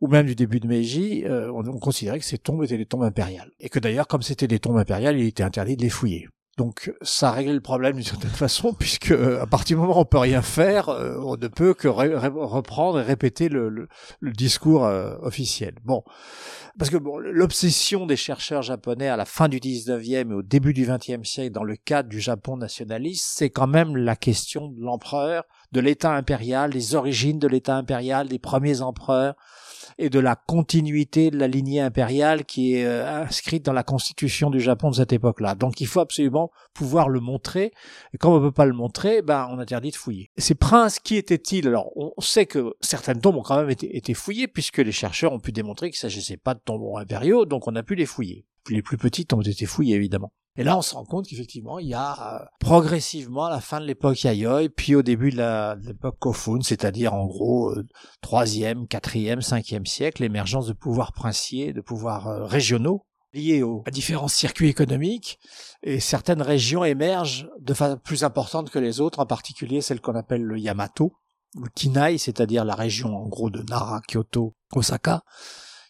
ou 0.00 0.08
même 0.08 0.26
du 0.26 0.34
début 0.34 0.60
de 0.60 0.66
Meiji, 0.66 1.24
euh, 1.24 1.50
on, 1.52 1.66
on, 1.66 1.78
considérait 1.78 2.18
que 2.18 2.24
ces 2.24 2.38
tombes 2.38 2.64
étaient 2.64 2.76
des 2.76 2.86
tombes 2.86 3.02
impériales. 3.02 3.50
Et 3.60 3.68
que 3.68 3.78
d'ailleurs, 3.78 4.06
comme 4.06 4.22
c'était 4.22 4.48
des 4.48 4.58
tombes 4.58 4.76
impériales, 4.76 5.18
il 5.18 5.26
était 5.26 5.42
interdit 5.42 5.76
de 5.76 5.82
les 5.82 5.90
fouiller. 5.90 6.28
Donc 6.56 6.90
ça 7.02 7.32
réglait 7.32 7.52
le 7.52 7.60
problème 7.60 7.96
d'une 7.96 8.04
certaine 8.04 8.30
façon, 8.46 8.72
puisque 8.72 9.10
euh, 9.10 9.42
à 9.42 9.46
partir 9.46 9.76
du 9.76 9.82
moment 9.82 9.98
où 9.98 10.00
on 10.00 10.04
peut 10.06 10.18
rien 10.18 10.42
faire, 10.42 10.88
euh, 10.88 11.18
on 11.22 11.36
ne 11.36 11.48
peut 11.48 11.74
que 11.74 11.88
reprendre 11.88 13.00
et 13.00 13.02
répéter 13.02 13.48
le, 13.48 13.68
le, 13.68 13.88
le 14.20 14.32
discours 14.32 14.86
euh, 14.86 15.16
officiel. 15.20 15.74
Bon, 15.84 16.02
parce 16.78 16.90
que 16.90 16.96
bon, 16.96 17.18
l'obsession 17.18 18.06
des 18.06 18.16
chercheurs 18.16 18.62
japonais 18.62 19.08
à 19.08 19.16
la 19.16 19.26
fin 19.26 19.48
du 19.48 19.58
19e 19.58 20.30
et 20.30 20.34
au 20.34 20.42
début 20.42 20.72
du 20.72 20.86
20e 20.86 21.24
siècle 21.24 21.52
dans 21.52 21.64
le 21.64 21.76
cadre 21.76 22.08
du 22.08 22.20
Japon 22.20 22.56
nationaliste, 22.56 23.26
c'est 23.36 23.50
quand 23.50 23.66
même 23.66 23.94
la 23.94 24.16
question 24.16 24.68
de 24.68 24.82
l'empereur, 24.82 25.44
de 25.72 25.80
l'État 25.80 26.14
impérial, 26.14 26.70
des 26.70 26.94
origines 26.94 27.38
de 27.38 27.48
l'État 27.48 27.76
impérial, 27.76 28.28
des 28.28 28.38
premiers 28.38 28.80
empereurs, 28.80 29.34
et 29.98 30.10
de 30.10 30.18
la 30.18 30.36
continuité 30.36 31.30
de 31.30 31.38
la 31.38 31.48
lignée 31.48 31.80
impériale 31.80 32.44
qui 32.44 32.74
est 32.74 32.84
euh, 32.84 33.22
inscrite 33.22 33.64
dans 33.64 33.72
la 33.72 33.82
constitution 33.82 34.50
du 34.50 34.60
Japon 34.60 34.90
de 34.90 34.96
cette 34.96 35.12
époque-là. 35.12 35.54
Donc 35.54 35.80
il 35.80 35.86
faut 35.86 36.00
absolument 36.00 36.50
pouvoir 36.74 37.08
le 37.08 37.20
montrer. 37.20 37.72
Et 38.12 38.18
comme 38.18 38.32
on 38.32 38.40
ne 38.40 38.48
peut 38.48 38.52
pas 38.52 38.66
le 38.66 38.74
montrer, 38.74 39.22
ben 39.22 39.48
on 39.50 39.58
interdit 39.58 39.90
de 39.90 39.96
fouiller. 39.96 40.30
Ces 40.36 40.54
princes, 40.54 40.98
qui 40.98 41.16
étaient-ils? 41.16 41.66
Alors 41.66 41.90
on 41.96 42.20
sait 42.20 42.46
que 42.46 42.74
certaines 42.80 43.20
tombes 43.20 43.36
ont 43.36 43.42
quand 43.42 43.58
même 43.58 43.70
été, 43.70 43.96
été 43.96 44.14
fouillées 44.14 44.48
puisque 44.48 44.78
les 44.78 44.92
chercheurs 44.92 45.32
ont 45.32 45.40
pu 45.40 45.52
démontrer 45.52 45.90
qu'il 45.90 45.96
ne 45.98 46.10
s'agissait 46.10 46.36
pas 46.36 46.54
de 46.54 46.60
tombeaux 46.64 46.98
impériaux, 46.98 47.46
donc 47.46 47.66
on 47.66 47.76
a 47.76 47.82
pu 47.82 47.94
les 47.94 48.06
fouiller. 48.06 48.44
Les 48.68 48.82
plus 48.82 48.96
petites 48.96 49.32
ont 49.32 49.40
été 49.40 49.64
fouillées 49.64 49.96
évidemment. 49.96 50.32
Et 50.58 50.64
là, 50.64 50.76
on 50.76 50.82
se 50.82 50.94
rend 50.94 51.04
compte 51.04 51.26
qu'effectivement, 51.26 51.78
il 51.78 51.88
y 51.88 51.94
a 51.94 52.40
euh, 52.40 52.44
progressivement 52.60 53.46
à 53.46 53.50
la 53.50 53.60
fin 53.60 53.78
de 53.78 53.84
l'époque 53.84 54.22
Yayoi, 54.24 54.68
puis 54.74 54.94
au 54.94 55.02
début 55.02 55.30
de 55.30 55.86
l'époque 55.86 56.16
Kofun, 56.18 56.60
c'est-à-dire 56.62 57.12
en 57.12 57.26
gros 57.26 57.72
euh, 57.72 57.86
troisième, 58.22 58.86
quatrième, 58.86 59.42
cinquième 59.42 59.84
siècle, 59.84 60.22
l'émergence 60.22 60.66
de 60.66 60.72
pouvoirs 60.72 61.12
princiers, 61.12 61.74
de 61.74 61.82
pouvoirs 61.82 62.28
euh, 62.28 62.44
régionaux 62.44 63.02
liés 63.34 63.62
à 63.84 63.90
différents 63.90 64.28
circuits 64.28 64.68
économiques, 64.68 65.38
et 65.82 66.00
certaines 66.00 66.40
régions 66.40 66.84
émergent 66.84 67.46
de 67.60 67.74
façon 67.74 67.98
plus 67.98 68.24
importante 68.24 68.70
que 68.70 68.78
les 68.78 69.02
autres, 69.02 69.18
en 69.18 69.26
particulier 69.26 69.82
celle 69.82 70.00
qu'on 70.00 70.14
appelle 70.14 70.42
le 70.42 70.58
Yamato, 70.58 71.12
le 71.54 71.68
Kinai, 71.74 72.16
c'est-à-dire 72.16 72.64
la 72.64 72.74
région 72.74 73.14
en 73.14 73.28
gros 73.28 73.50
de 73.50 73.62
Nara, 73.68 74.00
Kyoto, 74.08 74.54
Osaka, 74.72 75.22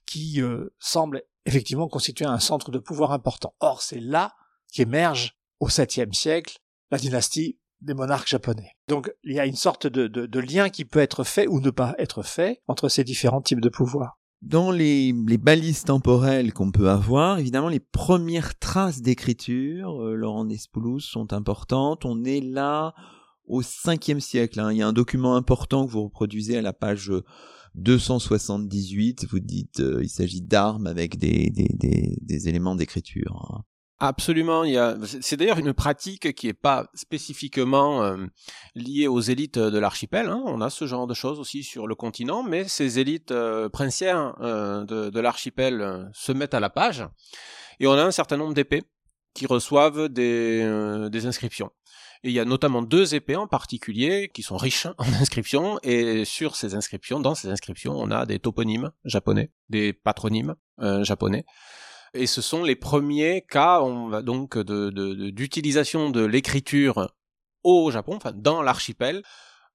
qui 0.06 0.40
semble 0.80 1.22
effectivement 1.44 1.86
constituer 1.86 2.24
un 2.24 2.40
centre 2.40 2.72
de 2.72 2.80
pouvoir 2.80 3.12
important. 3.12 3.54
Or, 3.60 3.80
c'est 3.80 4.00
là 4.00 4.32
qu'émerge 4.72 5.36
au 5.60 5.68
7e 5.68 6.12
siècle 6.12 6.58
la 6.90 6.98
dynastie 6.98 7.58
des 7.80 7.94
monarques 7.94 8.28
japonais. 8.28 8.72
Donc 8.88 9.10
il 9.24 9.34
y 9.34 9.40
a 9.40 9.46
une 9.46 9.56
sorte 9.56 9.86
de, 9.86 10.40
lien 10.40 10.68
qui 10.68 10.84
peut 10.84 11.00
être 11.00 11.24
fait 11.24 11.46
ou 11.46 11.60
ne 11.60 11.70
pas 11.70 11.94
être 11.98 12.22
fait 12.22 12.62
entre 12.68 12.88
ces 12.88 13.04
différents 13.04 13.42
types 13.42 13.60
de 13.60 13.68
pouvoirs. 13.68 14.18
Dans 14.42 14.70
les, 14.70 15.12
balises 15.12 15.84
temporelles 15.84 16.52
qu'on 16.52 16.70
peut 16.70 16.90
avoir, 16.90 17.38
évidemment, 17.38 17.68
les 17.68 17.80
premières 17.80 18.58
traces 18.58 19.00
d'écriture, 19.00 20.02
euh, 20.02 20.14
Laurent 20.14 20.44
Nespoulos, 20.44 21.00
sont 21.00 21.32
importantes. 21.32 22.04
On 22.04 22.22
est 22.22 22.40
là 22.40 22.94
au 23.46 23.62
5e 23.62 24.20
siècle. 24.20 24.60
Hein. 24.60 24.72
Il 24.72 24.78
y 24.78 24.82
a 24.82 24.86
un 24.86 24.92
document 24.92 25.36
important 25.36 25.86
que 25.86 25.90
vous 25.90 26.04
reproduisez 26.04 26.58
à 26.58 26.62
la 26.62 26.74
page 26.74 27.10
278. 27.76 29.26
Vous 29.30 29.40
dites 29.40 29.80
euh, 29.80 30.00
il 30.02 30.10
s'agit 30.10 30.42
d'armes 30.42 30.86
avec 30.86 31.18
des 31.18 32.48
éléments 32.48 32.76
d'écriture. 32.76 33.50
Hein. 33.50 33.64
Absolument, 33.98 34.64
il 34.64 34.74
y 34.74 34.78
a 34.78 34.94
c'est 35.22 35.38
d'ailleurs 35.38 35.58
une 35.58 35.72
pratique 35.72 36.34
qui 36.34 36.48
est 36.48 36.52
pas 36.52 36.90
spécifiquement 36.92 38.02
euh, 38.02 38.26
liée 38.74 39.06
aux 39.06 39.20
élites 39.20 39.58
de 39.58 39.78
l'archipel. 39.78 40.28
Hein. 40.28 40.42
On 40.44 40.60
a 40.60 40.68
ce 40.68 40.86
genre 40.86 41.06
de 41.06 41.14
choses 41.14 41.40
aussi 41.40 41.62
sur 41.62 41.86
le 41.86 41.94
continent, 41.94 42.42
mais 42.42 42.68
ces 42.68 42.98
élites 42.98 43.30
euh, 43.30 43.70
princières 43.70 44.34
euh, 44.42 44.84
de, 44.84 45.18
l'archipel 45.18 46.10
se 46.12 46.32
mettent 46.32 46.52
à 46.52 46.60
la 46.60 46.68
page 46.68 47.06
et 47.80 47.86
on 47.86 47.94
a 47.94 48.02
un 48.02 48.10
certain 48.10 48.36
nombre 48.36 48.52
d'épées 48.52 48.82
qui 49.32 49.46
reçoivent 49.46 50.10
des, 50.10 51.08
des 51.10 51.26
inscriptions. 51.26 51.70
Et 52.22 52.28
il 52.28 52.34
y 52.34 52.40
a 52.40 52.44
notamment 52.44 52.82
deux 52.82 53.14
épées 53.14 53.36
en 53.36 53.46
particulier 53.46 54.30
qui 54.32 54.42
sont 54.42 54.58
riches 54.58 54.88
en 54.98 55.10
inscriptions 55.14 55.78
et 55.82 56.26
sur 56.26 56.54
ces 56.54 56.74
inscriptions, 56.74 57.18
dans 57.18 57.34
ces 57.34 57.48
inscriptions, 57.48 57.94
on 57.96 58.10
a 58.10 58.26
des 58.26 58.40
toponymes 58.40 58.90
japonais, 59.06 59.52
des 59.70 59.94
patronymes 59.94 60.54
japonais 61.00 61.46
et 62.16 62.26
ce 62.26 62.42
sont 62.42 62.62
les 62.62 62.76
premiers 62.76 63.44
cas 63.48 63.80
donc 64.22 64.58
d'utilisation 64.58 66.10
de, 66.10 66.24
l'écriture 66.24 67.08
au 67.62 67.90
Japon, 67.90 68.16
enfin 68.16 68.32
dans 68.34 68.62
l'archipel, 68.62 69.22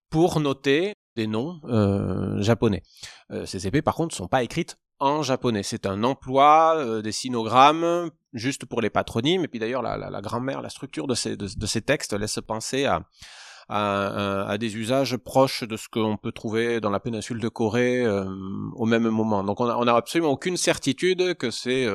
pour 0.09 0.39
noter 0.39 0.93
des 1.15 1.27
noms 1.27 1.59
euh, 1.65 2.41
japonais. 2.41 2.83
Euh, 3.31 3.45
ces 3.45 3.67
épées 3.67 3.81
par 3.81 3.95
contre 3.95 4.13
ne 4.13 4.17
sont 4.17 4.27
pas 4.27 4.43
écrites 4.43 4.77
en 4.99 5.23
japonais. 5.23 5.63
C'est 5.63 5.85
un 5.85 6.03
emploi 6.03 6.75
euh, 6.77 7.01
des 7.01 7.11
sinogrammes 7.11 8.11
juste 8.33 8.65
pour 8.65 8.81
les 8.81 8.89
patronymes. 8.89 9.43
Et 9.43 9.47
puis 9.47 9.59
d'ailleurs 9.59 9.81
la, 9.81 10.21
grammaire, 10.21 10.61
la 10.61 10.69
structure 10.69 11.07
de 11.07 11.15
ces, 11.15 11.81
textes 11.81 12.13
laisse 12.13 12.39
penser 12.45 12.85
à, 12.85 14.57
des 14.57 14.77
usages 14.77 15.17
proches 15.17 15.63
de 15.63 15.77
ce 15.77 15.87
qu'on 15.89 16.17
peut 16.17 16.31
trouver 16.31 16.81
dans 16.81 16.89
la 16.89 16.99
péninsule 16.99 17.39
de 17.39 17.49
Corée 17.49 18.05
au 18.07 18.85
même 18.85 19.09
moment. 19.09 19.43
Donc 19.43 19.59
on 19.59 19.67
a, 19.67 19.75
on 19.75 19.87
a 19.87 19.93
absolument 19.93 20.31
aucune 20.31 20.57
certitude 20.57 21.35
que 21.35 21.51
c'est 21.51 21.87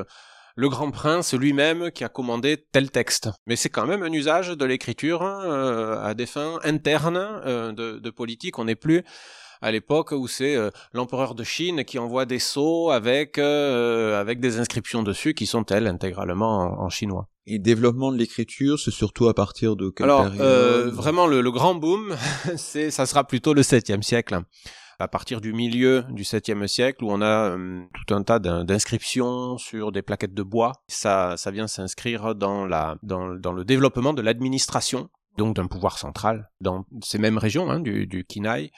le 0.56 0.70
grand 0.70 0.90
prince 0.90 1.34
lui-même 1.34 1.90
qui 1.92 2.02
a 2.02 2.08
commandé 2.08 2.64
tel 2.72 2.90
texte. 2.90 3.28
Mais 3.46 3.56
c'est 3.56 3.68
quand 3.68 3.86
même 3.86 4.02
un 4.02 4.12
usage 4.12 4.48
de 4.48 4.64
l'écriture 4.64 5.22
euh, 5.22 6.02
à 6.02 6.14
des 6.14 6.26
fins 6.26 6.58
internes 6.64 7.18
euh, 7.18 7.72
de, 7.72 7.98
de, 7.98 8.10
politique. 8.10 8.58
On 8.58 8.64
n'est 8.64 8.74
plus 8.74 9.04
à 9.60 9.70
l'époque 9.70 10.12
où 10.12 10.26
c'est 10.26 10.56
euh, 10.56 10.70
l'empereur 10.94 11.34
de 11.34 11.44
Chine 11.44 11.84
qui 11.84 11.98
envoie 11.98 12.24
des 12.24 12.38
sceaux 12.38 12.90
avec 12.90 13.38
avec 13.38 14.40
des 14.40 14.58
inscriptions 14.58 15.02
dessus 15.02 15.34
qui 15.34 15.46
sont 15.46 15.64
elles 15.66 15.86
intégralement 15.86 16.80
en, 16.80 16.88
chinois. 16.88 17.28
Et 17.46 17.58
développement 17.58 18.10
de 18.10 18.16
l'écriture, 18.16 18.78
c'est 18.78 18.90
surtout 18.90 19.28
à 19.28 19.34
partir 19.34 19.76
de 19.76 19.90
quelle 19.90 20.06
Alors, 20.06 20.28
vraiment 20.28 21.26
le, 21.26 21.42
le, 21.42 21.50
grand 21.52 21.74
boom, 21.74 22.16
c'est 22.56 22.90
ça 22.90 23.04
sera 23.04 23.24
plutôt 23.24 23.52
le 23.52 23.62
7e 23.62 24.02
siècle 24.02 24.40
à 24.98 25.08
partir 25.08 25.40
du 25.40 25.52
milieu 25.52 26.04
du 26.10 26.22
7e 26.22 26.66
siècle 26.66 27.04
où 27.04 27.10
on 27.10 27.20
a 27.20 27.50
euh, 27.50 27.82
tout 27.94 28.14
un 28.14 28.22
tas 28.22 28.38
d'inscriptions 28.38 29.58
sur 29.58 29.92
des 29.92 30.02
plaquettes 30.02 30.34
de 30.34 30.42
bois. 30.42 30.72
Ça, 30.88 31.36
ça 31.36 31.50
vient 31.50 31.66
s'inscrire 31.66 32.34
dans, 32.34 32.64
le 32.66 33.64
développement 33.64 34.12
de 34.12 34.22
l'administration, 34.22 35.08
donc 35.36 35.56
d'un 35.56 35.66
pouvoir 35.66 35.98
central 35.98 36.50
dans 36.60 36.84
ces 37.02 37.18
mêmes 37.18 37.38
régions 37.38 37.70
hein, 37.70 37.80
du, 37.80 38.06
du 38.06 38.24
Kinai. 38.24 38.72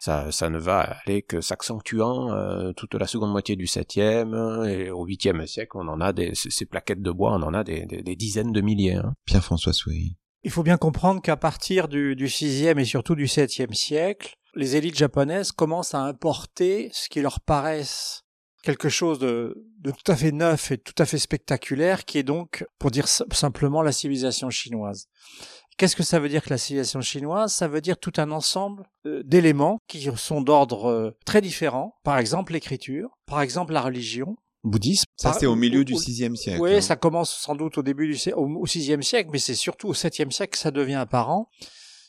Ça, 0.00 0.30
ne 0.48 0.58
va 0.58 0.96
aller 1.04 1.20
que 1.20 1.42
s'accentuant 1.42 2.32
euh, 2.32 2.72
toute 2.72 2.94
la 2.94 3.06
seconde 3.06 3.32
moitié 3.32 3.54
du 3.54 3.66
7e 3.66 4.66
et 4.66 4.90
au 4.90 5.06
8e 5.06 5.46
siècle, 5.46 5.72
on 5.74 5.88
en 5.88 6.00
a 6.00 6.14
des, 6.14 6.32
ces 6.34 6.64
plaquettes 6.64 7.02
de 7.02 7.10
bois, 7.10 7.32
on 7.32 7.42
en 7.42 7.52
a 7.52 7.62
des 7.64 8.16
dizaines 8.16 8.52
de 8.52 8.62
milliers. 8.62 8.94
Hein. 8.94 9.12
Pierre-François 9.26 9.74
Souris. 9.74 10.16
Il 10.42 10.50
faut 10.50 10.62
bien 10.62 10.76
comprendre 10.76 11.20
qu'à 11.20 11.36
partir 11.36 11.88
du, 11.88 12.16
du 12.16 12.26
6e 12.26 12.78
et 12.78 12.84
surtout 12.84 13.14
du 13.14 13.26
7e 13.26 13.74
siècle, 13.74 14.34
les 14.54 14.76
élites 14.76 14.96
japonaises 14.96 15.52
commencent 15.52 15.94
à 15.94 16.00
importer 16.00 16.90
ce 16.92 17.08
qui 17.08 17.20
leur 17.20 17.40
paraissent 17.40 18.24
quelque 18.62 18.88
chose 18.88 19.18
de, 19.18 19.66
tout 19.84 20.12
à 20.12 20.16
fait 20.16 20.32
neuf 20.32 20.70
et 20.70 20.78
tout 20.78 20.94
à 20.98 21.06
fait 21.06 21.18
spectaculaire, 21.18 22.04
qui 22.04 22.18
est 22.18 22.22
donc, 22.22 22.66
pour 22.78 22.90
dire 22.90 23.08
simplement, 23.08 23.82
la 23.82 23.92
civilisation 23.92 24.50
chinoise. 24.50 25.06
Qu'est-ce 25.76 25.96
que 25.96 26.02
ça 26.02 26.18
veut 26.18 26.28
dire 26.28 26.42
que 26.42 26.50
la 26.50 26.58
civilisation 26.58 27.00
chinoise? 27.00 27.54
Ça 27.54 27.68
veut 27.68 27.80
dire 27.80 27.98
tout 27.98 28.12
un 28.18 28.30
ensemble 28.30 28.84
euh, 29.06 29.22
d'éléments 29.24 29.78
qui 29.88 30.10
sont 30.16 30.42
d'ordre 30.42 30.90
euh, 30.90 31.16
très 31.24 31.40
différent. 31.40 31.94
Par 32.04 32.18
exemple, 32.18 32.52
l'écriture, 32.52 33.08
par 33.24 33.40
exemple, 33.40 33.72
la 33.72 33.80
religion, 33.80 34.36
bouddhisme. 34.64 35.04
Ça, 35.16 35.32
c'est 35.32 35.46
au 35.46 35.56
milieu 35.56 35.84
du 35.84 35.94
VIe 35.94 36.36
siècle. 36.36 36.60
Oui, 36.60 36.74
hein. 36.74 36.80
ça 36.80 36.96
commence 36.96 37.32
sans 37.34 37.54
doute 37.54 37.78
au 37.78 37.82
début 37.82 38.06
du 38.08 38.32
au, 38.34 38.66
siècle, 38.66 39.30
mais 39.32 39.38
c'est 39.38 39.54
surtout 39.54 39.88
au 39.88 39.92
VIIe 39.92 40.32
siècle 40.32 40.52
que 40.52 40.58
ça 40.58 40.70
devient 40.70 40.94
apparent 40.94 41.48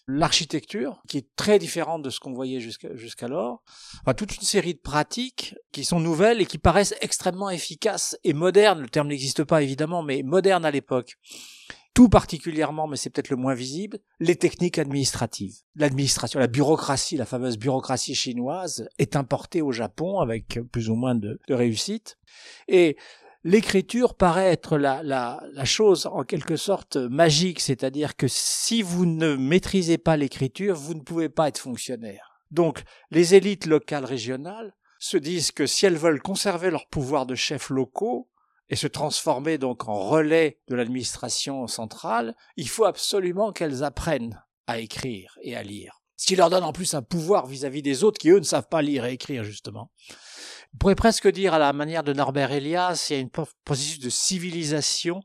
l'architecture, 0.07 1.01
qui 1.07 1.19
est 1.19 1.27
très 1.35 1.59
différente 1.59 2.01
de 2.01 2.09
ce 2.09 2.19
qu'on 2.19 2.33
voyait 2.33 2.59
jusqu'alors, 2.59 3.63
enfin, 4.01 4.13
toute 4.13 4.35
une 4.35 4.43
série 4.43 4.73
de 4.73 4.79
pratiques 4.79 5.55
qui 5.71 5.85
sont 5.85 5.99
nouvelles 5.99 6.41
et 6.41 6.45
qui 6.45 6.57
paraissent 6.57 6.95
extrêmement 7.01 7.49
efficaces 7.49 8.17
et 8.23 8.33
modernes. 8.33 8.81
Le 8.81 8.89
terme 8.89 9.07
n'existe 9.07 9.43
pas 9.43 9.61
évidemment, 9.61 10.03
mais 10.03 10.23
modernes 10.23 10.65
à 10.65 10.71
l'époque. 10.71 11.17
Tout 11.93 12.07
particulièrement, 12.07 12.87
mais 12.87 12.95
c'est 12.95 13.09
peut-être 13.09 13.29
le 13.29 13.35
moins 13.35 13.53
visible, 13.53 13.99
les 14.19 14.37
techniques 14.37 14.79
administratives. 14.79 15.55
L'administration, 15.75 16.39
la 16.39 16.47
bureaucratie, 16.47 17.17
la 17.17 17.25
fameuse 17.25 17.57
bureaucratie 17.57 18.15
chinoise 18.15 18.87
est 18.97 19.17
importée 19.17 19.61
au 19.61 19.73
Japon 19.73 20.19
avec 20.19 20.59
plus 20.71 20.89
ou 20.89 20.95
moins 20.95 21.15
de, 21.15 21.37
réussite. 21.49 22.17
Et 22.69 22.95
l'écriture 23.43 24.15
paraît 24.15 24.51
être 24.51 24.77
la, 24.77 25.03
la, 25.03 25.43
la, 25.51 25.65
chose 25.65 26.05
en 26.05 26.23
quelque 26.23 26.55
sorte 26.55 26.95
magique, 26.95 27.59
c'est-à-dire 27.59 28.15
que 28.15 28.27
si 28.29 28.81
vous 28.81 29.05
ne 29.05 29.35
maîtrisez 29.35 29.97
pas 29.97 30.15
l'écriture, 30.15 30.75
vous 30.75 30.93
ne 30.93 31.01
pouvez 31.01 31.27
pas 31.27 31.49
être 31.49 31.59
fonctionnaire. 31.59 32.31
Donc 32.51 32.83
les 33.09 33.35
élites 33.35 33.65
locales 33.65 34.05
régionales 34.05 34.73
se 34.99 35.17
disent 35.17 35.51
que 35.51 35.65
si 35.65 35.85
elles 35.85 35.97
veulent 35.97 36.21
conserver 36.21 36.69
leur 36.69 36.87
pouvoir 36.87 37.25
de 37.25 37.35
chefs 37.35 37.69
locaux 37.69 38.29
et 38.71 38.77
se 38.77 38.87
transformer 38.87 39.57
donc 39.57 39.87
en 39.87 39.99
relais 39.99 40.57
de 40.69 40.75
l'administration 40.75 41.67
centrale, 41.67 42.35
il 42.55 42.69
faut 42.69 42.85
absolument 42.85 43.51
qu'elles 43.51 43.83
apprennent 43.83 44.41
à 44.65 44.79
écrire 44.79 45.37
et 45.43 45.55
à 45.57 45.61
lire. 45.61 46.01
Ce 46.15 46.25
qui 46.25 46.37
leur 46.37 46.49
donne 46.49 46.63
en 46.63 46.71
plus 46.71 46.93
un 46.93 47.01
pouvoir 47.01 47.47
vis-à-vis 47.47 47.81
des 47.81 48.03
autres 48.03 48.17
qui, 48.17 48.29
eux, 48.29 48.39
ne 48.39 48.45
savent 48.45 48.69
pas 48.69 48.81
lire 48.81 49.05
et 49.05 49.13
écrire, 49.13 49.43
justement. 49.43 49.91
On 50.73 50.77
pourrait 50.77 50.95
presque 50.95 51.27
dire, 51.27 51.53
à 51.53 51.59
la 51.59 51.73
manière 51.73 52.03
de 52.03 52.13
Norbert 52.13 52.53
Elias, 52.53 53.07
il 53.09 53.17
y 53.17 53.19
a 53.19 53.23
un 53.23 53.45
processus 53.65 53.99
de 53.99 54.09
civilisation 54.09 55.21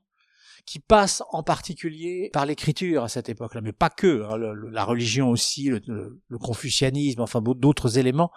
qui 0.67 0.81
passe 0.81 1.23
en 1.31 1.45
particulier 1.45 2.29
par 2.33 2.45
l'écriture 2.45 3.05
à 3.05 3.09
cette 3.09 3.29
époque-là, 3.29 3.61
mais 3.61 3.73
pas 3.73 3.89
que, 3.89 4.25
hein, 4.25 4.37
la 4.71 4.85
religion 4.85 5.31
aussi, 5.31 5.71
le, 5.71 6.19
confucianisme, 6.41 7.21
enfin 7.21 7.41
d'autres 7.41 7.99
éléments. 7.99 8.33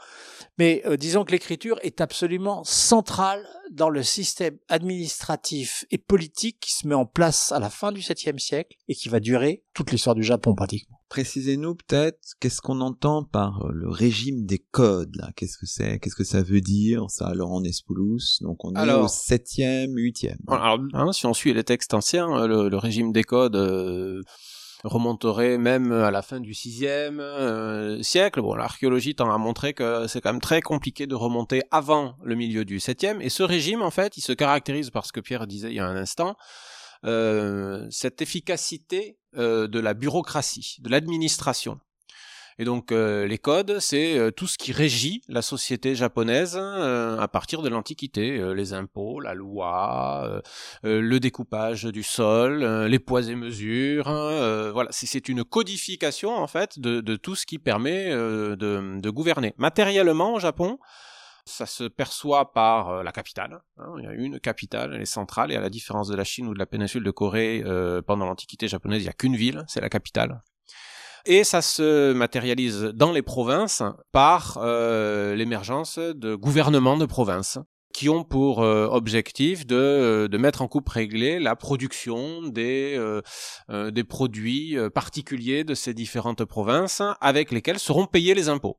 Mais 0.59 0.83
euh, 0.85 0.95
disons 0.95 1.25
que 1.25 1.31
l'écriture 1.31 1.79
est 1.81 2.01
absolument 2.01 2.63
centrale 2.63 3.45
dans 3.71 3.89
le 3.89 4.03
système 4.03 4.57
administratif 4.67 5.85
et 5.89 5.97
politique 5.97 6.59
qui 6.59 6.71
se 6.71 6.87
met 6.87 6.95
en 6.95 7.05
place 7.05 7.51
à 7.51 7.59
la 7.59 7.71
fin 7.71 7.91
du 7.91 8.01
7e 8.01 8.37
siècle 8.37 8.77
et 8.87 8.93
qui 8.93 9.09
va 9.09 9.19
durer 9.19 9.63
toute 9.73 9.91
l'histoire 9.91 10.15
du 10.15 10.23
Japon 10.23 10.53
pratiquement. 10.53 10.98
Précisez-nous 11.09 11.75
peut-être 11.75 12.19
qu'est-ce 12.39 12.61
qu'on 12.61 12.81
entend 12.81 13.23
par 13.23 13.65
euh, 13.65 13.71
le 13.73 13.89
régime 13.89 14.45
des 14.45 14.59
codes 14.59 15.15
là. 15.15 15.31
Qu'est-ce 15.35 15.57
que 15.57 15.65
c'est? 15.65 15.99
Qu'est-ce 15.99 16.15
que 16.15 16.23
ça 16.23 16.43
veut 16.43 16.61
dire? 16.61 17.09
Ça 17.09 17.33
Laurent 17.33 17.61
Nespoulos 17.61 18.41
Donc 18.41 18.63
on 18.63 18.73
est 18.75 18.93
au 18.93 19.07
septième, 19.07 19.95
huitième. 19.95 20.37
Alors 20.47 20.79
hein, 20.93 21.11
si 21.11 21.25
on 21.25 21.33
suit 21.33 21.53
les 21.53 21.63
textes 21.63 21.93
anciens, 21.93 22.29
euh, 22.29 22.69
le, 22.69 22.77
régime 22.77 23.11
des 23.11 23.23
codes 23.23 23.55
euh, 23.55 24.21
remonterait 24.83 25.57
même 25.57 25.91
à 25.91 26.11
la 26.11 26.21
fin 26.21 26.39
du 26.39 26.53
sixième 26.53 27.21
siècle. 28.01 28.41
Bon, 28.41 28.53
l'archéologie 28.53 29.15
tend 29.15 29.31
à 29.33 29.37
montrer 29.37 29.73
que 29.73 30.07
c'est 30.07 30.21
quand 30.21 30.31
même 30.31 30.41
très 30.41 30.61
compliqué 30.61 31.07
de 31.07 31.15
remonter 31.15 31.63
avant 31.71 32.15
le 32.23 32.35
milieu 32.35 32.65
du 32.65 32.79
septième. 32.79 33.19
Et 33.21 33.29
ce 33.29 33.43
régime, 33.43 33.81
en 33.81 33.91
fait, 33.91 34.15
il 34.15 34.21
se 34.21 34.31
caractérise 34.31 34.89
par 34.89 35.05
ce 35.05 35.11
que 35.11 35.19
Pierre 35.19 35.47
disait 35.47 35.69
il 35.69 35.75
y 35.75 35.79
a 35.79 35.87
un 35.87 35.97
instant, 35.97 36.35
euh, 37.05 37.87
cette 37.89 38.21
efficacité 38.21 39.18
euh, 39.37 39.67
de 39.67 39.79
la 39.79 39.93
bureaucratie, 39.93 40.77
de 40.81 40.89
l'administration. 40.89 41.79
Et 42.57 42.65
donc 42.65 42.91
euh, 42.91 43.25
les 43.25 43.37
codes, 43.37 43.79
c'est 43.79 44.19
tout 44.35 44.47
ce 44.47 44.57
qui 44.57 44.73
régit 44.73 45.21
la 45.29 45.41
société 45.41 45.95
japonaise 45.95 46.57
à 46.57 47.27
partir 47.29 47.61
de 47.61 47.69
l'Antiquité, 47.69 48.53
les 48.53 48.73
impôts, 48.73 49.21
la 49.21 49.33
loi, 49.33 50.41
le 50.83 51.19
découpage 51.19 51.85
du 51.85 52.03
sol, 52.03 52.65
les 52.65 52.99
poids 52.99 53.23
et 53.23 53.35
mesures. 53.35 54.11
voilà, 54.73 54.89
c'est 54.91 55.29
une 55.29 55.45
codification 55.45 56.35
en 56.35 56.47
fait 56.47 56.79
de, 56.79 56.99
de, 56.99 57.15
tout 57.15 57.35
ce 57.35 57.45
qui 57.45 57.59
permet 57.59 58.09
de, 58.09 58.55
de, 58.99 59.09
gouverner. 59.09 59.53
Matériellement, 59.57 60.33
au 60.33 60.39
Japon, 60.39 60.79
ça 61.49 61.65
se 61.65 61.83
perçoit 61.83 62.53
par 62.53 62.89
euh, 62.89 63.03
la 63.03 63.11
capitale. 63.11 63.59
Hein. 63.77 63.93
il 63.97 64.03
y 64.05 64.07
a 64.07 64.13
une 64.13 64.39
capitale, 64.39 64.93
elle 64.95 65.01
est 65.01 65.05
centrale, 65.05 65.51
et 65.51 65.55
à 65.55 65.61
la 65.61 65.69
différence 65.69 66.07
de 66.07 66.15
la 66.15 66.23
Chine 66.23 66.47
ou 66.47 66.53
de 66.53 66.59
la 66.59 66.65
péninsule 66.65 67.03
de 67.03 67.11
Corée, 67.11 67.63
euh, 67.65 68.01
pendant 68.01 68.25
l'Antiquité 68.25 68.67
japonaise, 68.67 69.01
il 69.01 69.05
n'y 69.05 69.09
a 69.09 69.13
qu'une 69.13 69.35
ville, 69.35 69.65
c'est 69.67 69.81
la 69.81 69.89
capitale. 69.89 70.41
Et 71.25 71.43
ça 71.43 71.61
se 71.61 72.13
matérialise 72.13 72.83
dans 72.93 73.11
les 73.11 73.21
provinces 73.21 73.83
par 74.11 74.57
euh, 74.61 75.35
l'émergence 75.35 75.99
de 75.99 76.35
gouvernements 76.35 76.97
de 76.97 77.05
provinces 77.05 77.59
qui 77.93 78.07
ont 78.07 78.23
pour 78.23 78.59
objectif 78.59 79.65
de, 79.65 80.29
mettre 80.37 80.61
en 80.61 80.67
coupe 80.67 80.87
réglée 80.87 81.39
la 81.39 81.55
production 81.57 82.43
des, 82.43 82.97
des 83.67 84.03
produits 84.05 84.77
particuliers 84.93 85.63
de 85.65 85.73
ces 85.73 85.93
différentes 85.95 86.45
provinces 86.45 87.01
avec 87.19 87.51
lesquels 87.51 87.79
seront 87.79 88.05
payés 88.05 88.35
les 88.35 88.47
impôts. 88.47 88.77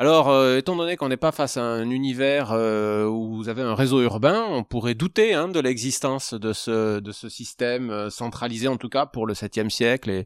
Alors, 0.00 0.30
euh, 0.30 0.56
étant 0.56 0.76
donné 0.76 0.96
qu'on 0.96 1.10
n'est 1.10 1.18
pas 1.18 1.30
face 1.30 1.58
à 1.58 1.62
un 1.62 1.90
univers 1.90 2.52
euh, 2.52 3.04
où 3.04 3.36
vous 3.36 3.50
avez 3.50 3.60
un 3.60 3.74
réseau 3.74 4.00
urbain, 4.00 4.46
on 4.48 4.64
pourrait 4.64 4.94
douter 4.94 5.34
hein, 5.34 5.48
de 5.48 5.60
l'existence 5.60 6.32
de 6.32 6.54
ce, 6.54 7.02
système 7.28 7.90
euh, 7.90 8.08
centralisé, 8.08 8.66
en 8.66 8.78
tout 8.78 8.88
cas 8.88 9.04
pour 9.04 9.26
le 9.26 9.34
7e 9.34 9.68
siècle. 9.68 10.24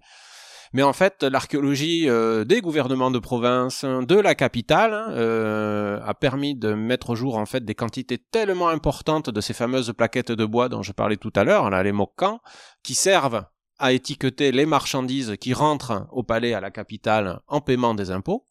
Mais 0.74 0.84
en 0.84 0.92
fait, 0.92 1.24
l'archéologie 1.24 2.06
des 2.46 2.60
gouvernements 2.60 3.10
de 3.10 3.18
province, 3.18 3.84
de 3.84 4.14
la 4.14 4.36
capitale, 4.36 4.92
hein, 4.92 6.00
a 6.04 6.14
permis 6.14 6.54
de 6.54 6.74
mettre 6.74 7.10
au 7.10 7.14
jour 7.16 7.36
en 7.36 7.46
fait 7.46 7.64
des 7.64 7.74
quantités 7.74 8.18
tellement 8.18 8.68
importantes 8.68 9.30
de 9.30 9.40
ces 9.40 9.54
fameuses 9.54 9.92
plaquettes 9.96 10.32
de 10.32 10.44
bois 10.44 10.68
dont 10.68 10.82
je 10.82 10.92
parlais 10.92 11.16
tout 11.16 11.32
à 11.36 11.42
l'heure, 11.42 11.70
là, 11.70 11.82
les 11.82 11.92
mokkans, 11.92 12.40
qui 12.84 12.94
servent 12.94 13.44
à 13.78 13.92
étiqueter 13.92 14.50
les 14.50 14.66
marchandises 14.66 15.36
qui 15.40 15.52
rentrent 15.52 16.06
au 16.10 16.22
palais 16.22 16.54
à 16.54 16.60
la 16.60 16.70
capitale 16.70 17.40
en 17.48 17.60
paiement 17.60 17.94
des 17.94 18.12
impôts 18.12 18.44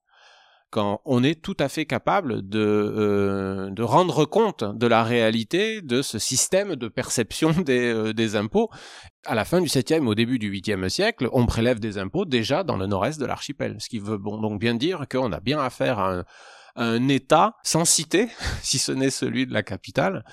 quand 0.74 1.02
on 1.06 1.24
est 1.24 1.40
tout 1.40 1.56
à 1.60 1.70
fait 1.70 1.86
capable 1.86 2.50
de, 2.50 2.60
euh, 2.60 3.70
de 3.70 3.84
rendre 3.84 4.26
compte 4.26 4.64
de 4.64 4.88
la 4.88 5.04
réalité 5.04 5.84
de 5.84 6.02
ce 6.02 6.18
système 6.18 6.76
de 6.76 6.88
perception 6.88 7.52
des, 7.64 7.94
euh, 7.94 8.12
des 8.12 8.36
impôts. 8.36 8.72
À 9.28 9.36
la 9.36 9.46
fin 9.46 9.62
du 9.62 9.68
7e, 9.68 10.08
au 10.08 10.16
début 10.16 10.40
du 10.40 10.52
8e 10.52 10.90
siècle, 10.90 11.30
on 11.32 11.46
prélève 11.46 11.80
des 11.80 12.00
impôts 12.00 12.26
déjà 12.26 12.64
dans 12.64 12.76
le 12.76 12.88
nord-est 12.88 13.20
de 13.20 13.26
l'archipel, 13.28 13.76
ce 13.78 13.88
qui 13.88 14.00
veut 14.00 14.18
donc 14.18 14.60
bien 14.60 14.74
dire 14.74 15.06
qu'on 15.10 15.32
a 15.32 15.40
bien 15.40 15.60
affaire 15.60 16.00
à 16.00 16.12
un, 16.16 16.24
un 16.76 17.08
État 17.08 17.56
sans 17.64 17.86
cité, 17.86 18.30
si 18.62 18.80
ce 18.80 18.92
n'est 18.92 19.10
celui 19.10 19.46
de 19.46 19.54
la 19.54 19.64
capitale, 19.64 20.26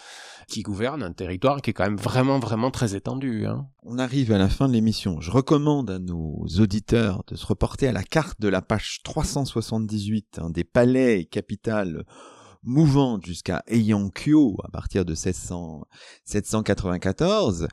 qui 0.49 0.63
gouverne 0.63 1.03
un 1.03 1.13
territoire 1.13 1.63
qui 1.63 1.71
est 1.71 1.73
quand 1.73 1.85
même 1.85 1.97
vraiment, 1.97 2.39
vraiment 2.39 2.71
très 2.71 2.95
étendu. 2.95 3.47
Hein. 3.47 3.67
On 3.85 3.99
arrive 3.99 4.33
à 4.33 4.39
la 4.39 4.49
fin 4.49 4.69
de 4.69 4.73
l'émission. 4.73 5.21
Je 5.21 5.31
recommande 5.31 5.91
à 5.91 5.99
nos 5.99 6.45
auditeurs 6.59 7.23
de 7.29 7.37
se 7.37 7.47
reporter 7.47 7.89
à 7.89 7.93
la 7.93 8.03
carte 8.03 8.41
de 8.41 8.49
la 8.49 8.61
page 8.61 9.01
378 9.05 10.41
hein, 10.41 10.51
des 10.51 10.65
palais 10.65 11.25
capitales 11.25 12.05
mouvantes 12.63 13.25
jusqu'à 13.25 13.63
Eyankyo 13.69 14.57
à 14.65 14.71
partir 14.71 15.05
de 15.05 15.13
1600, 15.13 15.83
794 16.25 17.69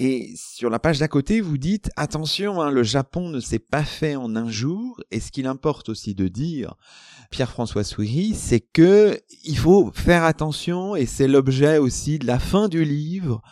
et 0.00 0.32
sur 0.36 0.70
la 0.70 0.78
page 0.78 1.00
d'à 1.00 1.08
côté, 1.08 1.40
vous 1.40 1.58
dites 1.58 1.90
attention, 1.96 2.62
hein, 2.62 2.70
le 2.70 2.84
Japon 2.84 3.30
ne 3.30 3.40
s'est 3.40 3.58
pas 3.58 3.82
fait 3.82 4.14
en 4.14 4.36
un 4.36 4.48
jour. 4.48 5.00
Et 5.10 5.18
ce 5.18 5.32
qu'il 5.32 5.48
importe 5.48 5.88
aussi 5.88 6.14
de 6.14 6.28
dire, 6.28 6.76
Pierre-François 7.32 7.82
Souiri, 7.82 8.32
c'est 8.36 8.60
que 8.60 9.18
il 9.42 9.58
faut 9.58 9.90
faire 9.92 10.22
attention, 10.22 10.94
et 10.94 11.04
c'est 11.04 11.26
l'objet 11.26 11.78
aussi 11.78 12.20
de 12.20 12.28
la 12.28 12.38
fin 12.38 12.68
du 12.68 12.84
livre, 12.84 13.42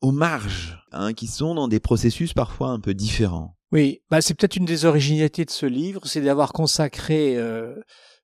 aux 0.00 0.10
marges, 0.10 0.82
hein, 0.92 1.12
qui 1.12 1.26
sont 1.26 1.54
dans 1.54 1.68
des 1.68 1.80
processus 1.80 2.32
parfois 2.32 2.70
un 2.70 2.80
peu 2.80 2.94
différents. 2.94 3.58
Oui, 3.70 4.00
bah 4.10 4.22
c'est 4.22 4.32
peut-être 4.32 4.56
une 4.56 4.64
des 4.64 4.86
originalités 4.86 5.44
de 5.44 5.50
ce 5.50 5.66
livre, 5.66 6.00
c'est 6.04 6.22
d'avoir 6.22 6.54
consacré 6.54 7.36
euh, 7.36 7.74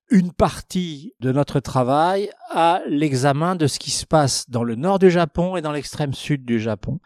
une 0.09 0.31
partie 0.31 1.13
de 1.19 1.31
notre 1.31 1.59
travail 1.59 2.29
à 2.49 2.81
l'examen 2.87 3.55
de 3.55 3.67
ce 3.67 3.79
qui 3.79 3.91
se 3.91 4.05
passe 4.05 4.49
dans 4.49 4.63
le 4.63 4.75
nord 4.75 4.99
du 4.99 5.11
Japon 5.11 5.57
et 5.57 5.61
dans 5.61 5.71
l'extrême 5.71 6.13
sud 6.13 6.45
du 6.45 6.59
Japon. 6.59 6.99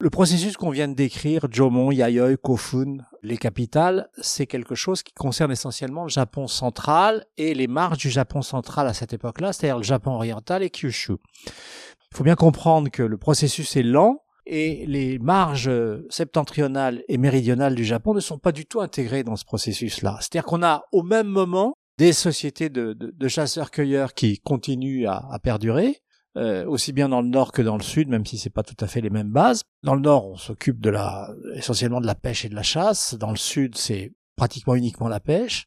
Le 0.00 0.10
processus 0.10 0.56
qu'on 0.56 0.70
vient 0.70 0.88
de 0.88 0.94
décrire, 0.94 1.46
Jomon, 1.50 1.90
Yayoi, 1.90 2.36
Kofun, 2.36 2.98
les 3.22 3.36
capitales, 3.36 4.08
c'est 4.20 4.46
quelque 4.46 4.74
chose 4.74 5.02
qui 5.02 5.12
concerne 5.12 5.52
essentiellement 5.52 6.04
le 6.04 6.10
Japon 6.10 6.48
central 6.48 7.26
et 7.36 7.54
les 7.54 7.66
marges 7.66 7.98
du 7.98 8.10
Japon 8.10 8.42
central 8.42 8.86
à 8.86 8.94
cette 8.94 9.12
époque-là, 9.12 9.52
c'est-à-dire 9.52 9.78
le 9.78 9.82
Japon 9.82 10.12
oriental 10.12 10.62
et 10.62 10.70
Kyushu. 10.70 11.16
Il 11.44 12.16
faut 12.16 12.24
bien 12.24 12.36
comprendre 12.36 12.90
que 12.90 13.02
le 13.02 13.18
processus 13.18 13.76
est 13.76 13.82
lent, 13.82 14.22
et 14.46 14.86
les 14.86 15.18
marges 15.18 15.70
septentrionales 16.08 17.02
et 17.08 17.18
méridionales 17.18 17.74
du 17.74 17.84
Japon 17.84 18.14
ne 18.14 18.20
sont 18.20 18.38
pas 18.38 18.52
du 18.52 18.64
tout 18.64 18.80
intégrées 18.80 19.24
dans 19.24 19.34
ce 19.34 19.44
processus-là. 19.44 20.18
C'est-à-dire 20.20 20.44
qu'on 20.44 20.62
a 20.62 20.84
au 20.92 21.02
même 21.02 21.26
moment 21.26 21.74
des 21.98 22.12
sociétés 22.12 22.68
de, 22.68 22.92
de, 22.92 23.28
chasseurs-cueilleurs 23.28 24.14
qui 24.14 24.38
continuent 24.40 25.06
à, 25.06 25.26
à 25.30 25.38
perdurer, 25.38 26.02
euh, 26.36 26.66
aussi 26.66 26.92
bien 26.92 27.08
dans 27.08 27.22
le 27.22 27.28
nord 27.28 27.52
que 27.52 27.62
dans 27.62 27.78
le 27.78 27.82
sud, 27.82 28.08
même 28.08 28.26
si 28.26 28.36
c'est 28.36 28.50
pas 28.50 28.62
tout 28.62 28.76
à 28.84 28.86
fait 28.86 29.00
les 29.00 29.08
mêmes 29.08 29.30
bases. 29.30 29.62
Dans 29.82 29.94
le 29.94 30.02
nord, 30.02 30.26
on 30.26 30.36
s'occupe 30.36 30.80
de 30.80 30.90
la, 30.90 31.30
essentiellement 31.54 32.00
de 32.00 32.06
la 32.06 32.14
pêche 32.14 32.44
et 32.44 32.50
de 32.50 32.54
la 32.54 32.62
chasse. 32.62 33.14
Dans 33.14 33.30
le 33.30 33.36
sud, 33.36 33.76
c'est 33.76 34.12
pratiquement 34.36 34.74
uniquement 34.74 35.08
la 35.08 35.20
pêche. 35.20 35.64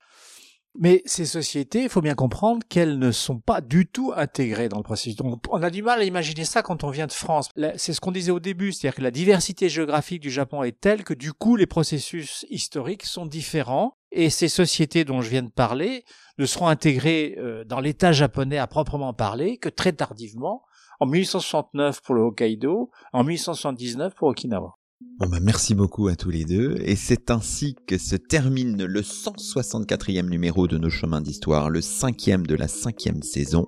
Mais 0.77 1.01
ces 1.05 1.25
sociétés, 1.25 1.83
il 1.83 1.89
faut 1.89 2.01
bien 2.01 2.13
comprendre 2.13 2.61
qu'elles 2.69 2.99
ne 2.99 3.11
sont 3.11 3.39
pas 3.39 3.61
du 3.61 3.87
tout 3.87 4.13
intégrées 4.15 4.69
dans 4.69 4.77
le 4.77 4.83
processus. 4.83 5.15
Donc, 5.15 5.41
on 5.49 5.63
a 5.63 5.71
du 5.71 5.81
mal 5.81 5.99
à 5.99 6.03
imaginer 6.03 6.45
ça 6.45 6.61
quand 6.61 6.83
on 6.83 6.91
vient 6.91 7.07
de 7.07 7.11
France. 7.11 7.49
C'est 7.75 7.93
ce 7.93 7.99
qu'on 7.99 8.11
disait 8.11 8.31
au 8.31 8.39
début, 8.39 8.71
c'est-à-dire 8.71 8.95
que 8.95 9.01
la 9.01 9.09
diversité 9.09 9.67
géographique 9.67 10.21
du 10.21 10.29
Japon 10.29 10.61
est 10.61 10.79
telle 10.79 11.03
que 11.03 11.15
du 11.15 11.33
coup, 11.33 11.55
les 11.55 11.65
processus 11.65 12.45
historiques 12.51 13.05
sont 13.05 13.25
différents 13.25 13.97
et 14.11 14.29
ces 14.29 14.47
sociétés 14.47 15.05
dont 15.05 15.21
je 15.21 15.29
viens 15.29 15.43
de 15.43 15.51
parler 15.51 16.03
ne 16.37 16.45
seront 16.45 16.67
intégrées 16.67 17.35
euh, 17.37 17.63
dans 17.65 17.79
l'État 17.79 18.11
japonais 18.11 18.57
à 18.57 18.67
proprement 18.67 19.13
parler 19.13 19.57
que 19.57 19.69
très 19.69 19.93
tardivement, 19.93 20.63
en 20.99 21.05
1869 21.05 22.01
pour 22.01 22.15
le 22.15 22.21
Hokkaido, 22.21 22.91
en 23.13 23.23
1879 23.23 24.15
pour 24.15 24.29
Okinawa. 24.29 24.75
Bon 25.17 25.27
bah 25.27 25.39
merci 25.41 25.75
beaucoup 25.75 26.09
à 26.09 26.17
tous 26.17 26.29
les 26.29 26.43
deux, 26.43 26.75
et 26.83 26.97
c'est 26.97 27.31
ainsi 27.31 27.75
que 27.87 27.97
se 27.97 28.17
termine 28.17 28.83
le 28.83 29.01
164e 29.01 30.27
numéro 30.27 30.67
de 30.67 30.77
nos 30.77 30.89
chemins 30.89 31.21
d'histoire, 31.21 31.69
le 31.69 31.79
cinquième 31.79 32.45
de 32.45 32.55
la 32.55 32.67
cinquième 32.67 33.21
saison. 33.21 33.67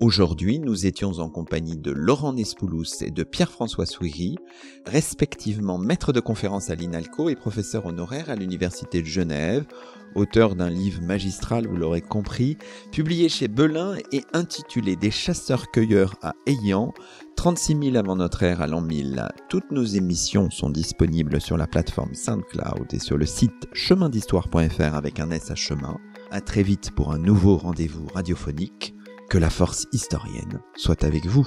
Aujourd'hui, 0.00 0.60
nous 0.60 0.86
étions 0.86 1.18
en 1.18 1.28
compagnie 1.28 1.76
de 1.76 1.90
Laurent 1.90 2.32
Nespoulous 2.32 3.02
et 3.02 3.10
de 3.10 3.24
Pierre-François 3.24 3.84
Souiry, 3.84 4.36
respectivement 4.86 5.76
maître 5.76 6.12
de 6.12 6.20
conférence 6.20 6.70
à 6.70 6.76
l'INALCO 6.76 7.30
et 7.30 7.34
professeur 7.34 7.84
honoraire 7.84 8.30
à 8.30 8.36
l'Université 8.36 9.02
de 9.02 9.06
Genève, 9.06 9.66
auteur 10.14 10.54
d'un 10.54 10.70
livre 10.70 11.02
magistral, 11.02 11.66
vous 11.66 11.76
l'aurez 11.76 12.00
compris, 12.00 12.56
publié 12.92 13.28
chez 13.28 13.48
Belin 13.48 13.96
et 14.12 14.22
intitulé 14.34 14.94
Des 14.94 15.10
chasseurs-cueilleurs 15.10 16.14
à 16.22 16.34
Ayant, 16.46 16.94
36 17.34 17.76
000 17.90 17.96
avant 17.96 18.14
notre 18.14 18.44
ère 18.44 18.62
à 18.62 18.68
l'an 18.68 18.82
1000. 18.82 19.26
Toutes 19.48 19.72
nos 19.72 19.84
émissions 19.84 20.48
sont 20.48 20.70
disponibles 20.70 21.40
sur 21.40 21.56
la 21.56 21.66
plateforme 21.66 22.14
SoundCloud 22.14 22.86
et 22.92 23.00
sur 23.00 23.18
le 23.18 23.26
site 23.26 23.66
chemindhistoire.fr 23.72 24.94
avec 24.94 25.18
un 25.18 25.32
S 25.32 25.50
à 25.50 25.56
chemin. 25.56 25.98
À 26.30 26.40
très 26.40 26.62
vite 26.62 26.92
pour 26.92 27.10
un 27.10 27.18
nouveau 27.18 27.56
rendez-vous 27.56 28.06
radiophonique. 28.14 28.94
Que 29.28 29.36
la 29.36 29.50
force 29.50 29.86
historienne 29.92 30.62
soit 30.74 31.04
avec 31.04 31.26
vous. 31.26 31.46